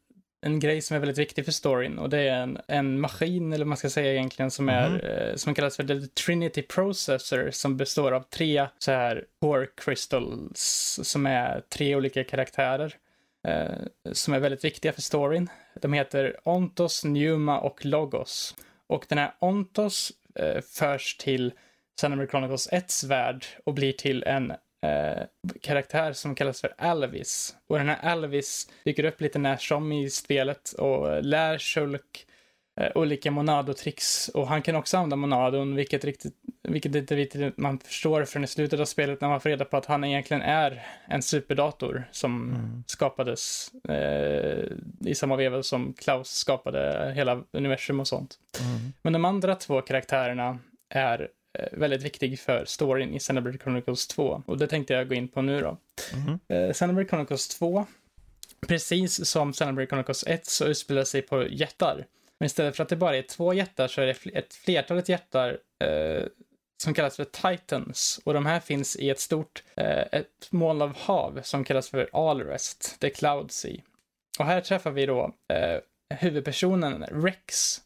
en 0.45 0.59
grej 0.59 0.81
som 0.81 0.95
är 0.95 0.99
väldigt 0.99 1.17
viktig 1.17 1.45
för 1.45 1.51
storyn 1.51 1.99
och 1.99 2.09
det 2.09 2.19
är 2.19 2.41
en, 2.41 2.59
en 2.67 2.99
maskin, 2.99 3.53
eller 3.53 3.65
man 3.65 3.77
ska 3.77 3.89
säga 3.89 4.13
egentligen, 4.13 4.51
som, 4.51 4.69
är, 4.69 4.87
mm. 4.87 5.37
som 5.37 5.55
kallas 5.55 5.75
för 5.75 5.83
the 5.83 6.07
Trinity 6.07 6.61
Processor 6.61 7.51
som 7.51 7.77
består 7.77 8.11
av 8.11 8.21
tre 8.21 8.67
så 8.77 8.91
här 8.91 9.25
core 9.41 9.67
crystals 9.77 10.99
som 11.03 11.25
är 11.25 11.61
tre 11.69 11.95
olika 11.95 12.23
karaktärer 12.23 12.95
eh, 13.47 14.11
som 14.11 14.33
är 14.33 14.39
väldigt 14.39 14.63
viktiga 14.63 14.93
för 14.93 15.01
storyn. 15.01 15.49
De 15.81 15.93
heter 15.93 16.37
Ontos, 16.43 17.03
Numa 17.03 17.59
och 17.59 17.85
Logos. 17.85 18.55
Och 18.87 19.05
den 19.09 19.17
här 19.17 19.33
Ontos 19.39 20.11
eh, 20.35 20.61
förs 20.61 21.17
till 21.17 21.53
Xenoblade 21.97 22.31
Chronicles 22.31 22.69
1 22.71 23.03
värld 23.03 23.45
och 23.65 23.73
blir 23.73 23.93
till 23.93 24.23
en 24.23 24.51
eh, 24.51 24.57
karaktär 25.61 26.13
som 26.13 26.35
kallas 26.35 26.61
för 26.61 26.73
Alvis. 26.77 27.55
Och 27.67 27.77
den 27.77 27.89
här 27.89 27.99
Alvis 28.01 28.69
dyker 28.85 29.03
upp 29.03 29.21
lite 29.21 29.39
när 29.39 29.57
som 29.57 29.91
i 29.91 30.09
spelet 30.09 30.71
och 30.71 31.23
lär 31.23 31.57
Shulk 31.57 32.25
eh, 32.81 32.91
olika 32.95 33.31
Monado-tricks. 33.31 34.29
Och 34.29 34.47
han 34.47 34.61
kan 34.61 34.75
också 34.75 34.97
använda 34.97 35.15
Monadon, 35.15 35.75
vilket, 35.75 36.05
riktigt, 36.05 36.33
vilket 36.63 36.95
inte 36.95 37.15
riktigt 37.15 37.57
man 37.57 37.79
förstår 37.79 38.25
förrän 38.25 38.43
i 38.43 38.47
slutet 38.47 38.79
av 38.79 38.85
spelet 38.85 39.21
när 39.21 39.29
man 39.29 39.41
får 39.41 39.49
reda 39.49 39.65
på 39.65 39.77
att 39.77 39.85
han 39.85 40.03
egentligen 40.03 40.43
är 40.43 40.85
en 41.07 41.21
superdator 41.21 42.09
som 42.11 42.49
mm. 42.49 42.83
skapades 42.87 43.71
eh, 43.89 44.65
i 45.05 45.15
samma 45.15 45.35
veva 45.35 45.63
som 45.63 45.93
Klaus 45.93 46.29
skapade 46.29 47.13
hela 47.15 47.43
universum 47.51 47.99
och 47.99 48.07
sånt. 48.07 48.35
Mm. 48.59 48.93
Men 49.01 49.13
de 49.13 49.25
andra 49.25 49.55
två 49.55 49.81
karaktärerna 49.81 50.59
är 50.89 51.19
Eh, 51.19 51.27
väldigt 51.71 52.03
viktig 52.03 52.39
för 52.39 52.65
storyn 52.65 53.13
i 53.13 53.19
Xenoblade 53.19 53.57
Chronicles 53.57 54.07
2. 54.07 54.43
Och 54.45 54.57
det 54.57 54.67
tänkte 54.67 54.93
jag 54.93 55.09
gå 55.09 55.15
in 55.15 55.27
på 55.27 55.41
nu 55.41 55.61
då. 55.61 55.77
Mm. 56.13 56.63
Uh, 56.67 56.73
Xenoblade 56.73 57.09
Chronicles 57.09 57.47
2, 57.47 57.85
precis 58.67 59.25
som 59.25 59.53
Xenoblade 59.53 59.87
Chronicles 59.87 60.23
1, 60.27 60.45
så 60.45 60.65
utspelar 60.65 61.03
sig 61.03 61.21
på 61.21 61.47
jättar. 61.47 62.05
Men 62.39 62.45
istället 62.45 62.75
för 62.75 62.83
att 62.83 62.89
det 62.89 62.95
bara 62.95 63.17
är 63.17 63.21
två 63.21 63.53
jättar 63.53 63.87
så 63.87 64.01
är 64.01 64.05
det 64.05 64.37
ett 64.37 64.53
flertalet 64.53 65.09
jättar 65.09 65.49
uh, 65.83 66.25
som 66.83 66.93
kallas 66.93 67.15
för 67.15 67.25
Titans. 67.25 68.19
Och 68.23 68.33
de 68.33 68.45
här 68.45 68.59
finns 68.59 68.95
i 68.95 69.09
ett 69.09 69.19
stort 69.19 69.63
uh, 69.81 70.03
ett 70.11 70.47
moln 70.49 70.81
av 70.81 70.97
hav 70.97 71.39
som 71.43 71.63
kallas 71.63 71.89
för 71.89 72.09
Alrest, 72.13 72.99
The 72.99 73.09
Cloud 73.09 73.51
Sea. 73.51 73.81
Och 74.39 74.45
här 74.45 74.61
träffar 74.61 74.91
vi 74.91 75.05
då 75.05 75.31
huvudpersonen 76.09 77.03
Rex 77.03 77.81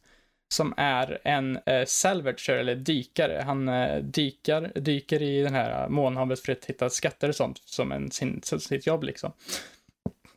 som 0.50 0.74
är 0.78 1.20
en 1.24 1.60
eh, 1.66 1.86
salvager 1.86 2.54
eller 2.54 2.76
dykare. 2.76 3.44
Han 3.46 3.70
eh, 3.70 3.98
dykar, 3.98 4.72
dyker 4.76 5.22
i 5.22 5.42
den 5.42 5.54
här 5.54 5.90
månhavet 5.90 6.40
för 6.40 6.52
att 6.52 6.66
hitta 6.66 6.90
skatter 6.90 7.30
och 7.30 7.36
sånt 7.36 7.62
som 7.66 7.92
en, 7.92 8.12
sin, 8.12 8.42
sitt 8.44 8.88
jobb 8.88 9.04
liksom. 9.04 9.34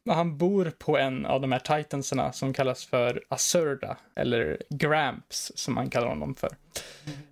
Han 0.08 0.38
bor 0.38 0.72
på 0.78 0.98
en 0.98 1.26
av 1.26 1.40
de 1.40 1.52
här 1.52 1.58
titanserna 1.58 2.32
som 2.32 2.52
kallas 2.52 2.84
för 2.84 3.24
Asurda, 3.28 3.96
eller 4.14 4.62
Gramps 4.68 5.52
som 5.54 5.74
man 5.74 5.90
kallar 5.90 6.08
honom 6.08 6.34
för. 6.34 6.50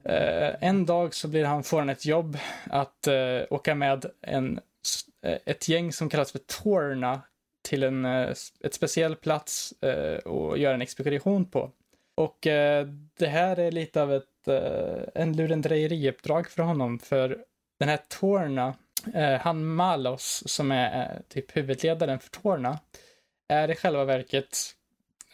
Eh, 0.05 0.55
en 0.61 0.87
dag 0.87 1.14
så 1.14 1.29
blir 1.29 1.45
han, 1.45 1.62
får 1.62 1.79
han 1.79 1.88
ett 1.88 2.07
jobb 2.07 2.38
att 2.64 3.07
eh, 3.07 3.40
åka 3.51 3.75
med 3.75 4.07
en, 4.21 4.61
eh, 5.23 5.38
ett 5.47 5.69
gäng 5.69 5.93
som 5.93 6.09
kallas 6.09 6.33
för 6.33 6.38
Torna 6.38 7.21
till 7.62 7.83
en 7.83 8.05
eh, 8.05 8.35
ett 8.61 8.75
speciell 8.75 9.16
plats 9.16 9.73
eh, 9.83 10.19
och 10.19 10.59
göra 10.59 10.75
en 10.75 10.83
expedition 10.83 11.45
på. 11.45 11.71
Och 12.20 12.46
eh, 12.46 12.87
det 13.18 13.26
här 13.26 13.59
är 13.59 13.72
lite 13.72 14.02
av 14.02 14.12
ett 14.12 14.48
eh, 14.48 15.22
en 15.22 15.37
lurendrejeriuppdrag 15.37 16.50
för 16.50 16.62
honom, 16.62 16.98
för 16.98 17.44
den 17.78 17.88
här 17.88 17.98
Torna, 18.09 18.74
eh, 19.14 19.40
han 19.40 19.66
Malos, 19.66 20.42
som 20.46 20.70
är 20.70 21.02
eh, 21.02 21.20
typ 21.28 21.56
huvudledaren 21.56 22.18
för 22.18 22.30
Torna, 22.30 22.78
är 23.48 23.70
i 23.70 23.74
själva 23.74 24.04
verket, 24.04 24.59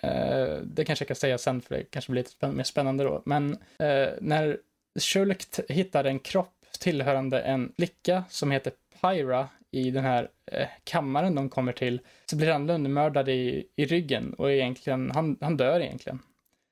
eh, 0.01 0.57
det 0.63 0.85
kanske 0.85 1.03
jag 1.03 1.09
kan 1.09 1.17
säga 1.17 1.39
sen 1.39 1.61
för 1.61 1.75
det 1.75 1.85
kanske 1.85 2.13
blir 2.13 2.23
lite 2.23 2.49
mer 2.49 2.65
spännande 2.65 3.05
då, 3.05 3.23
men 3.25 3.53
eh, 3.79 4.09
när 4.21 4.59
Shulk 4.99 5.45
hittar 5.69 6.05
en 6.05 6.19
kropp 6.19 6.67
tillhörande 6.81 7.41
en 7.41 7.73
flicka 7.77 8.25
som 8.29 8.51
heter 8.51 8.73
Pyra 9.01 9.49
i 9.71 9.91
den 9.91 10.05
här 10.05 10.29
eh, 10.53 10.69
kammaren 10.85 11.35
de 11.35 11.49
kommer 11.49 11.73
till, 11.73 12.01
så 12.27 12.37
blir 12.37 12.53
han 12.53 12.67
lönnmördad 12.67 13.29
i, 13.29 13.69
i 13.77 13.85
ryggen 13.85 14.35
och 14.35 14.53
egentligen, 14.53 15.11
han, 15.11 15.39
han 15.41 15.57
dör 15.57 15.81
egentligen. 15.81 16.21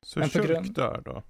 Så 0.05 0.19
men 0.19 0.29
Shulk 0.29 0.47
grund... 0.47 0.75
dör 0.75 1.03
då? 1.05 1.23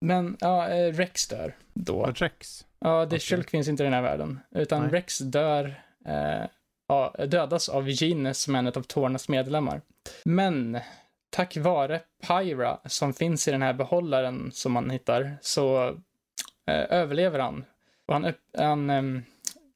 Men, 0.00 0.36
ja, 0.40 0.68
eh, 0.68 0.92
Rex 0.92 1.28
dör 1.28 1.56
då. 1.74 2.12
Rex? 2.14 2.66
Ja, 2.78 3.00
det 3.00 3.06
okay. 3.06 3.18
Shulk 3.18 3.50
finns 3.50 3.68
inte 3.68 3.82
i 3.82 3.84
den 3.84 3.92
här 3.92 4.02
världen. 4.02 4.40
Utan 4.50 4.82
Nej. 4.82 4.90
Rex 4.90 5.18
dör, 5.18 5.82
eh, 6.06 7.26
dödas 7.26 7.68
av 7.68 7.88
Gines 7.88 8.42
som 8.42 8.54
är 8.54 8.58
en 8.58 8.66
av 8.66 8.82
Tornas 8.82 9.28
medlemmar. 9.28 9.80
Men 10.24 10.78
tack 11.30 11.56
vare 11.56 12.00
Pyra 12.26 12.78
som 12.84 13.12
finns 13.12 13.48
i 13.48 13.50
den 13.50 13.62
här 13.62 13.72
behållaren 13.72 14.50
som 14.52 14.72
man 14.72 14.90
hittar 14.90 15.36
så 15.40 15.88
eh, 16.66 16.84
överlever 16.90 17.38
han. 17.38 17.64
Och 18.06 18.14
han, 18.14 18.32
han 18.58 18.90
eh, 18.90 19.02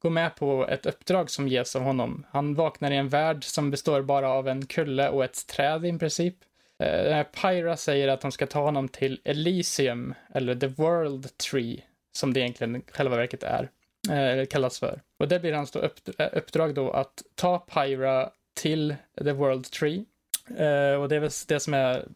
går 0.02 0.10
med 0.10 0.36
på 0.36 0.66
ett 0.68 0.86
uppdrag 0.86 1.30
som 1.30 1.48
ges 1.48 1.76
av 1.76 1.82
honom. 1.82 2.26
Han 2.30 2.54
vaknar 2.54 2.90
i 2.90 2.96
en 2.96 3.08
värld 3.08 3.44
som 3.44 3.70
består 3.70 4.02
bara 4.02 4.28
av 4.28 4.48
en 4.48 4.66
kulle 4.66 5.08
och 5.08 5.24
ett 5.24 5.46
träd 5.46 5.86
i 5.86 5.98
princip. 5.98 6.36
Eh, 6.82 7.22
Pyra 7.22 7.76
säger 7.76 8.08
att 8.08 8.20
de 8.20 8.32
ska 8.32 8.46
ta 8.46 8.62
honom 8.62 8.88
till 8.88 9.20
Elysium, 9.24 10.14
eller 10.34 10.54
The 10.54 10.66
World 10.66 11.38
Tree, 11.38 11.82
som 12.12 12.32
det 12.32 12.40
egentligen 12.40 12.82
själva 12.88 13.16
verket 13.16 13.42
är, 13.42 13.70
eh, 14.10 14.46
kallas 14.46 14.78
för. 14.78 15.02
Och 15.18 15.28
det 15.28 15.40
blir 15.40 15.52
hans 15.52 15.70
då 15.70 15.78
upp, 15.78 16.20
eh, 16.20 16.28
uppdrag 16.32 16.74
då 16.74 16.90
att 16.90 17.22
ta 17.34 17.58
Pyra 17.58 18.30
till 18.54 18.94
The 19.24 19.32
World 19.32 19.70
Tree. 19.70 20.04
Eh, 20.48 21.00
och 21.00 21.08
det 21.08 21.16
är 21.16 21.20
väl 21.20 21.30
det 21.48 21.60
som 21.60 21.74
är 21.74 22.08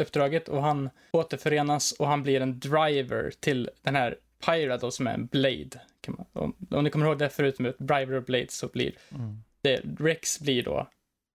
uppdraget 0.00 0.48
och 0.48 0.62
han 0.62 0.90
återförenas 1.10 1.92
och 1.92 2.06
han 2.06 2.22
blir 2.22 2.40
en 2.40 2.60
driver 2.60 3.32
till 3.40 3.70
den 3.82 3.94
här 3.94 4.16
Pyra 4.46 4.76
då 4.76 4.90
som 4.90 5.06
är 5.06 5.14
en 5.14 5.26
Blade. 5.26 5.80
Man, 6.06 6.26
om, 6.32 6.56
om, 6.70 6.84
ni 6.84 6.90
kommer 6.90 7.06
ihåg 7.06 7.18
det 7.18 7.28
förut 7.28 7.58
med 7.58 7.74
Driver 7.78 8.12
och 8.12 8.22
Blade 8.22 8.46
så 8.48 8.68
blir 8.68 8.92
mm. 9.10 9.42
det, 9.62 9.80
Rex 9.98 10.40
blir 10.40 10.62
då 10.62 10.88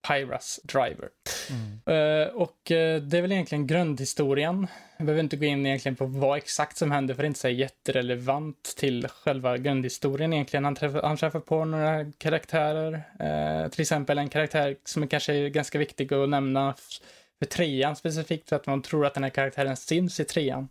Pyras 0.07 0.59
Driver. 0.63 1.09
Mm. 1.49 1.99
Uh, 1.99 2.27
och 2.27 2.71
uh, 2.71 3.01
det 3.01 3.17
är 3.17 3.21
väl 3.21 3.31
egentligen 3.31 3.67
grundhistorien. 3.67 4.67
Jag 4.97 5.05
behöver 5.05 5.23
inte 5.23 5.37
gå 5.37 5.45
in 5.45 5.65
egentligen 5.65 5.95
på 5.95 6.05
vad 6.05 6.37
exakt 6.37 6.77
som 6.77 6.91
händer 6.91 7.13
för 7.13 7.23
det 7.23 7.25
är 7.25 7.27
inte 7.27 7.39
så 7.39 7.49
jätterelevant 7.49 8.73
till 8.77 9.07
själva 9.07 9.57
grundhistorien 9.57 10.33
egentligen. 10.33 10.63
Han 10.63 10.75
träffar, 10.75 11.01
han 11.01 11.17
träffar 11.17 11.39
på 11.39 11.65
några 11.65 12.11
karaktärer. 12.17 12.93
Uh, 12.93 13.69
till 13.69 13.81
exempel 13.81 14.17
en 14.17 14.29
karaktär 14.29 14.75
som 14.83 15.03
är 15.03 15.07
kanske 15.07 15.33
är 15.33 15.49
ganska 15.49 15.79
viktig 15.79 16.13
att 16.13 16.29
nämna 16.29 16.75
för 17.39 17.45
trean 17.45 17.95
specifikt 17.95 18.49
för 18.49 18.55
att 18.55 18.67
man 18.67 18.81
tror 18.81 19.05
att 19.05 19.13
den 19.13 19.23
här 19.23 19.29
karaktären 19.29 19.77
syns 19.77 20.19
i 20.19 20.25
trean. 20.25 20.67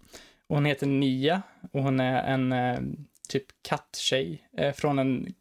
Och 0.48 0.56
hon 0.56 0.64
heter 0.64 0.86
Nia 0.86 1.42
och 1.72 1.82
hon 1.82 2.00
är 2.00 2.22
en 2.22 3.06
typ 3.28 3.44
katttjej 3.62 4.48
från 4.76 4.98
en 4.98 5.34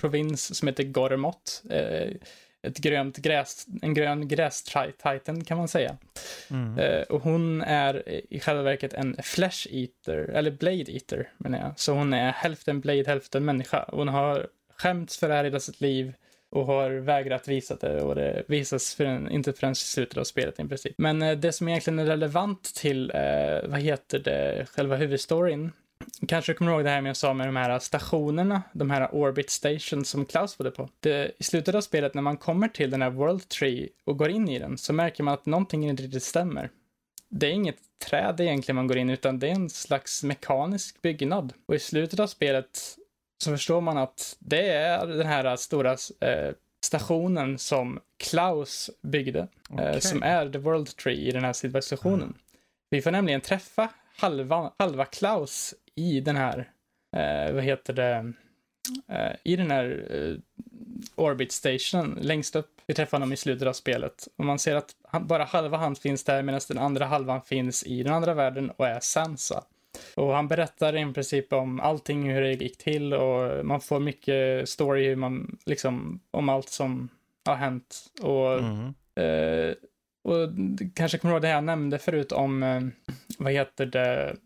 provins 0.00 0.58
som 0.58 0.68
heter 0.68 0.84
Gormot 0.84 1.62
ett 2.62 2.78
grönt 2.78 3.16
gräs, 3.16 3.66
en 3.82 3.94
grön 3.94 4.28
gräs-titan 4.28 5.44
kan 5.44 5.58
man 5.58 5.68
säga. 5.68 5.96
Mm. 6.50 6.78
Uh, 6.78 7.02
och 7.02 7.22
hon 7.22 7.62
är 7.62 8.02
i 8.34 8.40
själva 8.40 8.62
verket 8.62 8.94
en 8.94 9.16
flesh 9.22 9.66
eater, 9.70 10.30
eller 10.34 10.50
blade 10.50 10.92
eater 10.92 11.28
menar 11.38 11.58
jag. 11.58 11.72
Så 11.76 11.92
hon 11.92 12.12
är 12.12 12.32
hälften 12.32 12.80
blade, 12.80 13.04
hälften 13.06 13.44
människa. 13.44 13.84
Hon 13.88 14.08
har 14.08 14.46
skämts 14.76 15.18
för 15.18 15.28
det 15.28 15.34
här 15.34 15.44
hela 15.44 15.60
sitt 15.60 15.80
liv 15.80 16.12
och 16.50 16.66
har 16.66 16.90
vägrat 16.90 17.48
visa 17.48 17.76
det 17.80 18.02
och 18.02 18.14
det 18.14 18.42
visas 18.46 18.94
för 18.94 19.04
en, 19.04 19.30
inte 19.30 19.52
förrän 19.52 19.72
i 19.72 19.74
slutet 19.74 20.18
av 20.18 20.24
spelet 20.24 20.60
i 20.60 20.68
princip. 20.68 20.94
Men 20.98 21.22
uh, 21.22 21.38
det 21.38 21.52
som 21.52 21.68
egentligen 21.68 21.98
är 21.98 22.06
relevant 22.06 22.74
till, 22.74 23.10
uh, 23.10 23.70
vad 23.70 23.80
heter 23.80 24.18
det, 24.18 24.66
själva 24.70 24.96
huvudstoryn 24.96 25.72
Kanske 26.28 26.52
du 26.52 26.56
kommer 26.56 26.72
ihåg 26.72 26.84
det 26.84 26.90
här 26.90 27.00
med 27.00 27.08
jag 27.08 27.16
sa 27.16 27.34
med 27.34 27.48
de 27.48 27.56
här 27.56 27.78
stationerna, 27.78 28.62
de 28.72 28.90
här 28.90 29.14
orbit 29.14 29.50
stations 29.50 30.08
som 30.08 30.26
Klaus 30.26 30.58
bodde 30.58 30.70
på. 30.70 30.88
Det, 31.00 31.32
I 31.38 31.44
slutet 31.44 31.74
av 31.74 31.80
spelet 31.80 32.14
när 32.14 32.22
man 32.22 32.36
kommer 32.36 32.68
till 32.68 32.90
den 32.90 33.02
här 33.02 33.10
World 33.10 33.48
Tree 33.48 33.88
och 34.04 34.18
går 34.18 34.30
in 34.30 34.48
i 34.48 34.58
den 34.58 34.78
så 34.78 34.92
märker 34.92 35.22
man 35.22 35.34
att 35.34 35.46
någonting 35.46 35.88
inte 35.88 36.02
riktigt 36.02 36.22
stämmer. 36.22 36.70
Det 37.28 37.46
är 37.46 37.50
inget 37.50 37.78
träd 38.04 38.40
egentligen 38.40 38.76
man 38.76 38.86
går 38.86 38.98
in 38.98 39.10
utan 39.10 39.38
det 39.38 39.48
är 39.48 39.54
en 39.54 39.70
slags 39.70 40.22
mekanisk 40.22 41.02
byggnad. 41.02 41.52
Och 41.66 41.74
i 41.74 41.78
slutet 41.78 42.20
av 42.20 42.26
spelet 42.26 42.96
så 43.44 43.50
förstår 43.50 43.80
man 43.80 43.98
att 43.98 44.36
det 44.38 44.68
är 44.68 45.06
den 45.06 45.26
här 45.26 45.56
stora 45.56 45.90
eh, 46.20 46.54
stationen 46.84 47.58
som 47.58 48.00
Klaus 48.16 48.90
byggde. 49.02 49.48
Okay. 49.70 49.94
Eh, 49.94 49.98
som 49.98 50.22
är 50.22 50.50
The 50.50 50.58
World 50.58 50.96
Tree 50.96 51.28
i 51.28 51.30
den 51.30 51.44
här 51.44 51.52
civilisationen. 51.52 52.22
Mm. 52.22 52.34
Vi 52.90 53.02
får 53.02 53.10
nämligen 53.10 53.40
träffa 53.40 53.88
halva, 54.16 54.72
halva 54.78 55.04
Klaus 55.04 55.74
i 55.96 56.20
den 56.20 56.36
här, 56.36 56.70
eh, 57.16 57.54
vad 57.54 57.64
heter 57.64 57.92
det, 57.92 58.32
eh, 59.08 59.32
i 59.44 59.56
den 59.56 59.70
här 59.70 60.06
eh, 60.10 60.36
Orbit 61.14 61.52
Station 61.52 62.18
längst 62.20 62.56
upp. 62.56 62.80
Vi 62.86 62.94
träffar 62.94 63.18
honom 63.18 63.32
i 63.32 63.36
slutet 63.36 63.68
av 63.68 63.72
spelet 63.72 64.28
och 64.36 64.44
man 64.44 64.58
ser 64.58 64.76
att 64.76 64.90
han, 65.08 65.26
bara 65.26 65.44
halva 65.44 65.76
han 65.76 65.96
finns 65.96 66.24
där 66.24 66.42
medan 66.42 66.60
den 66.68 66.78
andra 66.78 67.04
halvan 67.04 67.42
finns 67.42 67.84
i 67.86 68.02
den 68.02 68.12
andra 68.12 68.34
världen 68.34 68.70
och 68.70 68.86
är 68.86 69.00
Sansa. 69.00 69.64
Och 70.16 70.34
han 70.34 70.48
berättar 70.48 71.10
i 71.10 71.12
princip 71.12 71.52
om 71.52 71.80
allting, 71.80 72.30
hur 72.30 72.40
det 72.40 72.52
gick 72.52 72.78
till 72.78 73.14
och 73.14 73.66
man 73.66 73.80
får 73.80 74.00
mycket 74.00 74.68
story 74.68 75.08
hur 75.08 75.16
man, 75.16 75.58
liksom, 75.66 76.20
om 76.30 76.48
allt 76.48 76.68
som 76.68 77.08
har 77.44 77.54
hänt. 77.54 77.96
Och, 78.22 78.58
mm. 78.58 78.94
eh, 79.14 79.74
och 80.24 80.48
kanske 80.94 81.18
kommer 81.18 81.32
du 81.32 81.36
ihåg 81.36 81.42
det 81.42 81.48
jag 81.48 81.64
nämnde 81.64 81.98
förut 81.98 82.32
om, 82.32 82.62
eh, 82.62 82.80
vad 83.38 83.52
heter 83.52 83.86
det, 83.86 84.36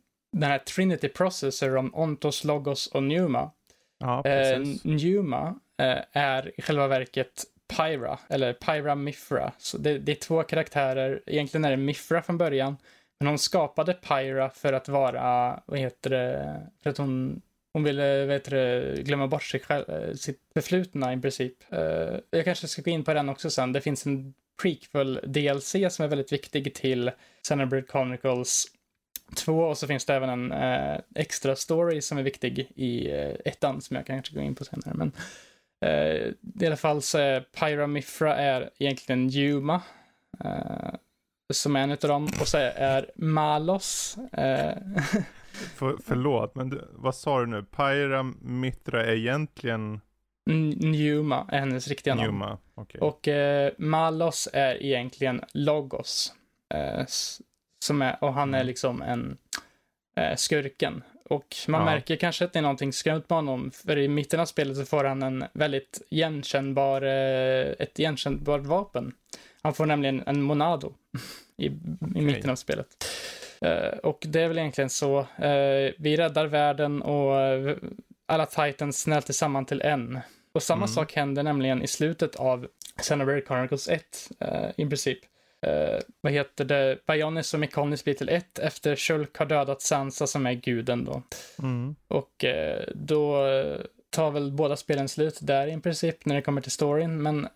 den 0.41 0.51
här 0.51 0.59
Trinity 0.59 1.09
Processor 1.09 1.77
om 1.77 1.95
Ontos, 1.95 2.45
Logos 2.45 2.87
och 2.87 3.03
Numa. 3.03 3.51
Ja, 3.99 4.25
eh, 4.25 4.61
Numa 4.83 5.61
eh, 5.79 5.99
är 6.13 6.61
i 6.61 6.63
själva 6.63 6.89
verket 6.89 7.45
Pyra, 7.77 8.19
eller 8.29 8.53
Pyra 8.53 8.95
Mifra. 8.95 9.53
Så 9.59 9.79
det, 9.79 9.99
det, 9.99 10.13
är 10.13 10.17
två 10.17 10.43
karaktärer. 10.43 11.23
Egentligen 11.27 11.65
är 11.65 11.71
det 11.71 11.77
Mifra 11.77 12.23
från 12.23 12.39
början. 12.39 12.77
Men 13.21 13.29
hon 13.29 13.39
skapade 13.39 13.95
Pyra 13.95 14.51
för 14.51 14.73
att 14.73 14.89
vara, 14.89 15.61
vad 15.67 15.79
heter 15.79 16.11
det, 16.11 16.61
för 16.83 16.91
att 16.91 16.99
hon, 16.99 17.43
hon 17.73 17.85
ville 17.85 18.25
vet 18.25 18.45
du, 18.45 18.95
glömma 19.03 19.27
bort 19.27 19.43
sig 19.43 19.61
själv, 19.61 19.91
eh, 19.91 20.15
sitt 20.15 20.41
förflutna 20.55 21.13
i 21.13 21.21
princip. 21.21 21.55
Uh, 21.73 22.19
jag 22.31 22.45
kanske 22.45 22.69
ska 22.69 22.83
gå 22.83 22.91
in 22.91 23.05
på 23.05 23.15
den 23.15 23.29
också 23.29 23.51
sen. 23.51 23.73
Det 23.73 23.81
finns 23.81 24.07
en 24.07 24.35
prequel 24.63 25.21
DLC 25.25 25.71
som 25.91 26.05
är 26.05 26.09
väldigt 26.09 26.33
viktig 26.33 26.75
till 26.75 27.11
Xenoblade 27.43 27.87
Chronicles 27.91 28.67
2 29.35 29.61
och 29.61 29.79
så 29.79 29.87
finns 29.87 30.05
det 30.05 30.15
även 30.15 30.29
en 30.29 30.53
uh, 30.53 31.01
extra 31.15 31.57
story 31.57 32.01
som 32.01 32.19
är 32.19 32.23
viktig 32.23 32.73
i 32.75 33.13
uh, 33.13 33.35
ettan 33.45 33.81
som 33.81 33.97
jag 33.97 34.07
kanske 34.07 34.35
går 34.35 34.43
in 34.43 34.55
på 34.55 34.65
senare. 34.65 34.95
Men 34.95 35.13
uh, 35.85 36.33
i 36.63 36.67
alla 36.67 36.77
fall 36.77 37.03
så 37.03 37.19
är 37.19 37.41
Pyramifra 37.41 38.37
är 38.37 38.71
egentligen 38.79 39.31
Yuma. 39.31 39.83
Uh, 40.45 40.95
som 41.53 41.77
är 41.77 41.81
en 41.81 41.91
av 41.91 41.97
dem. 41.97 42.29
Och 42.41 42.49
så 42.49 42.59
är 42.59 43.11
Malos. 43.17 44.17
För, 45.77 45.97
förlåt, 46.07 46.55
men 46.55 46.71
du, 46.71 46.89
vad 46.93 47.15
sa 47.15 47.41
du 47.41 47.47
nu? 47.47 47.65
Pyra 47.65 48.23
Mitra 48.43 49.07
är 49.07 49.13
egentligen? 49.13 50.01
Numa 50.77 51.47
är 51.49 51.59
hennes 51.59 51.89
riktiga 51.89 52.15
namn. 52.15 52.27
Numa, 52.27 52.59
okay. 52.75 53.01
Och 53.01 53.29
eh, 53.29 53.73
Malos 53.79 54.49
är 54.53 54.83
egentligen 54.83 55.45
Logos. 55.53 56.33
Som 57.87 58.03
är, 58.03 58.25
och 58.25 58.35
han 58.35 58.55
är 58.55 58.59
mm. 58.59 58.67
liksom 58.67 59.03
en 59.03 59.37
eh, 60.17 60.37
skurken. 60.37 61.03
Och 61.25 61.57
man 61.69 61.81
ja. 61.81 61.85
märker 61.85 62.17
kanske 62.17 62.45
att 62.45 62.53
det 62.53 62.59
är 62.59 62.63
någonting 62.63 62.93
skumt 62.93 63.23
med 63.29 63.37
honom, 63.37 63.71
för 63.71 63.99
i 63.99 64.09
mitten 64.09 64.41
av 64.41 64.47
spelet 64.47 64.77
så 64.77 64.85
får 64.85 65.05
han 65.05 65.23
en 65.23 65.45
väldigt 65.53 66.03
igenkännbar, 66.11 67.03
eh, 67.03 67.75
ett 67.79 67.99
igenkännbart 67.99 68.63
vapen. 68.63 69.13
Han 69.63 69.75
får 69.75 69.87
nämligen 69.87 70.23
en 70.27 70.43
Monado 70.43 70.93
i, 71.57 71.67
i 71.67 71.71
okay. 72.11 72.23
mitten 72.23 72.51
av 72.51 72.57
spelet. 72.57 72.87
Uh, 73.65 73.99
och 73.99 74.19
det 74.29 74.41
är 74.41 74.49
väl 74.49 74.59
egentligen 74.59 74.91
så. 74.91 75.19
Uh, 75.21 75.93
vi 75.99 76.17
räddar 76.17 76.47
världen 76.47 77.03
och 77.03 77.57
uh, 77.59 77.77
alla 78.27 78.47
titans 78.47 79.01
smälter 79.01 79.33
samman 79.33 79.67
till 79.67 79.83
en. 79.83 80.21
Och 80.53 80.63
samma 80.63 80.85
mm. 80.85 80.89
sak 80.89 81.13
händer 81.13 81.43
nämligen 81.43 81.83
i 81.83 81.87
slutet 81.87 82.37
av 82.37 82.67
Xenoblade 82.97 83.43
Chronicles 83.47 83.89
1 83.89 84.31
i 84.77 84.87
princip. 84.87 85.19
Vad 86.21 86.33
heter 86.33 86.65
det? 86.65 86.99
Bionis 87.07 87.55
och 87.55 87.61
Mekonis 87.61 88.05
blir 88.05 88.15
till 88.15 88.29
ett 88.29 88.59
efter 88.59 88.97
Shulk 88.97 89.37
har 89.37 89.47
dödat 89.47 89.83
Sansa 89.83 90.27
som 90.27 90.47
är 90.47 90.53
guden 90.53 91.05
då. 91.05 91.23
Mm. 91.59 91.97
Och 92.09 92.45
då 92.95 93.49
tar 94.11 94.31
väl 94.31 94.53
båda 94.53 94.77
spelen 94.77 95.09
slut 95.09 95.39
där 95.41 95.67
i 95.67 95.81
princip 95.81 96.27
när 96.27 96.35
det 96.35 96.43
kommer 96.43 96.61
till 96.61 96.71
storyn. 96.71 97.23
Men 97.23 97.49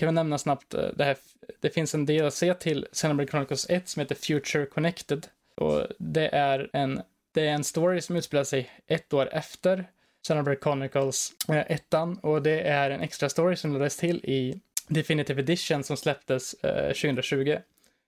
kan 0.00 0.08
vi 0.08 0.12
nämna 0.12 0.38
snabbt, 0.38 0.74
eh, 0.74 0.88
det, 0.96 1.04
här, 1.04 1.16
det 1.60 1.70
finns 1.70 1.94
en 1.94 2.06
DLC 2.06 2.42
till 2.60 2.86
Xenoblade 2.92 3.30
Chronicles 3.30 3.70
1 3.70 3.88
som 3.88 4.00
heter 4.00 4.14
Future 4.14 4.66
Connected. 4.66 5.26
Och 5.56 5.86
det 5.98 6.28
är 6.28 6.70
en, 6.72 7.02
det 7.34 7.46
är 7.46 7.52
en 7.52 7.64
story 7.64 8.00
som 8.00 8.16
utspelar 8.16 8.44
sig 8.44 8.70
ett 8.86 9.12
år 9.12 9.28
efter 9.32 9.84
Xenoblade 10.22 10.60
Chronicles 10.62 11.32
1 11.48 11.94
eh, 11.94 12.12
och 12.20 12.42
det 12.42 12.60
är 12.60 12.90
en 12.90 13.00
extra 13.00 13.28
story 13.28 13.56
som 13.56 13.72
lades 13.72 13.96
till 13.96 14.24
i 14.24 14.60
Definitive 14.88 15.40
Edition 15.40 15.84
som 15.84 15.96
släpptes 15.96 16.54
eh, 16.54 16.86
2020. 16.86 17.56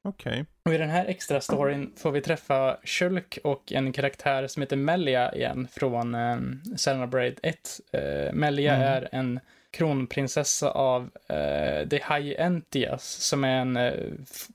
Okej. 0.05 0.33
Okay. 0.33 0.45
Och 0.62 0.75
i 0.75 0.79
den 0.79 0.91
här 0.91 1.07
extra 1.07 1.41
storyn 1.41 1.93
får 1.97 2.11
vi 2.11 2.20
träffa 2.20 2.77
Shulk 2.85 3.39
och 3.45 3.73
en 3.73 3.93
karaktär 3.93 4.47
som 4.47 4.62
heter 4.62 4.77
Melia 4.77 5.35
igen 5.35 5.68
från 5.73 6.14
eh, 6.14 6.37
Xenoblade 6.77 7.35
1. 7.43 7.81
Eh, 7.93 8.33
Melia 8.33 8.75
mm. 8.75 8.89
är 8.89 9.09
en 9.12 9.41
kronprinsessa 9.70 10.70
av 10.70 11.11
eh, 11.29 11.89
The 11.89 11.97
High 11.97 12.41
Entias 12.41 13.05
som 13.05 13.45
är 13.45 13.61
en 13.61 13.77
eh, 13.77 13.93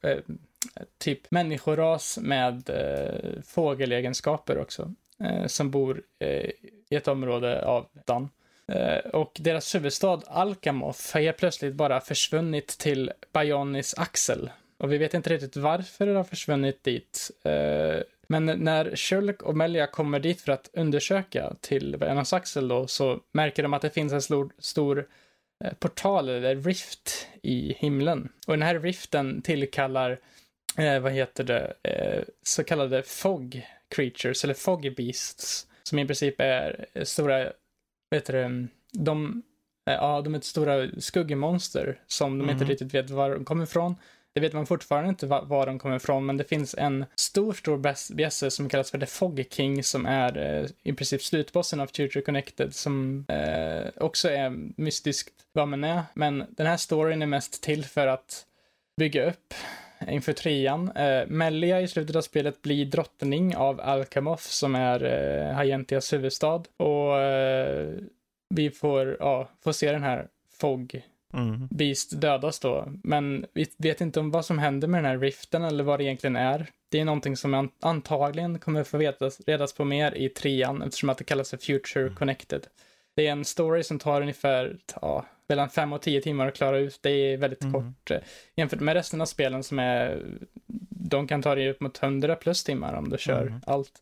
eh, 0.02 0.18
typ 0.98 1.32
människoras 1.32 2.20
med 2.22 2.70
eh, 2.70 3.42
fågelegenskaper 3.44 4.58
också. 4.58 4.94
Eh, 5.24 5.46
som 5.46 5.72
bor 5.72 6.02
i 6.90 6.96
ett 6.96 7.08
område 7.08 7.66
av 7.66 7.88
Dan. 8.06 8.30
Eh, 8.72 8.98
och 8.98 9.38
deras 9.40 9.76
huvudstad 9.76 10.22
Alcamoth 10.28 11.14
har 11.14 11.22
helt 11.22 11.38
plötsligt 11.38 11.74
bara 11.74 12.02
försvunnit 12.02 12.68
till 12.68 13.12
Bionis 13.34 13.94
axel. 13.98 14.50
Och 14.78 14.92
vi 14.94 14.98
vet 14.98 15.14
inte 15.14 15.30
riktigt 15.30 15.56
varför 15.56 16.06
det 16.06 16.14
har 16.14 16.24
försvunnit 16.24 16.84
dit. 16.84 17.32
Eh, 17.44 18.02
men 18.28 18.46
när 18.46 18.96
Sherlock 18.96 19.42
och 19.42 19.58
Melia 19.58 19.88
kommer 19.88 20.20
dit 20.20 20.42
för 20.42 20.52
att 20.52 20.70
undersöka 20.74 21.54
till 21.62 21.98
Bionis 21.98 22.34
axel 22.34 22.68
då, 22.68 22.88
så 22.88 23.20
märker 23.32 23.64
de 23.64 23.74
att 23.74 23.82
det 23.82 23.90
finns 23.90 24.14
en 24.14 24.22
stor, 24.22 24.52
stor 24.60 25.08
portal 25.80 26.30
eller 26.30 26.56
rift 26.56 27.28
i 27.44 27.74
himlen. 27.74 28.30
Och 28.48 28.54
den 28.54 28.62
här 28.62 28.80
riften 28.80 29.42
tillkallar, 29.42 30.20
eh, 30.78 31.00
vad 31.00 31.12
heter 31.12 31.44
det, 31.44 31.74
eh, 31.84 32.24
så 32.44 32.64
kallade 32.64 33.04
fog 33.04 33.62
creatures, 33.96 34.44
eller 34.44 34.54
fog 34.54 34.94
beasts, 34.98 35.68
som 35.84 36.00
i 36.00 36.06
princip 36.06 36.42
är 36.42 36.86
stora, 37.04 37.52
heter 38.16 38.34
det, 38.34 38.68
de, 38.92 39.44
eh, 39.90 39.94
ja, 39.94 40.22
de 40.22 40.36
är 40.36 40.40
stora 40.40 40.90
skuggmonster 41.02 42.02
som 42.08 42.38
de 42.38 42.44
mm. 42.44 42.54
inte 42.54 42.66
riktigt 42.66 42.94
vet 42.94 43.10
var 43.10 43.30
de 43.30 43.46
kommer 43.46 43.64
ifrån. 43.64 43.96
Det 44.34 44.42
vet 44.42 44.54
man 44.54 44.66
fortfarande 44.66 45.10
inte 45.10 45.28
var, 45.28 45.46
var 45.46 45.66
de 45.66 45.80
kommer 45.80 45.96
ifrån, 45.96 46.26
men 46.26 46.38
det 46.38 46.44
finns 46.44 46.76
en 46.78 47.06
stor, 47.16 47.54
stor 47.54 48.14
bjässe 48.16 48.52
som 48.52 48.70
kallas 48.70 48.92
för 48.92 48.98
The 48.98 49.06
Fog 49.06 49.46
King 49.50 49.84
som 49.84 50.06
är 50.06 50.38
eh, 50.38 50.70
i 50.84 50.94
princip 50.94 51.24
slutbossen 51.24 51.80
av 51.80 51.88
Future 51.88 52.22
Connected 52.22 52.76
som 52.76 53.26
eh, 53.28 54.04
också 54.04 54.30
är 54.30 54.50
mystiskt 54.82 55.34
vad 55.54 55.68
man 55.68 55.84
är. 55.84 56.04
Men 56.14 56.46
den 56.50 56.68
här 56.68 56.78
storyn 56.78 57.22
är 57.22 57.26
mest 57.26 57.64
till 57.64 57.86
för 57.86 58.08
att 58.08 58.46
bygga 58.98 59.30
upp 59.30 59.54
inför 60.08 60.34
trean. 60.34 60.92
Eh, 60.96 61.28
Melia 61.28 61.82
i 61.82 61.88
slutet 61.88 62.16
av 62.16 62.22
spelet 62.22 62.62
blir 62.62 62.86
drottning 62.86 63.56
av 63.56 63.82
Alcamoth 63.82 64.44
som 64.44 64.76
är 64.76 65.04
eh, 65.04 65.56
Hagentias 65.56 66.14
huvudstad. 66.14 66.64
Och 66.78 67.20
eh, 67.20 67.90
vi 68.50 68.70
får, 68.70 69.18
ja, 69.20 69.50
får 69.64 69.72
se 69.72 69.92
den 69.92 70.04
här 70.04 70.28
Fog 70.60 71.02
Mm. 71.34 71.68
Beast 71.72 72.22
dödas 72.22 72.60
då, 72.60 72.88
men 73.04 73.46
vi 73.54 73.66
vet 73.78 74.02
inte 74.02 74.20
om 74.20 74.32
vad 74.32 74.46
som 74.46 74.60
händer 74.60 74.88
med 74.88 75.04
den 75.04 75.12
här 75.12 75.18
riften 75.18 75.64
eller 75.64 75.84
vad 75.84 76.00
det 76.00 76.04
egentligen 76.04 76.36
är. 76.36 76.68
Det 76.90 77.00
är 77.00 77.06
någonting 77.06 77.38
som 77.38 77.70
antagligen 77.82 78.60
kommer 78.60 78.84
få 78.84 78.98
vetas, 78.98 79.42
redas 79.48 79.74
på 79.74 79.86
mer 79.86 80.16
i 80.16 80.30
trean 80.30 80.82
eftersom 80.82 81.10
att 81.10 81.18
det 81.18 81.24
kallas 81.24 81.50
för 81.50 81.58
Future 81.58 82.04
mm. 82.04 82.16
Connected. 82.16 82.68
Det 83.16 83.28
är 83.28 83.32
en 83.32 83.46
story 83.46 83.84
som 83.84 84.00
tar 84.00 84.22
ungefär 84.22 84.78
ja, 85.02 85.26
mellan 85.50 85.70
fem 85.70 85.94
och 85.94 86.02
tio 86.02 86.22
timmar 86.22 86.48
att 86.48 86.56
klara 86.56 86.78
ut. 86.78 87.00
Det 87.02 87.10
är 87.10 87.38
väldigt 87.38 87.64
mm. 87.64 87.74
kort 87.74 88.12
eh, 88.12 88.18
jämfört 88.56 88.80
med 88.80 88.94
resten 88.94 89.22
av 89.22 89.26
spelen 89.26 89.64
som 89.64 89.80
är, 89.80 90.24
de 90.90 91.28
kan 91.28 91.42
ta 91.42 91.56
dig 91.56 91.70
upp 91.70 91.82
mot 91.82 92.04
100 92.04 92.36
plus 92.36 92.64
timmar 92.64 92.94
om 92.94 93.10
du 93.10 93.18
kör 93.18 93.42
mm. 93.42 93.62
allt. 93.66 94.02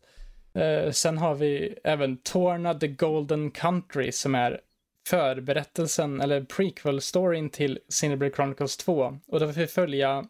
Uh, 0.58 0.90
sen 0.90 1.18
har 1.18 1.34
vi 1.34 1.78
även 1.84 2.16
Torna 2.16 2.74
the 2.74 2.88
Golden 2.88 3.50
Country 3.50 4.12
som 4.12 4.34
är 4.34 4.60
förberättelsen, 5.08 6.20
eller 6.20 6.40
prequel-storyn 6.40 7.50
till 7.50 7.78
Cineblade 7.88 8.34
Chronicles 8.34 8.76
2. 8.76 9.18
Och 9.26 9.40
då 9.40 9.46
får 9.46 9.60
vi 9.60 9.66
följa 9.66 10.24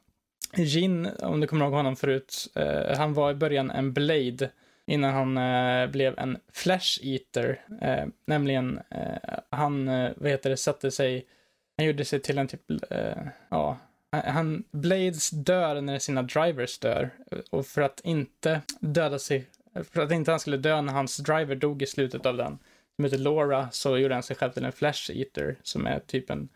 Jin, 0.57 1.09
om 1.19 1.41
du 1.41 1.47
kommer 1.47 1.65
ihåg 1.65 1.75
honom 1.75 1.97
förut. 1.97 2.49
Uh, 2.59 2.97
han 2.97 3.15
var 3.15 3.31
i 3.31 3.35
början 3.35 3.71
en 3.71 3.93
Blade 3.93 4.51
innan 4.87 5.15
han 5.15 5.37
eh, 5.37 5.91
blev 5.91 6.19
en 6.19 6.39
Flash 6.53 7.01
Eater. 7.03 7.61
Eh, 7.81 8.07
nämligen, 8.27 8.81
eh, 8.91 9.39
han, 9.51 9.89
eh, 9.89 10.13
vad 10.17 10.31
heter 10.31 10.51
det, 10.51 10.57
satte 10.57 10.91
sig, 10.91 11.27
han 11.77 11.87
gjorde 11.87 12.05
sig 12.05 12.21
till 12.21 12.39
en 12.39 12.49
typ, 12.49 12.71
eh, 12.91 13.17
ja, 13.49 13.79
han, 14.11 14.65
Blades 14.71 15.31
dör 15.31 15.81
när 15.81 15.99
sina 15.99 16.23
drivers 16.23 16.79
dör. 16.79 17.11
Och 17.51 17.67
för 17.67 17.83
att 17.83 18.01
inte 18.05 18.61
döda 18.81 19.19
sig, 19.19 19.47
för 19.91 20.03
att 20.03 20.13
inte 20.13 20.31
han 20.31 20.41
skulle 20.41 20.57
dö 20.57 20.81
när 20.81 20.93
hans 20.93 21.17
driver 21.17 21.55
dog 21.55 21.83
i 21.83 21.87
slutet 21.87 22.27
av 22.27 22.37
den, 22.37 22.59
som 22.97 23.05
heter 23.05 23.19
Laura 23.19 23.69
så 23.71 23.99
gjorde 23.99 24.15
han 24.15 24.23
sig 24.23 24.37
själv 24.37 24.53
till 24.53 24.65
en 24.65 24.73
Flash 24.73 25.11
Eater 25.11 25.57
som 25.63 25.87
är 25.87 25.99
typ 25.99 26.31
en 26.31 26.49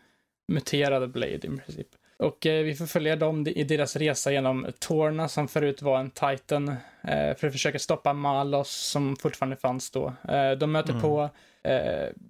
muterad 0.48 1.10
Blade 1.10 1.34
i 1.34 1.38
princip. 1.38 1.88
Och 2.20 2.46
eh, 2.46 2.64
vi 2.64 2.74
får 2.74 2.86
följa 2.86 3.16
dem 3.16 3.46
i 3.46 3.64
deras 3.64 3.96
resa 3.96 4.32
genom 4.32 4.66
Torna 4.78 5.28
som 5.28 5.48
förut 5.48 5.82
var 5.82 5.98
en 5.98 6.10
Titan 6.10 6.68
eh, 7.02 7.36
för 7.36 7.46
att 7.46 7.52
försöka 7.52 7.78
stoppa 7.78 8.12
Malos 8.12 8.70
som 8.70 9.16
fortfarande 9.16 9.56
fanns 9.56 9.90
då. 9.90 10.14
Eh, 10.28 10.52
de 10.52 10.72
möter 10.72 10.90
mm. 10.90 11.02
på 11.02 11.30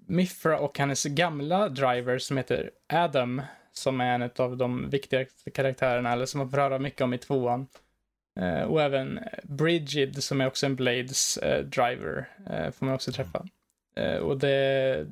Mifra 0.07 0.59
och 0.59 0.79
hennes 0.79 1.05
gamla 1.05 1.69
driver 1.69 2.19
som 2.19 2.37
heter 2.37 2.71
Adam 2.93 3.43
som 3.73 4.01
är 4.01 4.15
en 4.15 4.31
av 4.37 4.57
de 4.57 4.91
viktigaste 4.91 5.51
karaktärerna 5.51 6.13
eller 6.13 6.27
som 6.27 6.39
man 6.39 6.51
får 6.51 6.59
höra 6.59 6.79
mycket 6.79 7.01
om 7.01 7.15
i 7.15 7.19
tvåan. 7.19 7.67
Och 8.67 8.83
även 8.83 9.21
Brigid 9.43 10.23
som 10.23 10.41
är 10.41 10.47
också 10.47 10.67
en 10.67 10.77
Blades 10.77 11.39
driver 11.65 12.29
får 12.73 12.87
man 12.87 12.95
också 12.95 13.13
träffa. 13.13 13.47
Eh, 13.97 14.17
och 14.17 14.39
det, 14.39 15.07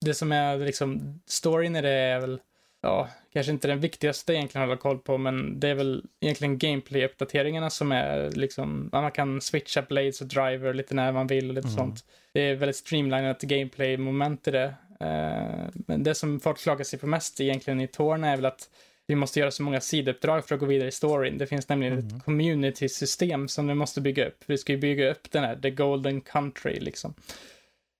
det 0.00 0.14
som 0.14 0.32
är 0.32 0.58
liksom, 0.58 1.20
storyn 1.26 1.76
i 1.76 1.82
det 1.82 1.90
är 1.90 2.20
väl, 2.20 2.40
ja, 2.84 3.08
kanske 3.32 3.52
inte 3.52 3.68
den 3.68 3.80
viktigaste 3.80 4.34
egentligen 4.34 4.62
att 4.62 4.68
hålla 4.68 4.80
koll 4.80 4.98
på, 4.98 5.18
men 5.18 5.60
det 5.60 5.68
är 5.68 5.74
väl 5.74 6.04
egentligen 6.20 6.58
gameplay-uppdateringarna 6.58 7.70
som 7.70 7.92
är 7.92 8.30
liksom, 8.30 8.88
man 8.92 9.10
kan 9.10 9.40
switcha 9.40 9.82
blades 9.82 10.20
och 10.20 10.26
driver 10.26 10.74
lite 10.74 10.94
när 10.94 11.12
man 11.12 11.26
vill 11.26 11.48
och 11.48 11.54
lite 11.54 11.68
mm. 11.68 11.78
sånt. 11.78 12.04
Det 12.32 12.40
är 12.40 12.54
väldigt 12.54 12.76
streamlinat 12.76 13.42
gameplay-moment 13.42 14.48
i 14.48 14.50
det. 14.50 14.74
Uh, 15.00 15.68
men 15.86 16.02
det 16.02 16.14
som 16.14 16.40
folk 16.40 16.58
klagar 16.58 16.84
sig 16.84 16.98
på 16.98 17.06
mest 17.06 17.40
egentligen 17.40 17.80
i 17.80 17.88
Torna 17.88 18.30
är 18.30 18.36
väl 18.36 18.46
att 18.46 18.68
vi 19.06 19.14
måste 19.14 19.40
göra 19.40 19.50
så 19.50 19.62
många 19.62 19.80
sidouppdrag 19.80 20.46
för 20.46 20.54
att 20.54 20.60
gå 20.60 20.66
vidare 20.66 20.88
i 20.88 20.92
storyn. 20.92 21.38
Det 21.38 21.46
finns 21.46 21.68
nämligen 21.68 21.92
mm. 21.92 22.06
ett 22.06 22.24
community-system 22.24 23.48
som 23.48 23.68
vi 23.68 23.74
måste 23.74 24.00
bygga 24.00 24.26
upp. 24.26 24.44
Vi 24.46 24.58
ska 24.58 24.72
ju 24.72 24.78
bygga 24.78 25.10
upp 25.10 25.30
den 25.30 25.44
här, 25.44 25.56
the 25.56 25.70
golden 25.70 26.20
country 26.20 26.80
liksom. 26.80 27.14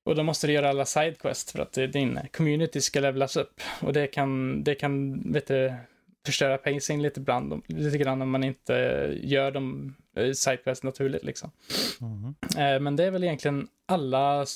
Och 0.05 0.15
då 0.15 0.23
måste 0.23 0.47
du 0.47 0.53
göra 0.53 0.69
alla 0.69 0.85
sidequests 0.85 1.53
för 1.53 1.59
att 1.59 1.73
din 1.73 2.19
community 2.33 2.81
ska 2.81 3.01
levlas 3.01 3.37
upp. 3.37 3.61
Och 3.83 3.93
det 3.93 4.07
kan, 4.07 4.63
det 4.65 4.75
kan 4.75 5.23
vet 5.33 5.47
du, 5.47 5.75
förstöra 6.27 6.59
pacing 6.59 7.03
lite, 7.03 7.21
ibland, 7.21 7.63
lite 7.67 7.99
grann 7.99 8.23
om 8.23 8.31
man 8.31 8.45
inte 8.45 8.75
gör 9.23 9.51
de 9.51 9.95
eh, 10.17 10.33
sidequests 10.33 10.83
naturligt 10.83 11.25
liksom. 11.25 11.51
Mm. 12.01 12.85
Men 12.85 12.97
det 12.97 13.05
är 13.05 13.11
väl 13.11 13.25
egentligen 13.25 13.69
alla 13.87 14.47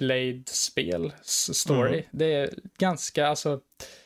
Xenoblade-spel 0.00 1.12
story. 1.22 1.92
Mm. 1.92 2.04
Det 2.10 2.34
är 2.34 2.50
ganska, 2.78 3.26
alltså, 3.26 3.60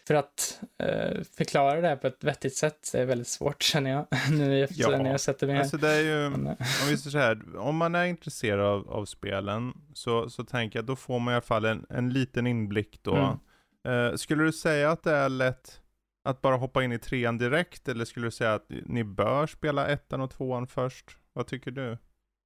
för 0.06 0.14
att 0.14 0.60
uh, 0.82 1.22
förklara 1.36 1.80
det 1.80 1.88
här 1.88 1.96
på 1.96 2.06
ett 2.06 2.24
vettigt 2.24 2.56
sätt 2.56 2.94
är 2.94 3.04
väldigt 3.04 3.28
svårt 3.28 3.62
känner 3.72 3.90
jag. 3.90 4.06
nu 4.30 4.64
efter 4.64 4.90
ja. 4.92 4.98
när 4.98 5.10
jag 5.10 5.20
sätter 5.20 5.46
mig 5.46 5.58
alltså 5.58 5.76
det 5.76 5.88
är 5.88 6.00
ju, 6.00 6.30
Men, 6.30 6.46
om 6.46 6.88
vi 6.88 6.96
säger 6.96 7.10
så 7.10 7.18
här, 7.18 7.56
om 7.56 7.76
man 7.76 7.94
är 7.94 8.04
intresserad 8.04 8.60
av, 8.60 8.90
av 8.90 9.04
spelen 9.04 9.72
så, 9.94 10.30
så 10.30 10.44
tänker 10.44 10.78
jag 10.78 10.86
då 10.86 10.96
får 10.96 11.18
man 11.18 11.32
i 11.32 11.34
alla 11.34 11.42
fall 11.42 11.64
en, 11.64 11.86
en 11.88 12.12
liten 12.12 12.46
inblick 12.46 12.98
då. 13.02 13.14
Mm. 13.14 14.10
Uh, 14.10 14.16
skulle 14.16 14.44
du 14.44 14.52
säga 14.52 14.90
att 14.90 15.02
det 15.02 15.12
är 15.12 15.28
lätt 15.28 15.80
att 16.24 16.40
bara 16.40 16.56
hoppa 16.56 16.84
in 16.84 16.92
i 16.92 16.98
trean 16.98 17.38
direkt 17.38 17.88
eller 17.88 18.04
skulle 18.04 18.26
du 18.26 18.30
säga 18.30 18.54
att 18.54 18.66
ni 18.68 19.04
bör 19.04 19.46
spela 19.46 19.86
ettan 19.86 20.20
och 20.20 20.30
tvåan 20.30 20.66
först? 20.66 21.16
Vad 21.32 21.46
tycker 21.46 21.70
du? 21.70 21.98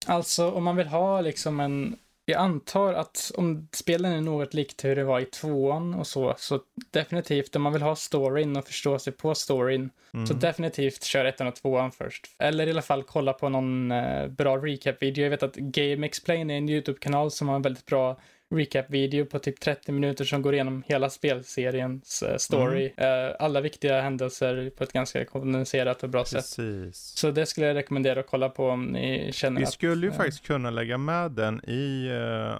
Alltså 0.06 0.50
om 0.50 0.64
man 0.64 0.76
vill 0.76 0.86
ha 0.86 1.20
liksom 1.20 1.60
en 1.60 1.96
jag 2.28 2.40
antar 2.40 2.94
att 2.94 3.32
om 3.34 3.68
spelen 3.72 4.12
är 4.12 4.20
något 4.20 4.54
likt 4.54 4.84
hur 4.84 4.96
det 4.96 5.04
var 5.04 5.20
i 5.20 5.24
tvåan 5.24 5.94
och 5.94 6.06
så, 6.06 6.34
så 6.38 6.60
definitivt 6.90 7.56
om 7.56 7.62
man 7.62 7.72
vill 7.72 7.82
ha 7.82 7.96
storyn 7.96 8.56
och 8.56 8.66
förstå 8.66 8.98
sig 8.98 9.12
på 9.12 9.34
storyn, 9.34 9.90
mm. 10.14 10.26
så 10.26 10.34
definitivt 10.34 11.04
kör 11.04 11.24
ettan 11.24 11.46
och 11.46 11.54
tvåan 11.54 11.92
först. 11.92 12.26
Eller 12.38 12.66
i 12.66 12.70
alla 12.70 12.82
fall 12.82 13.02
kolla 13.02 13.32
på 13.32 13.48
någon 13.48 13.92
uh, 13.92 14.28
bra 14.28 14.56
recap-video. 14.56 15.22
Jag 15.24 15.30
vet 15.30 15.42
att 15.42 15.56
Game 15.56 16.06
Explain 16.06 16.50
är 16.50 16.58
en 16.58 16.68
YouTube-kanal 16.68 17.30
som 17.30 17.48
har 17.48 17.56
en 17.56 17.62
väldigt 17.62 17.86
bra 17.86 18.20
recap-video 18.50 19.26
på 19.26 19.38
typ 19.38 19.60
30 19.60 19.92
minuter 19.92 20.24
som 20.24 20.42
går 20.42 20.54
igenom 20.54 20.82
hela 20.86 21.10
spelseriens 21.10 22.24
uh, 22.28 22.36
story. 22.36 22.92
Mm. 22.96 23.28
Uh, 23.28 23.36
alla 23.38 23.60
viktiga 23.60 24.00
händelser 24.00 24.70
på 24.76 24.84
ett 24.84 24.92
ganska 24.92 25.24
kondenserat 25.24 26.02
och 26.02 26.08
bra 26.08 26.22
Precis. 26.22 26.96
sätt. 26.96 27.18
Så 27.18 27.30
det 27.30 27.46
skulle 27.46 27.66
jag 27.66 27.76
rekommendera 27.76 28.20
att 28.20 28.26
kolla 28.26 28.48
på 28.48 28.68
om 28.68 28.84
ni 28.84 29.30
känner 29.32 29.60
Vi 29.60 29.66
att, 29.66 29.72
skulle 29.72 30.06
ju 30.06 30.12
uh, 30.12 30.16
faktiskt 30.16 30.46
kunna 30.46 30.70
lägga 30.70 30.98
med 30.98 31.30
den 31.32 31.64
i 31.64 32.10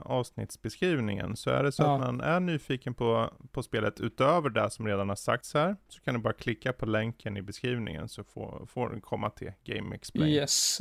avsnittsbeskrivningen. 0.01 1.37
Så 1.37 1.51
är 1.51 1.63
det 1.63 1.73
så 1.73 1.83
ja. 1.83 1.95
att 1.95 2.01
man 2.01 2.21
är 2.21 2.41
nyfiken 2.41 2.95
på, 2.95 3.31
på 3.53 3.63
spelet 3.63 4.01
utöver 4.01 4.51
det 4.51 4.71
som 4.71 4.87
redan 4.87 5.09
har 5.09 5.17
sagts 5.17 5.55
här, 5.55 5.77
så 5.89 6.01
kan 6.01 6.15
du 6.15 6.21
bara 6.21 6.33
klicka 6.33 6.73
på 6.73 6.87
länken 6.87 7.37
i 7.37 7.43
beskrivningen 7.43 8.09
så 8.09 8.25
får, 8.25 8.67
får 8.67 8.89
den 8.89 9.01
komma 9.01 9.31
till 9.31 9.53
Game 9.65 9.95
Explain. 9.95 10.29
Yes, 10.29 10.81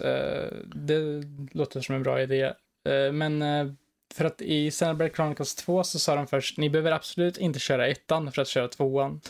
det 0.76 1.24
låter 1.52 1.82
som 1.82 1.96
en 1.96 2.04
bra 2.04 2.22
idé. 2.22 2.54
men 3.12 3.44
för 4.14 4.26
att 4.26 4.42
i 4.42 4.72
Xenoblade 4.72 5.14
Chronicles 5.16 5.56
2 5.56 5.84
så 5.84 6.00
sa 6.00 6.16
de 6.16 6.28
först, 6.28 6.58
ni 6.58 6.70
behöver 6.70 6.92
absolut 6.92 7.38
inte 7.38 7.60
köra 7.60 7.88
ettan 7.88 8.32
för 8.32 8.42
att 8.42 8.48
köra 8.48 8.68
tvåan. 8.68 9.22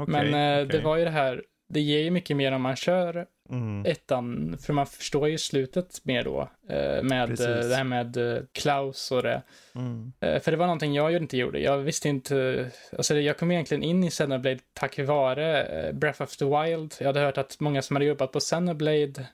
Okay, 0.00 0.12
Men 0.12 0.58
eh, 0.58 0.66
okay. 0.66 0.78
det 0.78 0.84
var 0.84 0.96
ju 0.96 1.04
det 1.04 1.10
här, 1.10 1.42
det 1.68 1.80
ger 1.80 1.98
ju 1.98 2.10
mycket 2.10 2.36
mer 2.36 2.52
om 2.52 2.62
man 2.62 2.76
kör 2.76 3.26
mm. 3.50 3.86
ettan, 3.86 4.56
för 4.60 4.72
man 4.72 4.86
förstår 4.86 5.28
ju 5.28 5.38
slutet 5.38 6.04
mer 6.04 6.24
då. 6.24 6.48
Eh, 6.68 7.02
med 7.02 7.28
Precis. 7.28 7.46
det 7.46 7.74
här 7.74 7.84
med 7.84 8.16
eh, 8.16 8.42
Klaus 8.52 9.12
och 9.12 9.22
det. 9.22 9.42
Mm. 9.74 10.12
Eh, 10.20 10.40
för 10.40 10.50
det 10.50 10.56
var 10.56 10.66
någonting 10.66 10.94
jag 10.94 11.12
inte 11.12 11.36
gjorde. 11.36 11.58
Jag 11.58 11.78
visste 11.78 12.08
inte, 12.08 12.70
alltså 12.96 13.16
jag 13.16 13.38
kom 13.38 13.50
egentligen 13.50 13.82
in 13.82 14.04
i 14.04 14.10
Xenoblade 14.10 14.58
tack 14.72 14.98
vare 14.98 15.64
eh, 15.64 15.92
Breath 15.92 16.22
of 16.22 16.36
the 16.36 16.44
Wild. 16.44 16.94
Jag 16.98 17.06
hade 17.06 17.20
hört 17.20 17.38
att 17.38 17.60
många 17.60 17.82
som 17.82 17.96
hade 17.96 18.06
jobbat 18.06 18.32
på 18.32 18.40
Xenoblade 18.40 19.26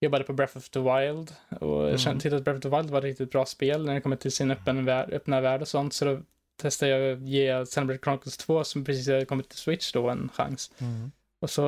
jobbade 0.00 0.24
på 0.24 0.32
Breath 0.32 0.56
of 0.56 0.68
the 0.68 0.80
Wild 0.80 1.34
och 1.60 1.84
mm. 1.86 1.98
kände 1.98 2.20
till 2.20 2.34
att 2.34 2.44
Breath 2.44 2.58
of 2.58 2.62
the 2.62 2.76
Wild 2.76 2.90
var 2.90 2.98
ett 2.98 3.04
riktigt 3.04 3.30
bra 3.30 3.46
spel 3.46 3.86
när 3.86 3.94
det 3.94 4.00
kommer 4.00 4.16
till 4.16 4.32
sin 4.32 4.50
öppen 4.50 4.84
värld, 4.84 5.12
öppna 5.12 5.40
värld 5.40 5.60
och 5.60 5.68
sånt. 5.68 5.92
Så 5.92 6.04
då 6.04 6.20
testade 6.62 6.92
jag 6.92 7.12
att 7.12 7.28
ge 7.28 7.64
Xenoblade 7.64 7.98
Chronicles 8.02 8.36
2 8.36 8.64
som 8.64 8.84
precis 8.84 9.08
hade 9.08 9.24
kommit 9.24 9.48
till 9.48 9.58
Switch 9.58 9.92
då 9.92 10.08
en 10.08 10.28
chans. 10.34 10.72
Mm. 10.78 11.10
Och 11.40 11.50
så 11.50 11.62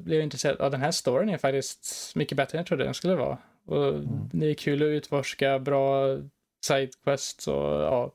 blev 0.00 0.18
jag 0.18 0.24
intresserad 0.24 0.60
av 0.60 0.70
den 0.70 0.80
här 0.80 0.90
storyn 0.90 1.28
är 1.28 1.38
faktiskt 1.38 2.12
mycket 2.16 2.36
bättre 2.36 2.58
än 2.58 2.60
jag 2.60 2.66
trodde 2.66 2.84
den 2.84 2.94
skulle 2.94 3.14
vara. 3.14 3.38
Och 3.66 3.88
mm. 3.88 4.08
det 4.32 4.46
är 4.46 4.54
kul 4.54 4.82
att 4.82 4.86
utforska, 4.86 5.58
bra 5.58 6.18
sidequests 6.64 7.48
och 7.48 7.64
ja. 7.82 8.14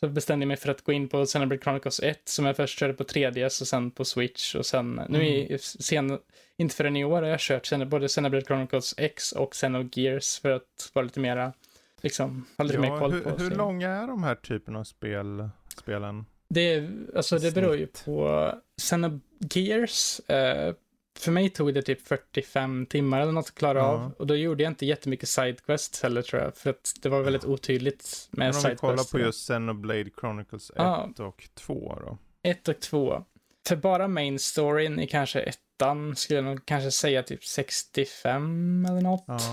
Så 0.00 0.08
bestämde 0.08 0.44
jag 0.44 0.48
mig 0.48 0.56
för 0.56 0.70
att 0.70 0.82
gå 0.82 0.92
in 0.92 1.08
på 1.08 1.24
Xenoblade 1.24 1.62
Chronicles 1.62 2.00
1 2.00 2.20
som 2.24 2.46
jag 2.46 2.56
först 2.56 2.78
körde 2.78 2.94
på 2.94 3.04
3DS 3.04 3.60
och 3.60 3.68
sen 3.68 3.90
på 3.90 4.04
Switch 4.04 4.54
och 4.54 4.66
sen 4.66 4.98
mm. 4.98 5.12
nu 5.12 5.26
i 5.26 5.58
sen 5.58 6.18
inte 6.56 6.74
förrän 6.74 6.96
i 6.96 7.04
år 7.04 7.22
har 7.22 7.28
jag 7.28 7.40
kört 7.40 7.86
både 7.86 8.08
Xenoblade 8.08 8.44
Chronicles 8.44 8.94
X 8.96 9.32
och 9.32 9.52
Xenogears 9.52 10.40
för 10.40 10.50
att 10.50 10.90
vara 10.92 11.04
lite 11.04 11.20
mera, 11.20 11.52
liksom, 12.00 12.46
ha 12.56 12.64
lite 12.64 12.76
ja, 12.76 12.80
mer 12.80 12.98
koll 12.98 13.12
hur, 13.12 13.20
på. 13.20 13.30
Hur 13.30 13.50
så. 13.50 13.56
långa 13.56 13.90
är 13.90 14.06
de 14.06 14.22
här 14.22 14.34
typen 14.34 14.76
av 14.76 14.84
spel, 14.84 15.48
spelen? 15.78 16.26
Det, 16.48 16.88
alltså, 17.16 17.38
det 17.38 17.54
beror 17.54 17.76
ju 17.76 17.86
på 17.86 18.52
Xenogears. 18.76 20.20
Eh, 20.20 20.74
för 21.18 21.32
mig 21.32 21.50
tog 21.50 21.74
det 21.74 21.82
typ 21.82 22.06
45 22.06 22.86
timmar 22.86 23.20
eller 23.20 23.32
något 23.32 23.46
att 23.46 23.54
klara 23.54 23.78
ja. 23.78 23.84
av. 23.84 24.12
Och 24.18 24.26
då 24.26 24.36
gjorde 24.36 24.62
jag 24.62 24.70
inte 24.70 24.86
jättemycket 24.86 25.28
sidequests 25.28 26.02
heller 26.02 26.22
tror 26.22 26.42
jag. 26.42 26.56
För 26.56 26.70
att 26.70 26.94
det 27.02 27.08
var 27.08 27.22
väldigt 27.22 27.44
otydligt 27.44 28.28
med 28.30 28.54
sidequests. 28.54 28.64
Om 28.64 28.70
vi 28.70 28.96
kollar 28.96 29.10
på 29.12 29.18
just 29.18 29.44
Xenoblade 29.44 30.10
Chronicles 30.20 30.70
1 30.70 30.76
ja. 30.76 31.10
och 31.18 31.48
2 31.54 31.98
då. 32.04 32.18
1 32.42 32.68
och 32.68 32.80
2. 32.80 33.24
För 33.68 33.76
bara 33.76 34.08
main 34.08 34.38
storyn 34.38 35.00
i 35.00 35.06
kanske 35.06 35.40
ett 35.40 35.58
ettan 35.76 36.16
skulle 36.16 36.38
jag 36.38 36.44
nog 36.44 36.66
kanske 36.66 36.90
säga 36.90 37.22
typ 37.22 37.44
65 37.44 38.86
eller 38.90 39.00
något. 39.00 39.24
Ja. 39.26 39.44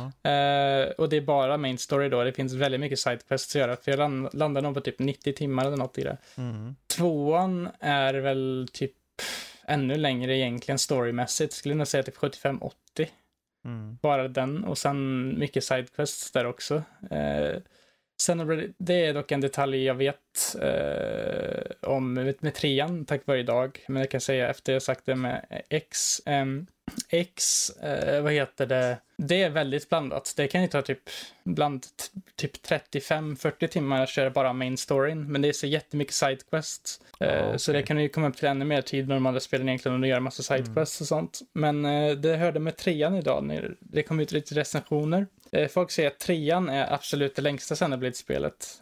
Uh, 0.83 0.91
och 0.91 1.09
det 1.09 1.17
är 1.17 1.21
bara 1.21 1.57
main 1.57 1.77
story 1.77 2.09
då. 2.09 2.23
Det 2.23 2.33
finns 2.33 2.53
väldigt 2.53 2.81
mycket 2.81 2.99
sidequests 2.99 3.55
att 3.55 3.59
göra. 3.59 3.75
För 3.75 3.91
jag 3.91 3.97
land, 3.97 4.29
landar 4.33 4.61
nog 4.61 4.73
på 4.73 4.81
typ 4.81 4.99
90 4.99 5.33
timmar 5.33 5.65
eller 5.65 5.77
något 5.77 5.97
i 5.97 6.03
det. 6.03 6.17
Mm. 6.35 6.75
Tvåan 6.87 7.69
är 7.79 8.13
väl 8.13 8.67
typ 8.73 8.93
ännu 9.67 9.95
längre 9.95 10.37
egentligen 10.37 10.79
storymässigt. 10.79 11.53
Skulle 11.53 11.75
nog 11.75 11.87
säga 11.87 12.03
typ 12.03 12.17
75-80. 12.17 12.71
Mm. 13.65 13.97
Bara 14.01 14.27
den 14.27 14.63
och 14.63 14.77
sen 14.77 15.29
mycket 15.39 15.63
sidequests 15.63 16.31
där 16.31 16.45
också. 16.45 16.75
Uh, 17.11 17.59
Xenoblade, 18.17 18.67
det 18.77 19.05
är 19.05 19.13
dock 19.13 19.31
en 19.31 19.41
detalj 19.41 19.83
jag 19.83 19.95
vet 19.95 20.19
eh, 20.61 21.89
om 21.89 22.13
med, 22.13 22.53
trean 22.53 23.05
tack 23.05 23.27
vare 23.27 23.39
idag. 23.39 23.79
Men 23.87 23.99
jag 23.99 24.09
kan 24.11 24.21
säga 24.21 24.49
efter 24.49 24.73
jag 24.73 24.81
sagt 24.81 25.05
det 25.05 25.15
med 25.15 25.45
X. 25.69 26.19
Eh, 26.25 26.45
X, 27.09 27.69
eh, 27.69 28.21
vad 28.21 28.33
heter 28.33 28.65
det? 28.65 28.97
Det 29.17 29.43
är 29.43 29.49
väldigt 29.49 29.89
blandat. 29.89 30.33
Det 30.37 30.47
kan 30.47 30.61
ju 30.61 30.67
ta 30.67 30.81
typ, 30.81 31.09
bland 31.43 31.85
typ 32.35 32.51
35-40 32.67 33.67
timmar 33.67 34.03
att 34.03 34.09
köra 34.09 34.29
bara 34.29 34.53
main 34.53 34.77
storyn. 34.77 35.31
Men 35.31 35.41
det 35.41 35.47
är 35.47 35.53
så 35.53 35.67
jättemycket 35.67 36.13
sidequests. 36.13 37.01
Eh, 37.19 37.27
oh, 37.27 37.47
okay. 37.47 37.57
Så 37.57 37.71
det 37.71 37.83
kan 37.83 38.01
ju 38.01 38.09
komma 38.09 38.27
upp 38.27 38.37
till 38.37 38.47
ännu 38.47 38.65
mer 38.65 38.81
tid 38.81 39.07
när 39.07 39.15
de 39.15 39.25
andra 39.25 39.39
spelen 39.39 39.69
egentligen 39.69 40.03
och 40.03 40.07
göra 40.07 40.19
massa 40.19 40.43
sidequests 40.43 41.01
mm. 41.01 41.03
och 41.03 41.07
sånt. 41.07 41.39
Men 41.53 41.85
eh, 41.85 42.11
det 42.11 42.35
hörde 42.35 42.59
med 42.59 42.77
trean 42.77 43.15
idag 43.15 43.43
när 43.43 43.75
det 43.79 44.03
kom 44.03 44.19
ut 44.19 44.31
lite 44.31 44.55
recensioner. 44.55 45.27
Eh, 45.51 45.67
folk 45.67 45.91
säger 45.91 46.09
att 46.09 46.19
trean 46.19 46.69
är 46.69 46.93
absolut 46.93 47.35
det 47.35 47.41
längsta 47.41 47.75
Xenoblade-spelet. 47.75 48.81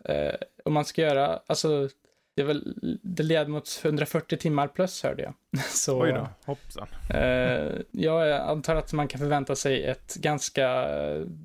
Om 0.66 0.74
man 0.74 0.86
ska 0.86 1.02
göra, 1.02 1.40
alltså, 1.48 1.90
det, 2.36 2.44
väl, 2.44 2.76
det 3.04 3.24
led 3.24 3.50
mot 3.50 3.82
140 3.86 4.38
timmar 4.38 4.68
plus 4.68 5.04
hörde 5.04 5.24
jag. 5.24 5.34
Så, 5.66 6.02
Oj 6.02 6.12
då, 6.12 6.28
hoppsan. 6.46 6.88
Eh, 7.14 7.72
jag 7.92 8.32
antar 8.32 8.76
att 8.76 8.94
man 8.94 9.08
kan 9.08 9.20
förvänta 9.20 9.56
sig 9.56 9.84
ett 9.84 10.16
ganska 10.16 10.86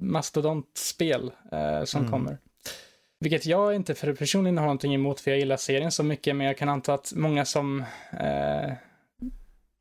mastodontspel 0.00 1.30
eh, 1.52 1.84
som 1.84 2.00
mm. 2.00 2.12
kommer. 2.12 2.38
Vilket 3.20 3.46
jag 3.46 3.74
inte 3.74 3.94
för 3.94 4.12
personligen 4.12 4.58
har 4.58 4.64
någonting 4.64 4.94
emot, 4.94 5.20
för 5.20 5.30
jag 5.30 5.38
gillar 5.38 5.56
serien 5.56 5.92
så 5.92 6.02
mycket, 6.02 6.36
men 6.36 6.46
jag 6.46 6.58
kan 6.58 6.68
anta 6.68 6.94
att 6.94 7.12
många 7.16 7.44
som 7.44 7.84
eh, 8.12 8.72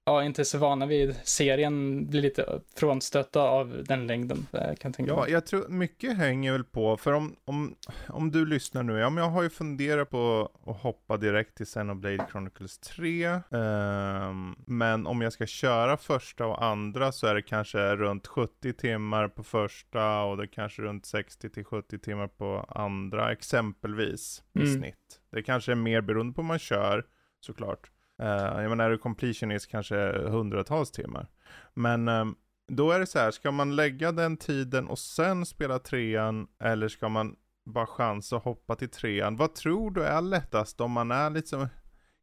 ja, 0.06 0.24
inte 0.24 0.46
så 0.46 0.58
vana 0.58 0.86
vid 0.86 1.16
serien 1.24 2.08
blir 2.10 2.22
lite 2.22 2.62
frånstötta 2.76 3.42
av 3.42 3.84
den 3.88 4.08
längden. 4.08 4.48
Eh, 4.54 4.60
kan 4.60 4.78
jag 4.82 4.94
tänka 4.94 5.12
ja, 5.12 5.28
jag 5.28 5.46
tror 5.46 5.68
mycket 5.68 6.18
hänger 6.18 6.52
väl 6.52 6.64
på, 6.64 6.98
för 6.98 7.14
om, 7.14 7.36
om, 7.46 7.76
om 8.08 8.32
du 8.32 8.46
lyssnar 8.46 8.84
nu, 8.84 9.00
ja 9.00 9.10
men 9.10 9.24
jag 9.24 9.32
har 9.32 9.44
ju 9.44 9.50
funderat 9.50 10.10
på 10.10 10.52
att 10.66 10.82
hoppa 10.82 11.18
direkt 11.18 11.58
till 11.58 11.66
Xenoblade 11.66 12.26
Chronicles 12.32 12.78
3, 12.80 13.28
um, 13.28 13.42
ehm, 13.52 14.56
men 14.66 15.08
om 15.08 15.22
jag 15.22 15.34
ska 15.34 15.46
köra 15.46 15.98
första 15.98 16.46
och 16.46 16.64
andra 16.64 17.12
så 17.12 17.28
är 17.28 17.36
det 17.36 17.42
kanske 17.42 17.96
runt 17.96 18.28
70 18.28 18.74
timmar 18.74 19.28
på 19.28 19.44
första 19.44 20.24
och 20.24 20.38
det 20.38 20.44
är 20.44 20.48
kanske 20.48 20.82
runt 20.82 21.06
60 21.06 21.50
till 21.50 21.66
70 21.66 22.00
timmar 22.00 22.28
på 22.28 22.66
andra, 22.70 23.32
exempelvis, 23.32 24.44
i 24.54 24.60
mm. 24.60 24.74
snitt. 24.74 25.22
Det 25.32 25.44
kanske 25.44 25.72
är 25.72 25.76
mer 25.76 26.02
beroende 26.02 26.34
på 26.34 26.42
hur 26.42 26.48
man 26.48 26.60
kör, 26.60 27.06
såklart. 27.40 27.92
Uh, 28.22 28.62
jag 28.62 28.70
menar, 28.70 28.86
är 28.86 28.90
du 28.90 28.98
completionist 28.98 29.68
kanske 29.68 29.96
hundratals 30.30 30.92
timmar. 30.92 31.28
Men 31.74 32.08
um, 32.08 32.36
då 32.68 32.92
är 32.92 33.00
det 33.00 33.08
så 33.08 33.20
här, 33.20 33.32
ska 33.32 33.52
man 33.52 33.76
lägga 33.76 34.12
den 34.12 34.38
tiden 34.38 34.88
och 34.88 35.00
sen 35.00 35.46
spela 35.46 35.80
trean, 35.80 36.48
eller 36.60 36.88
ska 36.88 37.10
man 37.10 37.36
bara 37.66 37.88
chansa 37.88 38.36
och 38.36 38.44
hoppa 38.44 38.76
till 38.76 38.90
trean? 38.90 39.36
Vad 39.36 39.56
tror 39.56 39.92
du 39.92 40.04
är 40.04 40.22
lättast 40.22 40.82
om 40.82 40.92
man 40.92 41.12
är 41.12 41.30
liksom 41.30 41.68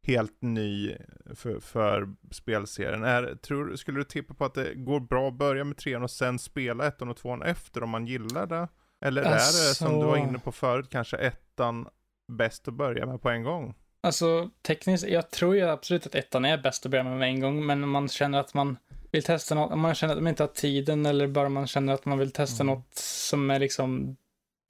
helt 0.07 0.41
ny 0.41 0.97
för, 1.35 1.59
för 1.59 2.07
spelserien? 2.31 3.03
Är, 3.03 3.35
tror, 3.35 3.75
skulle 3.75 3.99
du 3.99 4.03
tippa 4.03 4.33
på 4.33 4.45
att 4.45 4.53
det 4.53 4.73
går 4.75 4.99
bra 4.99 5.27
att 5.27 5.37
börja 5.37 5.63
med 5.63 5.77
trean 5.77 6.03
och 6.03 6.11
sen 6.11 6.39
spela 6.39 6.87
ettan 6.87 7.09
och 7.09 7.17
tvåan 7.17 7.41
efter 7.41 7.83
om 7.83 7.89
man 7.89 8.07
gillar 8.07 8.47
det? 8.47 8.67
Eller 9.05 9.23
alltså... 9.23 9.63
är 9.63 9.69
det 9.69 9.75
som 9.75 9.99
du 9.99 10.05
var 10.05 10.17
inne 10.17 10.39
på 10.39 10.51
förut, 10.51 10.89
kanske 10.89 11.17
ettan 11.17 11.87
bäst 12.31 12.67
att 12.67 12.73
börja 12.73 13.05
med 13.05 13.21
på 13.21 13.29
en 13.29 13.43
gång? 13.43 13.75
Alltså 14.03 14.49
tekniskt, 14.61 15.07
jag 15.07 15.31
tror 15.31 15.55
ju 15.55 15.61
absolut 15.61 16.05
att 16.05 16.15
ettan 16.15 16.45
är 16.45 16.57
bäst 16.57 16.85
att 16.85 16.91
börja 16.91 17.03
med 17.03 17.17
med 17.17 17.29
en 17.29 17.39
gång, 17.39 17.65
men 17.65 17.83
om 17.83 17.89
man 17.89 18.09
känner 18.09 18.39
att 18.39 18.53
man 18.53 18.77
vill 19.11 19.23
testa 19.23 19.55
något, 19.55 19.71
om 19.71 19.79
man 19.79 19.95
känner 19.95 20.15
att 20.15 20.21
man 20.21 20.29
inte 20.29 20.43
har 20.43 20.47
tiden 20.47 21.05
eller 21.05 21.27
bara 21.27 21.49
man 21.49 21.67
känner 21.67 21.93
att 21.93 22.05
man 22.05 22.17
vill 22.17 22.31
testa 22.31 22.63
mm. 22.63 22.75
något 22.75 22.95
som 22.95 23.51
är 23.51 23.59
liksom 23.59 24.17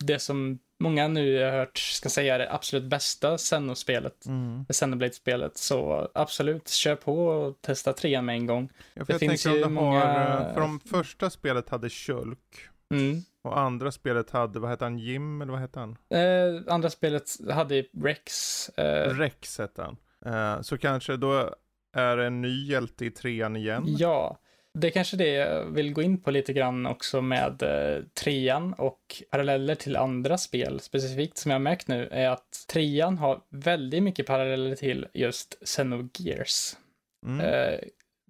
det 0.04 0.20
som 0.20 0.60
många 0.80 1.08
nu 1.08 1.44
har 1.44 1.52
hört 1.52 1.78
ska 1.78 2.10
säga 2.10 2.36
är 2.36 2.40
det 2.40 2.54
absolut 2.54 2.84
bästa 2.84 3.38
Xeno-spelet, 3.38 4.26
mm. 4.26 4.66
Xenoblade-spelet. 4.70 5.58
Så 5.58 6.10
absolut, 6.14 6.70
kör 6.70 6.96
på 6.96 7.28
och 7.28 7.62
testa 7.62 7.94
trean 7.94 8.26
med 8.26 8.36
en 8.36 8.46
gång. 8.46 8.70
Ja, 8.94 9.04
det 9.08 9.20
finns 9.20 9.46
ju 9.46 9.70
många... 9.70 10.00
Har, 10.00 10.54
för 10.54 10.62
de 10.62 10.80
första 10.80 11.30
spelet 11.30 11.70
hade 11.70 11.90
Shulk. 11.90 12.70
Mm. 12.92 13.24
Och 13.44 13.60
andra 13.60 13.92
spelet 13.92 14.30
hade, 14.30 14.60
vad 14.60 14.70
hette 14.70 14.86
han, 14.86 15.00
Jim 15.00 15.42
eller 15.42 15.52
vad 15.52 15.62
hette 15.62 15.80
han? 15.80 15.98
Eh, 16.10 16.74
andra 16.74 16.90
spelet 16.90 17.24
hade 17.52 17.86
Rex. 18.04 18.70
Eh... 18.70 19.18
Rex 19.18 19.58
hette 19.58 19.82
han. 19.82 19.98
Eh, 20.26 20.62
så 20.62 20.78
kanske 20.78 21.18
då 21.18 21.56
är 21.96 22.18
det 22.18 22.26
en 22.26 22.42
ny 22.42 22.66
hjälte 22.66 23.06
i 23.06 23.12
trean 23.12 23.56
igen? 23.56 23.84
Ja, 23.88 24.40
det 24.80 24.88
är 24.88 24.92
kanske 24.92 25.18
det 25.18 25.30
jag 25.30 25.66
vill 25.66 25.94
gå 25.94 26.02
in 26.02 26.22
på 26.22 26.32
lite 26.32 26.54
grann 26.54 26.86
också 26.86 27.22
med 27.22 27.64
eh, 27.64 28.04
trean 28.24 28.74
och 28.74 29.24
paralleller 29.32 29.76
till 29.76 29.96
andra 29.96 30.38
spel 30.38 30.80
specifikt 30.80 31.38
som 31.38 31.52
jag 31.52 31.56
har 31.56 31.64
märkt 31.64 31.88
nu 31.88 32.08
är 32.12 32.30
att 32.30 32.66
trean 32.68 33.18
har 33.18 33.42
väldigt 33.50 34.04
mycket 34.04 34.26
paralleller 34.26 34.76
till 34.76 35.08
just 35.14 35.58
Xenogears. 35.66 36.76
Mm. 37.26 37.40
Eh, 37.40 37.80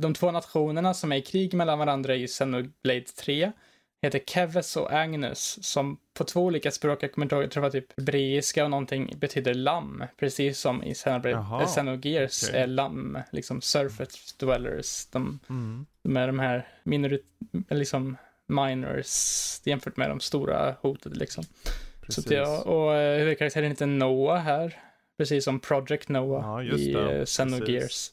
de 0.01 0.14
två 0.14 0.32
nationerna 0.32 0.93
som 0.93 1.11
är 1.11 1.16
i 1.16 1.22
krig 1.22 1.53
mellan 1.53 1.80
varandra 1.80 2.16
i 2.16 2.28
Xenoblade 2.28 3.01
3 3.01 3.51
heter 4.07 4.19
Keves 4.27 4.77
och 4.77 4.93
Agnes 4.93 5.63
som 5.65 5.97
på 6.13 6.23
två 6.23 6.41
olika 6.41 6.71
språk, 6.71 7.03
jag 7.03 7.11
kommer 7.11 7.25
inte 7.25 7.35
ihåg, 7.35 7.43
jag 7.43 7.51
tror 7.51 7.61
det 7.61 7.67
var 7.67 7.71
typ 7.71 7.97
hebreiska 7.97 8.63
och 8.63 8.69
någonting, 8.69 9.13
betyder 9.17 9.53
lamm. 9.53 10.03
Precis 10.19 10.59
som 10.59 10.83
i 10.83 10.93
Xenogears 11.65 12.43
okay. 12.43 12.61
är 12.61 12.67
lamm, 12.67 13.19
liksom 13.31 13.61
surface 13.61 14.35
dwellers. 14.37 15.05
De, 15.05 15.39
mm. 15.49 15.85
de 16.03 16.17
är 16.17 16.27
de 16.27 16.39
här 16.39 16.67
minorit, 16.83 17.25
liksom 17.69 18.17
minors 18.45 19.61
jämfört 19.63 19.97
med 19.97 20.09
de 20.09 20.19
stora 20.19 20.75
hotet 20.81 21.17
liksom. 21.17 21.43
Precis. 22.01 22.23
Så 22.23 22.33
ja, 22.33 22.61
och 22.61 22.91
uh, 22.91 23.19
huvudkaraktären 23.19 23.69
heter 23.69 23.85
Noah 23.85 24.41
här, 24.41 24.77
precis 25.17 25.43
som 25.43 25.59
Project 25.59 26.09
Noah 26.09 26.65
ja, 26.65 26.75
i 26.75 26.95
uh, 26.95 27.25
Xenogears. 27.25 28.11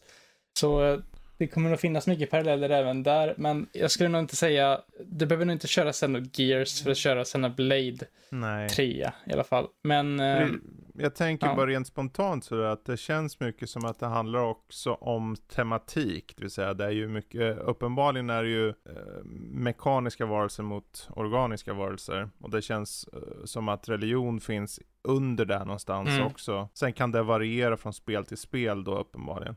Så 0.59 1.03
det 1.41 1.47
kommer 1.47 1.73
att 1.73 1.81
finnas 1.81 2.07
mycket 2.07 2.31
paralleller 2.31 2.71
även 2.71 3.03
där, 3.03 3.35
men 3.37 3.69
jag 3.73 3.91
skulle 3.91 4.09
nog 4.09 4.21
inte 4.21 4.37
säga, 4.37 4.81
du 5.07 5.27
behöver 5.27 5.45
nog 5.45 5.55
inte 5.55 5.67
köra 5.67 5.93
Xenogears 5.93 6.83
för 6.83 6.91
att 6.91 6.97
köra 6.97 7.25
Xenoblade 7.25 8.07
Nej. 8.31 8.69
3 8.69 8.85
i 9.27 9.33
alla 9.33 9.45
fall. 9.45 9.67
Men... 9.83 10.21
Eh, 10.21 10.49
jag 10.95 11.15
tänker 11.15 11.47
ja. 11.47 11.55
bara 11.55 11.67
rent 11.67 11.87
spontant 11.87 12.45
så 12.45 12.63
att 12.63 12.85
det 12.85 12.97
känns 12.97 13.41
mycket 13.41 13.71
som 13.71 13.85
att 13.85 13.99
det 13.99 14.07
handlar 14.07 14.41
också 14.41 14.93
om 14.93 15.37
tematik, 15.37 16.33
det 16.37 16.43
vill 16.43 16.51
säga 16.51 16.75
det 16.75 16.85
är 16.85 16.91
ju 16.91 17.09
mycket, 17.09 17.59
uppenbarligen 17.59 18.31
är 18.31 18.43
det 18.43 18.49
ju 18.49 18.69
eh, 18.69 19.25
mekaniska 19.53 20.27
varelser 20.27 20.63
mot 20.63 21.09
organiska 21.17 21.73
varelser 21.73 22.31
och 22.41 22.51
det 22.51 22.63
känns 22.63 23.09
eh, 23.13 23.45
som 23.45 23.69
att 23.69 23.89
religion 23.89 24.41
finns 24.41 24.81
under 25.03 25.45
där 25.45 25.65
någonstans 25.65 26.09
mm. 26.09 26.27
också. 26.27 26.69
Sen 26.75 26.93
kan 26.93 27.13
det 27.13 27.23
variera 27.23 27.77
från 27.77 27.93
spel 27.93 28.25
till 28.25 28.39
spel 28.39 28.85
då 28.85 28.99
uppenbarligen. 28.99 29.55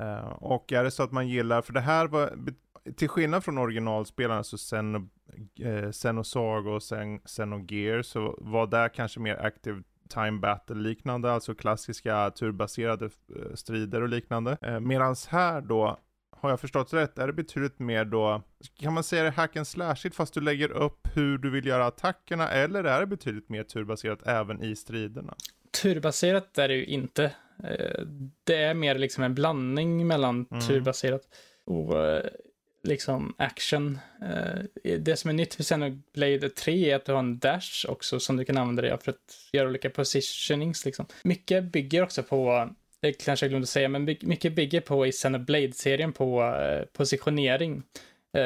Uh, 0.00 0.28
och 0.28 0.72
är 0.72 0.84
det 0.84 0.90
så 0.90 1.02
att 1.02 1.12
man 1.12 1.28
gillar, 1.28 1.62
för 1.62 1.72
det 1.72 1.80
här 1.80 2.06
var, 2.06 2.32
till 2.96 3.08
skillnad 3.08 3.44
från 3.44 3.58
originalspelarna, 3.58 4.44
så 4.44 4.56
eh, 4.56 4.58
Sen, 4.58 5.10
eh, 5.60 5.90
Xenosaga 5.90 6.70
och 6.70 6.82
Xen, 6.82 7.20
Xenogear, 7.20 8.02
så 8.02 8.38
var 8.38 8.66
det 8.66 8.90
kanske 8.94 9.20
mer 9.20 9.46
active 9.46 9.82
time 10.08 10.38
battle 10.40 10.76
liknande, 10.76 11.32
alltså 11.32 11.54
klassiska 11.54 12.30
turbaserade 12.30 13.04
eh, 13.04 13.54
strider 13.54 14.02
och 14.02 14.08
liknande. 14.08 14.56
Eh, 14.62 14.80
Medan 14.80 15.16
här 15.28 15.60
då, 15.60 15.98
har 16.30 16.50
jag 16.50 16.60
förstått 16.60 16.92
rätt, 16.92 17.18
är 17.18 17.26
det 17.26 17.32
betydligt 17.32 17.78
mer 17.78 18.04
då, 18.04 18.42
kan 18.76 18.92
man 18.92 19.04
säga 19.04 19.22
det 19.22 19.30
hack 19.30 19.56
and 19.56 19.66
slashigt 19.66 20.16
fast 20.16 20.34
du 20.34 20.40
lägger 20.40 20.72
upp 20.72 21.08
hur 21.14 21.38
du 21.38 21.50
vill 21.50 21.66
göra 21.66 21.86
attackerna, 21.86 22.48
eller 22.48 22.84
är 22.84 23.00
det 23.00 23.06
betydligt 23.06 23.48
mer 23.48 23.64
turbaserat 23.64 24.26
även 24.26 24.62
i 24.62 24.76
striderna? 24.76 25.34
Turbaserat 25.82 26.58
är 26.58 26.68
det 26.68 26.74
ju 26.74 26.84
inte. 26.84 27.32
Eh, 27.64 28.04
det 28.44 28.56
är 28.56 28.74
mer 28.74 28.94
liksom 28.94 29.24
en 29.24 29.34
blandning 29.34 30.06
mellan 30.06 30.46
mm. 30.50 30.66
turbaserat 30.66 31.22
och 31.64 32.06
eh, 32.06 32.24
liksom 32.84 33.34
action. 33.38 33.98
Eh, 34.22 34.96
det 34.98 35.16
som 35.16 35.30
är 35.30 35.34
nytt 35.34 35.54
för 35.54 35.62
Xenoblade 35.62 36.48
3 36.48 36.90
är 36.90 36.96
att 36.96 37.04
du 37.04 37.12
har 37.12 37.18
en 37.18 37.38
dash 37.38 37.86
också 37.88 38.20
som 38.20 38.36
du 38.36 38.44
kan 38.44 38.58
använda 38.58 38.82
dig 38.82 38.90
av 38.90 38.98
för 38.98 39.10
att 39.10 39.50
göra 39.52 39.68
olika 39.68 39.90
positionings 39.90 40.84
liksom. 40.84 41.06
Mycket 41.22 41.64
bygger 41.64 42.02
också 42.02 42.22
på 42.22 42.70
det 43.00 43.12
kanske 43.12 43.46
jag 43.46 43.50
glömde 43.50 43.66
säga, 43.66 43.88
men 43.88 44.04
mycket 44.04 44.52
bygger 44.52 44.80
på 44.80 45.06
i 45.06 45.12
Xenoblade-serien 45.12 46.12
på 46.12 46.54
positionering. 46.92 47.82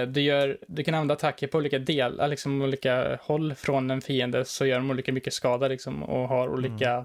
Du, 0.08 0.20
gör, 0.20 0.58
du 0.66 0.84
kan 0.84 0.94
använda 0.94 1.14
attacker 1.14 1.46
på 1.46 1.58
olika 1.58 1.78
delar, 1.78 2.28
liksom 2.28 2.62
olika 2.62 3.18
håll 3.22 3.54
från 3.54 3.90
en 3.90 4.00
fiende 4.00 4.44
så 4.44 4.66
gör 4.66 4.76
de 4.76 4.90
olika 4.90 5.12
mycket 5.12 5.32
skada 5.32 5.68
liksom 5.68 6.02
och 6.02 6.28
har 6.28 6.48
olika 6.48 6.90
mm 6.90 7.04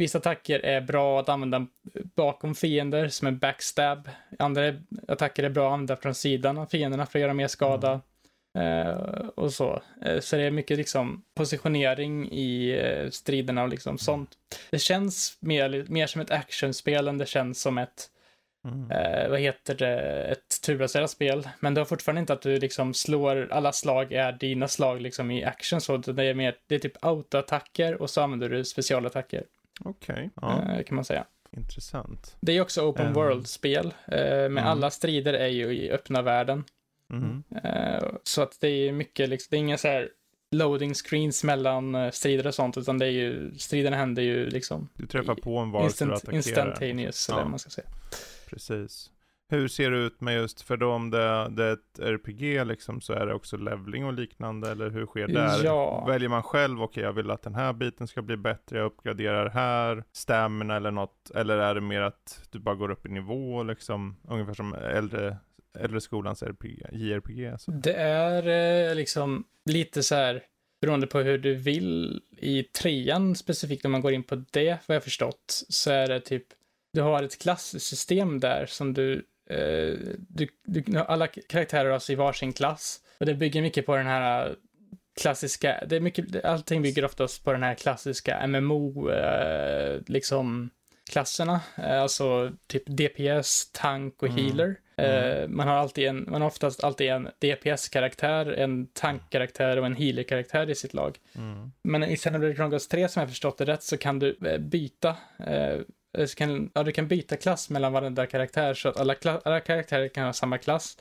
Vissa 0.00 0.18
attacker 0.18 0.60
är 0.60 0.80
bra 0.80 1.20
att 1.20 1.28
använda 1.28 1.66
bakom 2.16 2.54
fiender 2.54 3.08
som 3.08 3.28
en 3.28 3.38
backstab. 3.38 4.08
Andra 4.38 4.74
attacker 5.08 5.42
är 5.42 5.48
bra 5.50 5.66
att 5.66 5.72
använda 5.72 5.96
från 5.96 6.14
sidan 6.14 6.58
av 6.58 6.66
fienderna 6.66 7.06
för 7.06 7.18
att 7.18 7.22
göra 7.22 7.34
mer 7.34 7.48
skada. 7.48 8.00
Mm. 8.58 8.88
Uh, 8.88 8.94
och 9.34 9.52
så. 9.52 9.82
Uh, 10.06 10.20
så 10.20 10.36
det 10.36 10.42
är 10.42 10.50
mycket 10.50 10.78
liksom 10.78 11.24
positionering 11.34 12.32
i 12.32 12.80
uh, 12.82 13.10
striderna 13.10 13.62
och 13.62 13.68
liksom 13.68 13.98
sånt. 13.98 14.30
Det 14.70 14.78
känns 14.78 15.36
mer, 15.40 15.84
mer 15.88 16.06
som 16.06 16.20
ett 16.20 16.30
actionspel 16.30 17.08
än 17.08 17.18
det 17.18 17.26
känns 17.26 17.60
som 17.60 17.78
ett 17.78 18.10
Mm. 18.68 19.30
vad 19.30 19.40
heter 19.40 19.74
det, 19.74 20.24
ett 20.24 20.62
turbaserat 20.62 21.10
spel. 21.10 21.48
Men 21.60 21.74
det 21.74 21.80
har 21.80 21.86
fortfarande 21.86 22.20
inte 22.20 22.32
att 22.32 22.42
du 22.42 22.58
liksom 22.58 22.94
slår, 22.94 23.48
alla 23.50 23.72
slag 23.72 24.12
är 24.12 24.32
dina 24.32 24.68
slag 24.68 25.00
liksom 25.00 25.30
i 25.30 25.44
action 25.44 25.80
så 25.80 25.96
det 25.96 26.24
är 26.24 26.34
mer, 26.34 26.56
det 26.66 26.74
är 26.74 26.78
typ 26.78 27.04
autoattacker 27.04 28.02
och 28.02 28.10
så 28.10 28.20
använder 28.20 28.48
du 28.48 28.64
specialattacker. 28.64 29.44
Okej. 29.84 30.14
Okay. 30.14 30.28
Ja. 30.34 30.72
Eh, 30.72 30.84
kan 30.84 30.94
man 30.94 31.04
säga. 31.04 31.26
Intressant. 31.56 32.36
Det 32.40 32.52
är 32.52 32.60
också 32.60 32.82
open 32.82 33.06
um, 33.06 33.12
world-spel. 33.12 33.94
Eh, 34.06 34.18
med 34.18 34.46
mm. 34.46 34.66
alla 34.66 34.90
strider 34.90 35.34
är 35.34 35.48
ju 35.48 35.72
i 35.72 35.90
öppna 35.90 36.22
världen. 36.22 36.64
Mm. 37.10 37.42
Eh, 37.64 38.08
så 38.22 38.42
att 38.42 38.60
det 38.60 38.68
är 38.68 38.92
mycket, 38.92 39.28
liksom, 39.28 39.46
det 39.50 39.56
är 39.56 39.58
inga 39.58 39.78
så 39.78 39.88
här 39.88 40.08
loading 40.50 40.94
screens 40.94 41.44
mellan 41.44 42.12
strider 42.12 42.46
och 42.46 42.54
sånt, 42.54 42.78
utan 42.78 42.98
det 42.98 43.06
är 43.06 43.10
ju, 43.10 43.54
striderna 43.58 43.96
händer 43.96 44.22
ju 44.22 44.50
liksom. 44.50 44.88
Du 44.94 45.06
träffar 45.06 45.34
på 45.34 45.58
en 45.58 45.70
varelse 45.70 46.04
instant, 46.04 46.10
du 46.10 46.14
attackerar. 46.14 46.36
Instantaneous, 46.36 47.26
ja. 47.28 47.34
eller 47.34 47.42
vad 47.42 47.50
man 47.50 47.58
ska 47.58 47.70
säga. 47.70 47.88
Precis. 48.46 49.10
Hur 49.50 49.68
ser 49.68 49.90
det 49.90 49.98
ut 49.98 50.20
med 50.20 50.34
just, 50.34 50.60
för 50.60 50.76
då 50.76 50.92
om 50.92 51.10
det, 51.10 51.48
det 51.50 51.64
är 51.64 51.72
ett 51.72 51.98
RPG 51.98 52.66
liksom 52.66 53.00
så 53.00 53.12
är 53.12 53.26
det 53.26 53.34
också 53.34 53.56
levling 53.56 54.04
och 54.04 54.12
liknande 54.12 54.70
eller 54.70 54.90
hur 54.90 55.06
sker 55.06 55.28
det? 55.28 55.60
Ja. 55.64 56.04
Väljer 56.06 56.28
man 56.28 56.42
själv, 56.42 56.82
okej 56.82 56.84
okay, 56.84 57.04
jag 57.04 57.12
vill 57.12 57.30
att 57.30 57.42
den 57.42 57.54
här 57.54 57.72
biten 57.72 58.08
ska 58.08 58.22
bli 58.22 58.36
bättre, 58.36 58.78
jag 58.78 58.86
uppgraderar 58.86 59.48
här, 59.48 60.04
stamina 60.12 60.76
eller 60.76 60.90
något, 60.90 61.30
eller 61.34 61.58
är 61.58 61.74
det 61.74 61.80
mer 61.80 62.00
att 62.00 62.48
du 62.50 62.58
bara 62.58 62.74
går 62.74 62.90
upp 62.90 63.06
i 63.06 63.08
nivå 63.08 63.62
liksom, 63.62 64.16
ungefär 64.28 64.54
som 64.54 64.74
äldre, 64.74 65.36
äldre 65.78 66.00
skolans 66.00 66.42
RPG, 66.42 66.86
JRPG? 66.92 67.60
Så. 67.60 67.70
Det 67.70 67.94
är 67.94 68.88
eh, 68.88 68.94
liksom 68.94 69.44
lite 69.70 70.02
så 70.02 70.14
här, 70.14 70.42
beroende 70.80 71.06
på 71.06 71.18
hur 71.18 71.38
du 71.38 71.54
vill 71.54 72.22
i 72.38 72.62
trean 72.62 73.36
specifikt, 73.36 73.84
om 73.84 73.92
man 73.92 74.00
går 74.00 74.12
in 74.12 74.22
på 74.22 74.44
det, 74.50 74.78
vad 74.86 74.96
jag 74.96 75.04
förstått, 75.04 75.64
så 75.68 75.90
är 75.90 76.08
det 76.08 76.20
typ 76.20 76.44
du 76.92 77.00
har 77.00 77.22
ett 77.22 77.38
klassystem 77.38 78.40
där 78.40 78.66
som 78.66 78.94
du 78.94 79.24
Eh, 79.50 79.98
du, 80.28 80.48
du, 80.64 80.98
alla 80.98 81.26
karaktärer 81.26 81.90
har 81.90 81.98
sig 81.98 82.16
varsin 82.16 82.52
klass. 82.52 83.00
Och 83.20 83.26
det 83.26 83.34
bygger 83.34 83.62
mycket 83.62 83.86
på 83.86 83.96
den 83.96 84.06
här 84.06 84.56
klassiska, 85.20 85.84
det 85.86 85.96
är 85.96 86.00
mycket, 86.00 86.44
allting 86.44 86.82
bygger 86.82 87.04
oftast 87.04 87.44
på 87.44 87.52
den 87.52 87.62
här 87.62 87.74
klassiska 87.74 88.46
MMO, 88.46 89.10
eh, 89.10 90.00
liksom, 90.06 90.70
klasserna. 91.10 91.60
Eh, 91.76 92.02
alltså 92.02 92.52
typ 92.66 92.82
DPS, 92.86 93.70
tank 93.72 94.22
och 94.22 94.28
mm. 94.28 94.44
healer. 94.44 94.76
Mm. 94.96 95.42
Eh, 95.42 95.48
man 95.48 95.68
har 95.68 95.74
alltid 95.74 96.08
en, 96.08 96.26
man 96.30 96.40
har 96.40 96.48
oftast 96.48 96.84
alltid 96.84 97.10
en 97.10 97.28
DPS-karaktär, 97.38 98.46
en 98.46 98.86
tankkaraktär 98.86 99.76
och 99.76 99.86
en 99.86 99.96
healer-karaktär 99.96 100.70
i 100.70 100.74
sitt 100.74 100.94
lag. 100.94 101.18
Mm. 101.36 101.72
Men 101.82 102.04
i 102.04 102.16
Xenoblade 102.16 102.54
Chronicles 102.54 102.88
3, 102.88 103.08
som 103.08 103.20
jag 103.20 103.28
förstått 103.28 103.58
det 103.58 103.64
rätt, 103.64 103.82
så 103.82 103.96
kan 103.96 104.18
du 104.18 104.36
eh, 104.46 104.58
byta 104.58 105.16
eh, 105.46 105.76
Eh, 105.76 105.80
så 106.18 106.34
kan, 106.36 106.70
ja, 106.74 106.82
du 106.82 106.92
kan 106.92 107.08
byta 107.08 107.36
klass 107.36 107.70
mellan 107.70 107.92
varenda 107.92 108.26
karaktär 108.26 108.74
så 108.74 108.88
att 108.88 108.96
alla, 108.96 109.14
alla 109.44 109.60
karaktärer 109.60 110.08
kan 110.08 110.24
ha 110.24 110.32
samma 110.32 110.58
klass. 110.58 110.96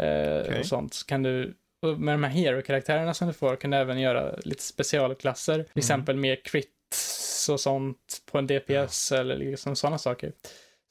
Eh, 0.00 0.40
okay. 0.40 0.60
Och 0.60 0.66
sånt. 0.66 0.94
Så 0.94 1.06
kan 1.06 1.22
du, 1.22 1.54
med 1.98 2.14
de 2.14 2.24
här 2.24 2.30
hero-karaktärerna 2.30 3.14
som 3.14 3.28
du 3.28 3.34
får 3.34 3.56
kan 3.56 3.70
du 3.70 3.76
även 3.76 4.00
göra 4.00 4.36
lite 4.44 4.62
specialklasser. 4.62 5.54
Till 5.54 5.60
mm. 5.60 5.78
exempel 5.78 6.16
mer 6.16 6.36
crits 6.44 7.48
och 7.48 7.60
sånt 7.60 8.22
på 8.32 8.38
en 8.38 8.46
DPS 8.46 9.10
ja. 9.10 9.18
eller 9.18 9.36
liksom 9.36 9.76
sådana 9.76 9.98
saker. 9.98 10.32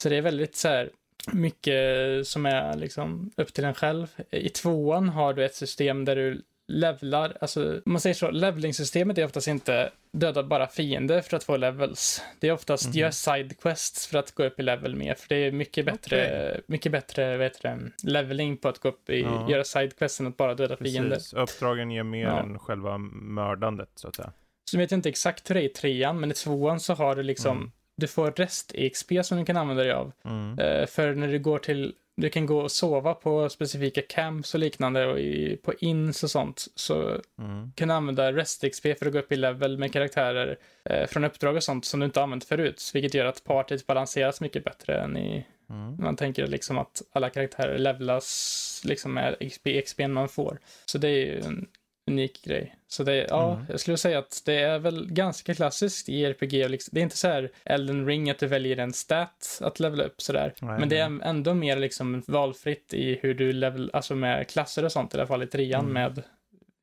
Så 0.03 0.09
det 0.09 0.15
är 0.15 0.21
väldigt 0.21 0.55
så 0.55 0.67
här 0.67 0.89
mycket 1.31 2.27
som 2.27 2.45
är 2.45 2.77
liksom 2.77 3.31
upp 3.37 3.53
till 3.53 3.63
en 3.63 3.73
själv. 3.73 4.07
I 4.31 4.49
tvåan 4.49 5.09
har 5.09 5.33
du 5.33 5.45
ett 5.45 5.55
system 5.55 6.05
där 6.05 6.15
du 6.15 6.41
levlar, 6.67 7.37
alltså 7.41 7.81
man 7.85 8.01
säger 8.01 8.13
så, 8.13 8.31
levlingsystemet 8.31 9.17
är 9.17 9.25
oftast 9.25 9.47
inte 9.47 9.91
döda 10.11 10.43
bara 10.43 10.67
fiender 10.67 11.21
för 11.21 11.37
att 11.37 11.43
få 11.43 11.57
levels. 11.57 12.21
Det 12.39 12.47
är 12.47 12.51
oftast 12.51 12.85
mm. 12.85 12.97
gör 12.97 13.11
sidequests 13.11 14.07
för 14.07 14.17
att 14.17 14.35
gå 14.35 14.43
upp 14.43 14.59
i 14.59 14.63
level 14.63 14.95
mer, 14.95 15.15
för 15.15 15.29
det 15.29 15.35
är 15.35 15.51
mycket 15.51 15.85
bättre, 15.85 16.47
okay. 16.49 16.61
mycket 16.67 16.91
bättre 16.91 17.37
vet 17.37 17.61
du, 17.61 17.91
leveling 18.03 18.57
på 18.57 18.67
att 18.67 18.79
gå 18.79 18.89
upp 18.89 19.09
i, 19.09 19.21
ja. 19.21 19.49
göra 19.49 19.63
sidequests 19.63 20.19
än 20.19 20.27
att 20.27 20.37
bara 20.37 20.55
döda 20.55 20.75
Precis. 20.75 20.93
fiender. 20.93 21.19
Uppdragen 21.35 21.91
ger 21.91 22.03
mer 22.03 22.25
ja. 22.25 22.39
än 22.39 22.59
själva 22.59 22.97
mördandet 22.97 23.89
så 23.95 24.07
att 24.07 24.15
säga. 24.15 24.31
Så 24.71 24.77
vet 24.77 24.91
jag 24.91 24.97
inte 24.97 25.09
exakt 25.09 25.49
hur 25.49 25.55
det 25.55 25.61
är 25.61 25.65
i 25.65 25.69
trean, 25.69 26.19
men 26.19 26.31
i 26.31 26.33
tvåan 26.33 26.79
så 26.79 26.93
har 26.93 27.15
du 27.15 27.23
liksom, 27.23 27.57
mm. 27.57 27.71
du 27.95 28.07
får 28.07 28.31
rest-XP 28.31 29.23
som 29.23 29.37
du 29.37 29.45
kan 29.45 29.57
använda 29.57 29.83
dig 29.83 29.91
av. 29.91 30.11
Mm. 30.25 30.59
Uh, 30.59 30.85
för 30.85 31.13
när 31.13 31.27
du 31.27 31.39
går 31.39 31.59
till 31.59 31.93
du 32.15 32.29
kan 32.29 32.45
gå 32.45 32.59
och 32.59 32.71
sova 32.71 33.13
på 33.13 33.49
specifika 33.49 34.01
camps 34.01 34.53
och 34.53 34.59
liknande 34.59 35.05
och 35.05 35.19
i, 35.19 35.57
på 35.57 35.73
ins 35.73 36.23
och 36.23 36.31
sånt. 36.31 36.67
Så 36.75 37.21
mm. 37.39 37.71
kan 37.75 37.87
du 37.87 37.93
använda 37.93 38.31
rest-XP 38.31 38.99
för 38.99 39.05
att 39.05 39.13
gå 39.13 39.19
upp 39.19 39.31
i 39.31 39.35
level 39.35 39.77
med 39.77 39.93
karaktärer 39.93 40.57
eh, 40.85 41.07
från 41.07 41.23
uppdrag 41.23 41.55
och 41.55 41.63
sånt 41.63 41.85
som 41.85 41.99
du 41.99 42.05
inte 42.05 42.23
använt 42.23 42.45
förut. 42.45 42.91
Vilket 42.93 43.13
gör 43.13 43.25
att 43.25 43.43
partyt 43.43 43.87
balanseras 43.87 44.41
mycket 44.41 44.63
bättre 44.63 45.01
än 45.01 45.17
i... 45.17 45.45
Mm. 45.69 45.95
Man 45.99 46.15
tänker 46.15 46.47
liksom 46.47 46.77
att 46.77 47.01
alla 47.11 47.29
karaktärer 47.29 47.77
levlas 47.77 48.81
liksom 48.85 49.13
med 49.13 49.35
XP, 49.51 49.67
XP 49.85 49.99
man 50.07 50.29
får. 50.29 50.59
Så 50.85 50.97
det 50.97 51.07
är 51.07 51.25
ju 51.25 51.39
en 51.39 51.67
unik 52.07 52.45
grej. 52.45 52.75
Så 52.87 53.03
det, 53.03 53.27
ja, 53.29 53.53
mm. 53.53 53.65
jag 53.69 53.79
skulle 53.79 53.97
säga 53.97 54.19
att 54.19 54.41
det 54.45 54.59
är 54.59 54.79
väl 54.79 55.07
ganska 55.11 55.55
klassiskt 55.55 56.09
i 56.09 56.25
RPG. 56.25 56.69
Liksom. 56.69 56.89
Det 56.93 56.99
är 56.99 57.03
inte 57.03 57.17
så 57.17 57.27
här 57.27 57.51
Elden 57.65 58.05
Ring 58.05 58.29
att 58.29 58.39
du 58.39 58.47
väljer 58.47 58.77
en 58.77 58.93
stat 58.93 59.59
att 59.61 59.79
levela 59.79 60.03
upp 60.03 60.21
sådär. 60.21 60.53
Nej, 60.61 60.79
Men 60.79 60.89
det 60.89 60.97
är 60.97 61.21
ändå 61.23 61.53
mer 61.53 61.77
liksom 61.77 62.23
valfritt 62.27 62.93
i 62.93 63.19
hur 63.21 63.33
du 63.33 63.53
level, 63.53 63.89
alltså 63.93 64.15
med 64.15 64.47
klasser 64.47 64.85
och 64.85 64.91
sånt 64.91 65.13
i 65.13 65.17
alla 65.17 65.27
fall 65.27 65.43
i 65.43 65.47
trean 65.47 65.81
mm. 65.81 65.93
med 65.93 66.23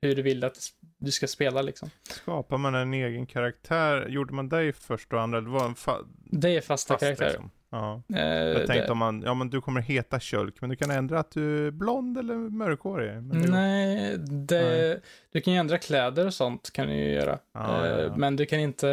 hur 0.02 0.16
du 0.16 0.22
vill 0.22 0.44
att 0.44 0.58
du 0.98 1.10
ska 1.10 1.26
spela 1.26 1.62
liksom. 1.62 1.90
Skapar 2.02 2.58
man 2.58 2.74
en 2.74 2.94
egen 2.94 3.26
karaktär? 3.26 4.08
Gjorde 4.08 4.34
man 4.34 4.48
det 4.48 4.72
först 4.76 5.12
och 5.12 5.20
andra? 5.20 5.40
Det 5.40 5.50
var 5.50 5.64
en 5.64 5.74
fa 5.74 5.96
Det 6.24 6.56
är 6.56 6.60
fasta 6.60 6.94
fast, 6.94 7.04
karaktärer. 7.04 7.28
Liksom. 7.28 7.50
Ja. 7.70 8.02
Eh, 8.14 8.24
jag 8.24 8.66
tänkte 8.66 8.86
det... 8.86 8.92
om 8.92 8.98
man, 8.98 9.22
ja 9.22 9.34
men 9.34 9.50
du 9.50 9.60
kommer 9.60 9.80
heta 9.80 10.20
Kjölk, 10.20 10.60
men 10.60 10.70
du 10.70 10.76
kan 10.76 10.90
ändra 10.90 11.20
att 11.20 11.30
du 11.30 11.66
är 11.66 11.70
blond 11.70 12.18
eller 12.18 12.34
mörkhårig. 12.34 13.22
Nej, 13.22 14.18
det, 14.18 14.62
Nej, 14.62 15.00
du 15.32 15.40
kan 15.40 15.52
ju 15.52 15.58
ändra 15.58 15.78
kläder 15.78 16.26
och 16.26 16.34
sånt 16.34 16.70
kan 16.72 16.86
du 16.86 16.94
ju 16.94 17.10
göra. 17.10 17.38
Ah, 17.52 17.86
eh, 17.86 17.90
ja, 17.90 18.00
ja. 18.00 18.16
Men 18.16 18.36
du 18.36 18.46
kan 18.46 18.60
inte 18.60 18.88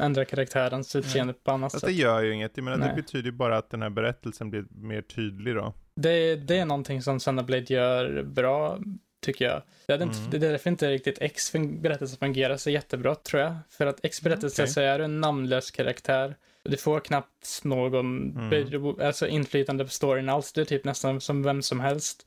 ändra 0.00 0.24
karaktärens 0.24 0.96
utseende 0.96 1.32
på 1.32 1.50
annat 1.50 1.72
Fast 1.72 1.80
sätt. 1.80 1.94
det 1.94 2.02
gör 2.02 2.22
ju 2.22 2.34
inget, 2.34 2.52
jag 2.54 2.64
menar, 2.64 2.88
det 2.88 2.94
betyder 2.94 3.30
ju 3.30 3.36
bara 3.36 3.58
att 3.58 3.70
den 3.70 3.82
här 3.82 3.90
berättelsen 3.90 4.50
blir 4.50 4.64
mer 4.70 5.02
tydlig 5.02 5.54
då. 5.54 5.74
Det, 5.94 6.36
det 6.36 6.58
är 6.58 6.64
någonting 6.64 7.02
som 7.02 7.18
Xenoblade 7.18 7.74
gör 7.74 8.22
bra, 8.22 8.78
tycker 9.20 9.44
jag. 9.44 9.62
Det 9.86 9.94
inte, 10.02 10.18
mm. 10.18 10.30
det 10.30 10.36
är 10.36 10.40
därför 10.50 10.70
inte 10.70 10.90
riktigt 10.90 11.18
X 11.20 11.52
berättelse 11.52 12.16
fungerar 12.16 12.56
så 12.56 12.70
jättebra, 12.70 13.14
tror 13.14 13.42
jag. 13.42 13.56
För 13.70 13.86
att 13.86 14.04
X 14.04 14.22
berättelse 14.22 14.62
okay. 14.62 14.72
så 14.72 14.80
är 14.80 14.98
du 14.98 15.04
en 15.04 15.20
namnlös 15.20 15.70
karaktär 15.70 16.36
du 16.64 16.76
får 16.76 17.00
knappt 17.00 17.60
någon 17.64 18.38
mm. 18.38 19.00
alltså 19.00 19.26
inflytande 19.26 19.84
på 19.84 19.90
storyn 19.90 20.28
alls. 20.28 20.52
Det 20.52 20.60
är 20.60 20.64
typ 20.64 20.84
nästan 20.84 21.20
som 21.20 21.42
vem 21.42 21.62
som 21.62 21.80
helst. 21.80 22.26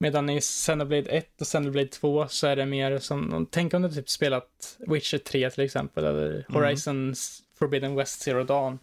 Medan 0.00 0.30
i 0.30 0.40
Xenoblade 0.40 1.10
1 1.10 1.40
och 1.40 1.46
Xenoblade 1.46 1.88
2 1.88 2.28
så 2.28 2.46
är 2.46 2.56
det 2.56 2.66
mer 2.66 2.98
som, 2.98 3.46
tänk 3.50 3.74
om 3.74 3.82
du 3.82 3.90
typ 3.90 4.08
spelat 4.08 4.78
Witcher 4.78 5.18
3 5.18 5.50
till 5.50 5.64
exempel, 5.64 6.04
eller 6.04 6.30
mm. 6.30 6.44
Horizon 6.48 7.14
Forbidden 7.58 7.94
West 7.94 8.20
Zero 8.20 8.44
Dawn. 8.44 8.78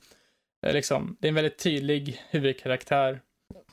Liksom, 0.67 1.17
det 1.19 1.27
är 1.27 1.29
en 1.29 1.35
väldigt 1.35 1.57
tydlig 1.57 2.21
huvudkaraktär 2.29 3.21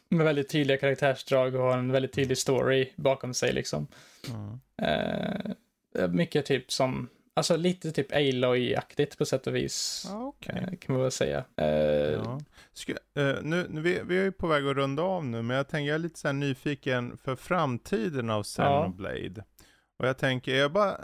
med 0.08 0.24
väldigt 0.24 0.48
tydliga 0.48 0.76
karaktärsdrag 0.76 1.54
och 1.54 1.62
har 1.62 1.78
en 1.78 1.92
väldigt 1.92 2.12
tydlig 2.12 2.38
story 2.38 2.92
bakom 2.96 3.34
sig 3.34 3.52
liksom. 3.52 3.86
Mm. 4.28 4.60
Uh, 5.98 6.08
mycket 6.08 6.46
typ 6.46 6.72
som 6.72 7.08
Alltså 7.36 7.56
lite 7.56 7.92
typ 7.92 8.12
Aloy-aktigt 8.12 9.18
på 9.18 9.24
sätt 9.24 9.46
och 9.46 9.56
vis. 9.56 10.06
Okay. 10.12 10.56
Eh, 10.56 10.78
kan 10.78 10.94
man 10.94 11.02
väl 11.02 11.10
säga. 11.10 11.44
Uh, 11.60 11.66
ja. 11.66 12.40
Ska, 12.72 12.92
uh, 12.92 13.42
nu, 13.42 13.66
nu, 13.70 13.80
vi, 13.80 14.00
vi 14.04 14.18
är 14.18 14.22
ju 14.22 14.32
på 14.32 14.46
väg 14.46 14.66
att 14.66 14.76
runda 14.76 15.02
av 15.02 15.24
nu, 15.24 15.42
men 15.42 15.56
jag 15.56 15.68
tänker 15.68 15.88
jag 15.88 15.94
är 15.94 15.98
lite 15.98 16.18
så 16.18 16.32
nyfiken 16.32 17.16
för 17.16 17.36
framtiden 17.36 18.30
av 18.30 18.42
Xenoblade. 18.42 19.32
Ja. 19.36 19.42
Och 19.98 20.06
jag 20.06 20.18
tänker, 20.18 20.54
jag 20.54 20.72
bara, 20.72 21.00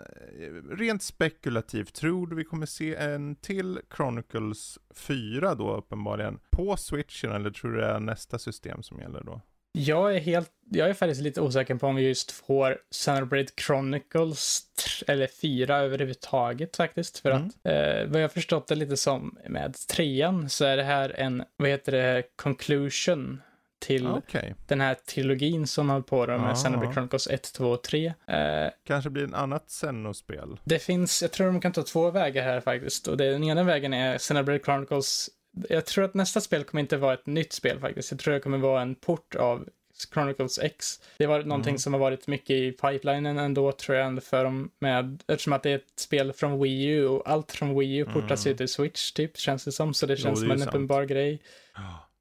rent 0.70 1.02
spekulativt, 1.02 1.94
tror 1.94 2.26
du 2.26 2.36
vi 2.36 2.44
kommer 2.44 2.66
se 2.66 2.94
en 2.94 3.36
till 3.36 3.80
Chronicles 3.96 4.78
4 4.94 5.54
då 5.54 5.76
uppenbarligen 5.76 6.40
på 6.50 6.76
switchen 6.76 7.32
eller 7.32 7.50
tror 7.50 7.72
du 7.72 7.80
det 7.80 7.86
är 7.86 8.00
nästa 8.00 8.38
system 8.38 8.82
som 8.82 8.98
gäller 8.98 9.22
då? 9.22 9.40
Jag 9.72 10.16
är 10.16 10.20
helt, 10.20 10.50
jag 10.70 10.88
är 10.90 10.94
faktiskt 10.94 11.20
lite 11.20 11.40
osäker 11.40 11.74
på 11.74 11.86
om 11.86 11.96
vi 11.96 12.08
just 12.08 12.30
får 12.30 12.78
Xenoblade 12.90 13.48
Chronicles 13.66 14.62
eller 15.06 15.26
fyra 15.26 15.76
överhuvudtaget 15.76 16.76
faktiskt. 16.76 17.18
För 17.18 17.30
mm. 17.30 17.46
att 17.46 17.54
eh, 17.64 18.12
vad 18.12 18.22
jag 18.22 18.32
förstått 18.32 18.68
det 18.68 18.74
lite 18.74 18.96
som 18.96 19.38
med 19.48 19.76
trean 19.88 20.50
så 20.50 20.64
är 20.64 20.76
det 20.76 20.82
här 20.82 21.14
en, 21.18 21.44
vad 21.56 21.68
heter 21.68 21.92
det, 21.92 22.22
conclusion 22.36 23.40
till 23.80 24.06
okay. 24.06 24.52
den 24.66 24.80
här 24.80 24.94
trilogin 24.94 25.66
som 25.66 25.90
har 25.90 26.00
på 26.00 26.26
dem 26.26 26.40
med 26.40 26.56
Xenoblade 26.56 26.92
Chronicles 26.92 27.26
1, 27.26 27.52
2 27.52 27.70
och 27.70 27.82
3. 27.82 28.06
Eh, 28.06 28.70
Kanske 28.86 29.10
blir 29.10 29.24
en 29.24 29.34
annat 29.34 29.64
Xenospel. 29.68 30.60
Det 30.64 30.78
finns, 30.78 31.22
jag 31.22 31.32
tror 31.32 31.46
de 31.46 31.60
kan 31.60 31.72
ta 31.72 31.82
två 31.82 32.10
vägar 32.10 32.42
här 32.42 32.60
faktiskt. 32.60 33.06
Och 33.06 33.16
det, 33.16 33.30
den 33.30 33.44
ena 33.44 33.62
vägen 33.62 33.92
är 33.92 34.18
Xenoblade 34.18 34.58
Chronicles 34.64 35.30
jag 35.68 35.86
tror 35.86 36.04
att 36.04 36.14
nästa 36.14 36.40
spel 36.40 36.64
kommer 36.64 36.80
inte 36.80 36.96
vara 36.96 37.14
ett 37.14 37.26
nytt 37.26 37.52
spel 37.52 37.80
faktiskt. 37.80 38.10
Jag 38.10 38.20
tror 38.20 38.34
det 38.34 38.40
kommer 38.40 38.58
vara 38.58 38.82
en 38.82 38.94
port 38.94 39.34
av 39.34 39.68
Chronicles 40.14 40.58
X. 40.58 41.00
Det 41.18 41.26
var 41.26 41.42
någonting 41.42 41.70
mm. 41.70 41.78
som 41.78 41.92
har 41.92 42.00
varit 42.00 42.26
mycket 42.26 42.50
i 42.50 42.72
pipelinen 42.72 43.38
ändå 43.38 43.72
tror 43.72 43.98
jag 43.98 44.22
för 44.22 44.44
dem 44.44 44.70
med, 44.78 45.22
eftersom 45.28 45.52
att 45.52 45.62
det 45.62 45.70
är 45.70 45.76
ett 45.76 45.98
spel 45.98 46.32
från 46.32 46.62
Wii 46.62 46.84
U 46.84 47.06
och 47.06 47.30
allt 47.30 47.52
från 47.52 47.78
Wii 47.78 47.96
U 47.96 48.04
portas 48.04 48.46
mm. 48.46 48.52
ju 48.52 48.56
till 48.56 48.68
Switch 48.68 49.12
typ, 49.12 49.38
känns 49.38 49.64
det 49.64 49.72
som. 49.72 49.94
Så 49.94 50.06
det 50.06 50.16
känns 50.16 50.42
jo, 50.42 50.48
det 50.48 50.54
som 50.54 50.62
en 50.62 50.68
uppenbar 50.68 51.04
grej. 51.04 51.42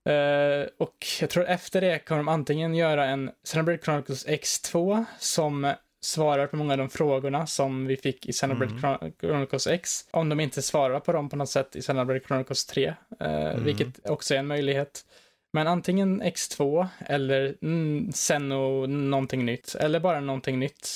Uh, 0.09 0.67
och 0.77 1.07
jag 1.21 1.29
tror 1.29 1.45
efter 1.45 1.81
det 1.81 1.99
kommer 1.99 2.19
de 2.19 2.27
antingen 2.27 2.75
göra 2.75 3.05
en 3.05 3.31
Xenoblade 3.43 3.79
Chronicles 3.83 4.27
X2 4.27 5.05
som 5.19 5.73
svarar 6.01 6.47
på 6.47 6.55
många 6.55 6.73
av 6.73 6.77
de 6.77 6.89
frågorna 6.89 7.47
som 7.47 7.87
vi 7.87 7.97
fick 7.97 8.25
i 8.25 8.31
Xenoblade 8.31 8.71
mm. 8.83 9.13
Chronicles 9.19 9.67
X. 9.67 10.05
Om 10.11 10.29
de 10.29 10.39
inte 10.39 10.61
svarar 10.61 10.99
på 10.99 11.11
dem 11.11 11.29
på 11.29 11.35
något 11.35 11.49
sätt 11.49 11.75
i 11.75 11.81
Xenoblade 11.81 12.19
Chronicles 12.19 12.65
3, 12.65 12.87
eh, 12.87 12.95
mm. 13.19 13.63
vilket 13.63 14.09
också 14.09 14.35
är 14.35 14.39
en 14.39 14.47
möjlighet. 14.47 15.05
Men 15.53 15.67
antingen 15.67 16.23
X2 16.23 16.87
eller 16.99 17.55
mm, 17.61 18.11
Xeno 18.11 18.85
någonting 18.85 19.45
nytt, 19.45 19.75
eller 19.75 19.99
bara 19.99 20.19
någonting 20.19 20.59
nytt. 20.59 20.89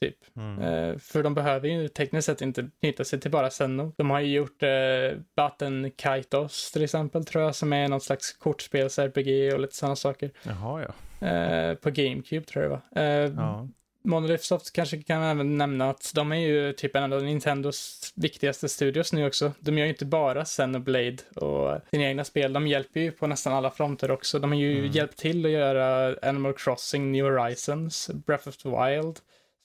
Typ. 0.00 0.16
Mm. 0.36 0.62
Eh, 0.62 0.98
för 0.98 1.22
de 1.22 1.34
behöver 1.34 1.68
ju 1.68 1.88
tekniskt 1.88 2.26
sett 2.26 2.40
inte 2.40 2.70
knyta 2.80 3.04
sig 3.04 3.20
till 3.20 3.30
bara 3.30 3.50
Xeno. 3.50 3.92
De 3.96 4.10
har 4.10 4.20
ju 4.20 4.32
gjort 4.34 4.62
eh, 4.62 5.18
Batten 5.36 5.90
Kaitos 5.96 6.72
till 6.72 6.84
exempel, 6.84 7.24
tror 7.24 7.44
jag, 7.44 7.54
som 7.54 7.72
är 7.72 7.88
något 7.88 8.02
slags 8.02 8.38
kortspels-RPG 8.38 9.54
och 9.54 9.60
lite 9.60 9.76
sådana 9.76 9.96
saker. 9.96 10.30
Jaha, 10.42 10.82
ja. 10.82 11.26
Eh, 11.26 11.74
på 11.74 11.90
GameCube 11.90 12.46
tror 12.46 12.64
jag 12.64 12.72
det 12.72 12.80
var. 12.94 13.02
Eh, 13.02 13.32
ja. 13.36 13.68
Monolith 14.02 14.44
Soft 14.44 14.72
kanske 14.72 15.02
kan 15.02 15.22
även 15.22 15.58
nämna 15.58 15.90
att 15.90 16.12
de 16.14 16.32
är 16.32 16.36
ju 16.36 16.72
typ 16.72 16.96
en 16.96 17.12
av 17.12 17.22
Nintendos 17.22 18.12
viktigaste 18.16 18.68
studios 18.68 19.12
nu 19.12 19.26
också. 19.26 19.52
De 19.60 19.78
gör 19.78 19.84
ju 19.84 19.92
inte 19.92 20.04
bara 20.04 20.44
Xenoblade 20.44 21.16
och 21.36 21.80
sina 21.90 22.04
egna 22.04 22.24
spel, 22.24 22.52
de 22.52 22.66
hjälper 22.66 23.00
ju 23.00 23.12
på 23.12 23.26
nästan 23.26 23.52
alla 23.52 23.70
fronter 23.70 24.10
också. 24.10 24.38
De 24.38 24.50
har 24.50 24.58
ju 24.58 24.78
mm. 24.78 24.90
hjälpt 24.90 25.18
till 25.18 25.46
att 25.46 25.52
göra 25.52 26.16
Animal 26.22 26.52
Crossing, 26.52 27.12
New 27.12 27.24
Horizons, 27.24 28.10
Breath 28.26 28.48
of 28.48 28.56
the 28.56 28.68
Wild, 28.68 29.18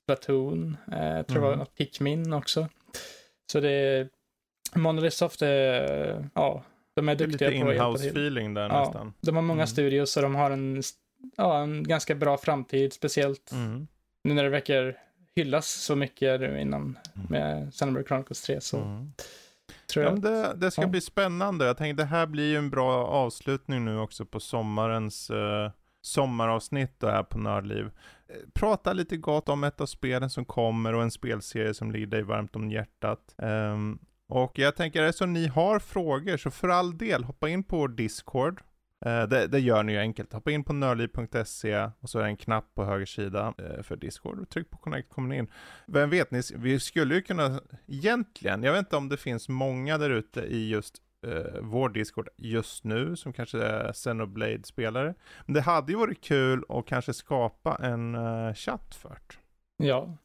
Splatoon, 0.04 0.78
eh, 0.88 1.26
tror 1.26 1.44
jag 1.44 1.48
mm. 1.48 1.60
var 1.60 1.66
Pikmin 1.66 2.34
också. 2.34 2.68
Så 3.52 3.60
det 3.60 3.72
är, 3.72 4.10
Monolith 4.76 5.16
Soft 5.16 5.42
är, 5.42 6.30
ja, 6.34 6.64
de 6.96 7.10
är 7.10 7.16
duktiga 7.16 7.50
på 7.50 7.70
att 7.70 7.76
hjälpa 7.76 7.98
till. 7.98 8.06
lite 8.06 8.20
feeling 8.20 8.54
där 8.54 8.70
ja, 8.70 8.80
nästan. 8.80 9.14
De 9.22 9.36
har 9.36 9.44
många 9.44 9.62
mm. 9.62 9.68
studios 9.68 10.18
och 10.18 10.24
de 10.24 10.36
har 10.36 10.52
en, 10.52 10.84
ja, 11.38 11.62
en 11.62 11.84
ganska 11.84 12.16
bra 12.16 12.38
framtid, 12.38 12.94
speciellt 12.94 13.52
mm 13.52 13.88
nu 14.26 14.34
när 14.34 14.44
det 14.44 14.50
verkar 14.50 14.98
hyllas 15.36 15.68
så 15.68 15.96
mycket 15.96 16.40
nu 16.40 16.62
innan 16.62 16.82
mm. 16.82 17.28
med 17.30 17.74
Xenoblade 17.74 18.08
Chronicles 18.08 18.42
3 18.42 18.62
så 18.62 18.78
mm. 18.78 19.14
tror 19.94 20.06
jag. 20.06 20.14
Ja, 20.14 20.18
det, 20.20 20.54
det 20.56 20.72
ska 20.72 20.82
ja. 20.82 20.88
bli 20.88 21.02
spännande. 21.02 21.66
Jag 21.66 21.78
tänkte 21.78 22.04
det 22.04 22.08
här 22.08 22.26
blir 22.26 22.50
ju 22.50 22.58
en 22.58 22.70
bra 22.70 23.06
avslutning 23.06 23.86
nu 23.86 24.00
också 24.00 24.26
på 24.26 24.40
sommarens 24.40 25.30
uh, 25.30 25.70
sommaravsnitt 26.02 27.00
då 27.00 27.08
här 27.08 27.24
på 27.24 27.38
Nördliv. 27.38 27.86
Eh, 28.28 28.36
prata 28.54 28.94
lite 28.94 29.18
gott 29.18 29.50
om 29.50 29.64
ett 29.64 29.82
av 29.82 29.86
spelen 29.86 30.30
som 30.30 30.46
kommer 30.46 30.94
och 30.94 31.04
en 31.04 31.12
spelserie 31.12 31.74
som 31.74 31.92
ligger 31.92 32.08
dig 32.08 32.24
varmt 32.24 32.56
om 32.56 32.72
hjärtat. 32.72 33.36
Um, 33.38 34.00
och 34.28 34.60
jag 34.60 34.76
tänker, 34.76 35.12
så 35.12 35.26
ni 35.26 35.48
har 35.48 35.80
frågor 35.80 36.38
så 36.38 36.52
för 36.52 36.70
all 36.70 36.98
del 36.98 37.24
hoppa 37.24 37.50
in 37.50 37.64
på 37.64 37.78
vår 37.78 37.88
Discord. 37.88 38.62
Eh, 39.06 39.24
det, 39.24 39.48
det, 39.48 39.60
gör 39.60 39.84
ni 39.84 39.92
ju 39.92 40.00
enkelt. 40.00 40.34
Hoppa 40.34 40.52
in 40.52 40.64
på 40.64 40.74
nördliv.se 40.74 41.90
och 42.00 42.10
så 42.10 42.20
är 42.20 42.24
det 42.24 42.30
en 42.30 42.38
knapp 42.38 42.76
på 42.76 42.86
höger 42.86 43.06
sida 43.06 43.54
eh, 43.58 43.84
för 43.84 43.96
Discord. 43.96 44.50
Tryck 44.50 44.70
på 44.70 44.78
connect 44.78 45.10
kommer 45.10 45.30
ni 45.30 45.38
in. 45.38 45.48
Vem 45.86 46.10
vet, 46.10 46.32
ni, 46.32 46.42
vi 46.56 46.80
skulle 46.80 47.16
ju 47.16 47.22
kunna, 47.22 47.62
egentligen, 47.88 48.64
jag 48.64 48.72
vet 48.72 48.80
inte 48.80 48.96
om 48.96 49.10
det 49.10 49.18
finns 49.18 49.50
många 49.50 49.98
där 49.98 50.10
ute 50.10 50.42
i 50.42 50.70
just 50.70 51.02
uh, 51.28 51.60
vår 51.62 51.90
Discord 51.90 52.30
just 52.38 52.84
nu 52.84 53.16
som 53.16 53.34
kanske 53.34 53.64
är 53.64 53.94
Xenoblade-spelare. 53.94 55.14
Men 55.46 55.54
det 55.54 55.62
hade 55.62 55.92
ju 55.92 55.98
varit 55.98 56.24
kul 56.24 56.64
att 56.70 56.86
kanske 56.86 57.14
skapa 57.14 57.80
en 57.82 58.16
uh, 58.16 58.54
chatt 58.54 58.96
för 58.96 59.18
Ja, 59.78 60.18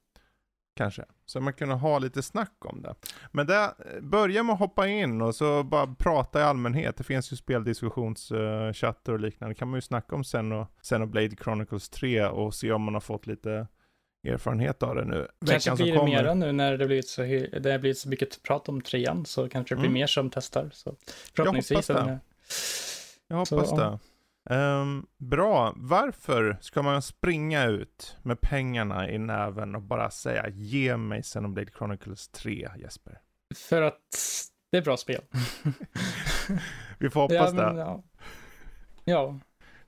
Kanske. 0.77 1.05
Så 1.31 1.41
man 1.41 1.53
kunde 1.53 1.75
ha 1.75 1.99
lite 1.99 2.23
snack 2.23 2.53
om 2.65 2.83
det. 2.83 2.95
Men 3.33 3.47
det, 3.47 3.75
börja 4.03 4.43
med 4.43 4.53
att 4.53 4.59
hoppa 4.59 4.87
in 4.87 5.23
och 5.23 5.35
så 5.35 5.63
bara 5.63 5.95
prata 5.99 6.41
i 6.41 6.43
allmänhet. 6.43 6.97
Det 6.97 7.05
finns 7.05 7.33
ju 7.33 7.37
speldiskussionschattar 7.37 9.13
och 9.13 9.21
liknande. 9.21 9.55
kan 9.55 9.69
man 9.69 9.77
ju 9.77 9.83
snacka 9.83 10.17
om 10.17 10.25
sen 10.25 10.53
och, 10.53 10.67
sen 10.83 11.03
och 11.03 11.09
Blade 11.09 11.37
Chronicles 11.37 11.89
3 11.89 12.27
och 12.27 12.55
se 12.55 12.73
om 12.73 12.83
man 12.83 12.95
har 12.95 13.01
fått 13.01 13.27
lite 13.27 13.67
erfarenhet 14.29 14.83
av 14.83 14.95
det 14.95 15.05
nu. 15.05 15.29
Kanske 15.47 15.75
blir 15.75 15.93
det 15.93 16.05
mera 16.05 16.35
nu 16.35 16.53
när 16.53 16.79
det 16.79 16.87
blivit 16.87 17.09
så, 17.09 17.23
det 17.23 17.71
har 17.73 17.79
blivit 17.79 17.99
så 17.99 18.09
mycket 18.09 18.43
prat 18.43 18.69
om 18.69 18.81
trean 18.81 19.27
så 19.27 19.49
kanske 19.49 19.75
det 19.75 19.79
blir 19.79 19.89
mm. 19.89 20.01
mer 20.01 20.07
som 20.07 20.31
testar. 20.31 20.71
Så 20.73 20.97
förhoppningsvis. 21.37 21.89
Jag 21.89 21.97
hoppas 21.97 22.07
det. 22.07 22.21
Jag 23.29 23.37
hoppas 23.37 23.69
så, 23.69 23.77
det. 23.77 23.99
Um, 24.51 25.07
bra. 25.19 25.73
Varför 25.77 26.59
ska 26.61 26.83
man 26.83 27.03
springa 27.03 27.67
ut 27.67 28.17
med 28.23 28.41
pengarna 28.41 29.11
i 29.11 29.19
näven 29.19 29.75
och 29.75 29.83
bara 29.83 30.11
säga 30.11 30.49
ge 30.49 30.97
mig 30.97 31.23
Xenoblade 31.23 31.71
Chronicles 31.79 32.29
3, 32.29 32.69
Jesper? 32.79 33.21
För 33.55 33.83
att 33.83 33.97
det 34.73 34.79
är 34.79 34.83
bra 34.83 34.97
spel. 34.97 35.23
Vi 36.99 37.11
får 37.11 37.21
hoppas 37.21 37.37
ja, 37.37 37.53
men, 37.53 37.77
det. 37.77 37.81
Ja. 37.81 38.03
ja. 39.05 39.41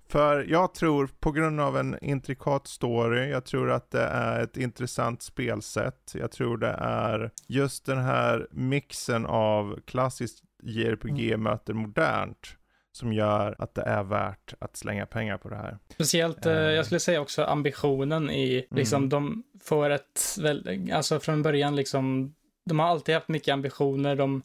För 0.09 0.45
jag 0.49 0.75
tror, 0.75 1.07
på 1.21 1.33
grund 1.33 1.61
av 1.61 1.77
en 1.77 2.05
intrikat 2.05 2.67
story, 2.67 3.31
jag 3.31 3.45
tror 3.45 3.71
att 3.71 3.91
det 3.91 4.05
är 4.05 4.41
ett 4.41 4.57
intressant 4.57 5.23
spelsätt. 5.23 6.13
Jag 6.15 6.31
tror 6.31 6.57
det 6.57 6.77
är 6.81 7.31
just 7.47 7.87
den 7.87 7.99
här 7.99 8.49
mixen 8.51 9.27
av 9.27 9.81
klassiskt 9.85 10.45
JRPG 10.63 11.29
mm. 11.29 11.43
möter 11.43 11.75
modernt 11.75 12.57
som 12.93 13.13
gör 13.13 13.57
att 13.59 13.75
det 13.75 13.83
är 13.83 14.03
värt 14.03 14.55
att 14.59 14.77
slänga 14.77 15.07
pengar 15.07 15.39
på 15.39 15.49
det 15.49 15.57
här. 15.57 15.79
Speciellt, 15.89 16.47
uh, 16.47 16.53
jag 16.53 16.85
skulle 16.85 17.01
säga 17.01 17.21
också 17.21 17.45
ambitionen 17.45 18.31
i, 18.31 18.67
liksom, 18.71 18.97
mm. 18.97 19.09
de 19.09 19.43
får 19.61 19.91
ett, 19.91 20.37
väl, 20.41 20.91
alltså 20.95 21.21
från 21.21 21.43
början 21.43 21.77
liksom, 21.77 22.35
de 22.65 22.79
har 22.79 22.87
alltid 22.87 23.15
haft 23.15 23.29
mycket 23.29 23.53
ambitioner, 23.53 24.17
de, 24.17 24.43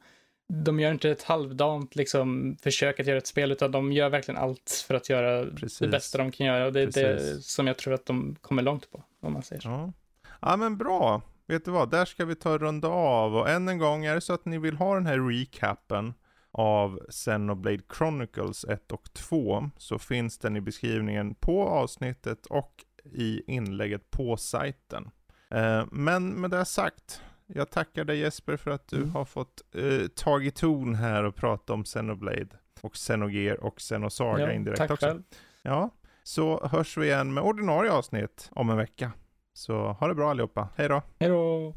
de 0.54 0.80
gör 0.80 0.91
inte 0.91 1.10
ett 1.10 1.24
halvdant 1.24 1.95
liksom 1.95 2.58
försök 2.62 3.00
att 3.00 3.08
göra 3.08 3.18
ett 3.18 3.28
spel, 3.28 3.52
utan 3.52 3.72
de 3.72 3.91
gör 3.91 4.10
verkligen 4.10 4.41
allt 4.41 4.84
för 4.88 4.95
att 4.95 5.10
göra 5.10 5.45
Precis. 5.56 5.80
det 5.80 5.88
bästa 5.88 6.18
de 6.18 6.32
kan 6.32 6.48
göra. 6.48 6.66
Och 6.66 6.74
det 6.74 6.82
är 6.82 6.86
Precis. 6.86 7.36
det 7.36 7.41
som 7.41 7.68
jag 7.68 7.78
tror 7.78 7.93
att 7.93 8.06
de 8.06 8.36
kommer 8.41 8.62
långt 8.62 8.91
på, 8.91 9.04
om 9.22 9.34
man 9.34 9.43
säger 9.43 9.62
så. 9.62 9.70
Ja, 9.70 9.93
ja 10.41 10.58
men 10.58 10.78
bra. 10.78 11.22
Vet 11.48 11.66
du 11.66 11.72
vad, 11.72 11.89
där 11.89 12.06
ska 12.06 12.26
vi 12.26 12.36
ta 12.36 12.58
runda 12.58 12.88
av. 12.88 13.36
Och 13.36 13.50
än 13.50 13.68
en 13.68 13.78
gång, 13.78 14.06
är 14.06 14.16
det 14.16 14.22
så 14.22 14.34
att 14.34 14.45
ni 14.45 14.58
vill 14.58 14.76
ha 14.76 14.95
den 14.95 15.06
här 15.06 15.20
recapen, 15.20 16.14
av 16.58 16.99
Xenoblade 17.10 17.84
Chronicles 17.97 18.64
1 18.64 18.91
och 18.91 19.14
2 19.14 19.70
så 19.78 19.99
finns 19.99 20.38
den 20.38 20.58
i 20.58 20.62
beskrivningen 20.62 21.36
på 21.36 21.68
avsnittet 21.68 22.45
och 22.45 22.86
i 23.03 23.41
inlägget 23.47 24.12
på 24.12 24.38
sajten. 24.38 25.12
Eh, 25.49 25.86
men 25.91 26.30
med 26.30 26.51
det 26.51 26.66
sagt, 26.66 27.22
jag 27.47 27.70
tackar 27.70 28.03
dig 28.03 28.20
Jesper 28.20 28.58
för 28.58 28.72
att 28.72 28.88
du 28.88 28.97
mm. 28.97 29.10
har 29.10 29.26
fått 29.26 29.62
eh, 29.76 30.08
tagit 30.16 30.55
ton 30.55 30.95
här 30.95 31.24
och 31.24 31.36
prata 31.36 31.74
om 31.74 31.84
Xenoblade 31.84 32.47
och 32.82 32.93
Xenogear 32.93 33.64
och 33.64 33.78
Xenosaga 33.78 34.43
ja, 34.43 34.51
indirekt 34.51 34.78
tack 34.78 34.91
också. 34.91 35.05
Själv. 35.05 35.24
Ja, 35.62 35.89
så 36.24 36.68
hörs 36.68 36.97
vi 36.97 37.05
igen 37.05 37.34
med 37.34 37.43
ordinarie 37.43 37.91
avsnitt 37.91 38.49
om 38.51 38.70
en 38.70 38.78
vecka. 38.78 39.12
Så 39.53 39.91
ha 39.91 40.08
det 40.08 40.16
bra 40.16 40.30
allihopa, 40.30 40.70
hej 40.76 40.89
då! 40.89 41.01
Hej 41.20 41.30
då! 41.30 41.74